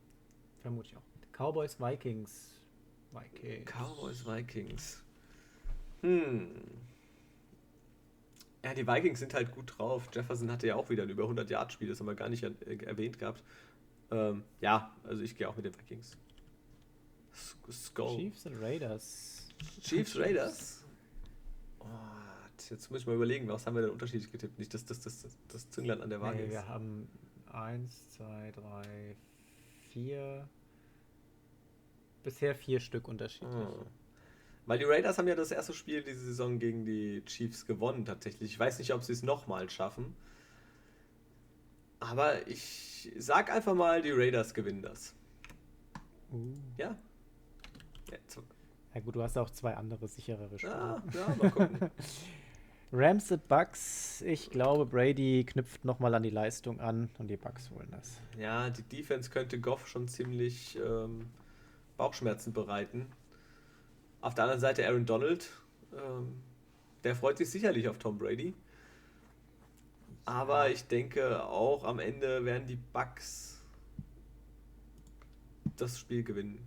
[0.60, 1.02] Vermute ich auch.
[1.32, 2.60] Cowboys, Vikings.
[3.12, 3.70] Vikings.
[3.70, 5.02] Cowboys, Vikings.
[6.02, 6.48] Hm.
[8.64, 10.08] Ja, die Vikings sind halt gut drauf.
[10.12, 12.42] Jefferson hatte ja auch wieder ein über 100 Yard Spiel, das haben wir gar nicht
[12.42, 13.42] erwähnt gehabt.
[14.10, 16.16] Ähm, ja, also ich gehe auch mit den Vikings.
[17.70, 18.16] Skull.
[18.16, 19.48] Chiefs und Raiders.
[19.80, 20.84] Chiefs, Raiders?
[21.80, 21.84] Oh,
[22.70, 24.58] jetzt muss ich mal überlegen, was haben wir denn unterschiedlich getippt?
[24.58, 26.38] Nicht das, das, das, das, das Zünglein an der Waage.
[26.38, 27.08] Nee, wir haben
[27.52, 29.16] 1, 2, 3,
[29.90, 30.48] 4.
[32.22, 33.54] Bisher vier Stück unterschiedlich.
[33.54, 33.86] Oh.
[34.66, 38.52] Weil die Raiders haben ja das erste Spiel diese Saison gegen die Chiefs gewonnen, tatsächlich.
[38.52, 40.14] Ich weiß nicht, ob sie es nochmal schaffen.
[42.00, 45.14] Aber ich sag einfach mal, die Raiders gewinnen das.
[46.32, 46.54] Uh.
[46.76, 46.96] Ja.
[48.10, 48.18] ja.
[48.94, 50.72] Ja gut, du hast auch zwei andere sicherere Spiele.
[50.72, 51.90] Ja, ja mal gucken.
[52.92, 54.22] Rams at Bucks.
[54.22, 58.20] Ich glaube, Brady knüpft nochmal an die Leistung an und die Bucks holen das.
[58.38, 61.28] Ja, die Defense könnte Goff schon ziemlich ähm,
[61.98, 63.06] Bauchschmerzen bereiten.
[64.20, 65.50] Auf der anderen Seite Aaron Donald,
[65.92, 66.40] ähm,
[67.04, 68.54] der freut sich sicherlich auf Tom Brady.
[70.28, 73.62] Aber ich denke auch am Ende werden die Bucks
[75.78, 76.58] das Spiel gewinnen.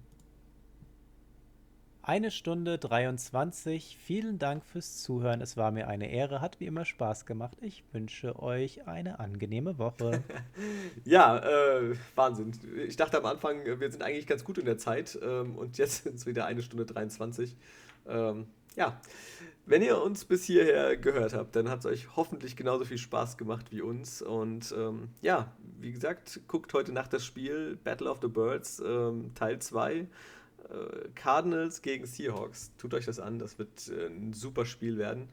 [2.02, 4.00] Eine Stunde 23.
[4.04, 5.42] Vielen Dank fürs Zuhören.
[5.42, 7.56] Es war mir eine Ehre, hat wie immer Spaß gemacht.
[7.62, 10.24] Ich wünsche euch eine angenehme Woche.
[11.06, 12.54] ja, äh, Wahnsinn.
[12.88, 16.04] Ich dachte am Anfang, wir sind eigentlich ganz gut in der Zeit ähm, und jetzt
[16.04, 17.56] sind es wieder eine Stunde 23.
[18.08, 19.00] Ähm, ja,
[19.66, 23.38] wenn ihr uns bis hierher gehört habt, dann hat es euch hoffentlich genauso viel Spaß
[23.38, 24.22] gemacht wie uns.
[24.22, 29.32] Und ähm, ja, wie gesagt, guckt heute Nacht das Spiel Battle of the Birds ähm,
[29.36, 29.94] Teil 2.
[29.94, 30.08] Äh,
[31.16, 32.72] Cardinals gegen Seahawks.
[32.78, 35.30] Tut euch das an, das wird äh, ein super Spiel werden.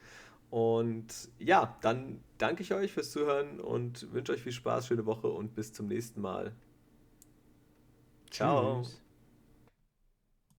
[0.51, 1.07] Und
[1.39, 5.55] ja, dann danke ich euch fürs Zuhören und wünsche euch viel Spaß, schöne Woche und
[5.55, 6.53] bis zum nächsten Mal.
[8.31, 8.83] Ciao.
[8.83, 9.08] Tschüss.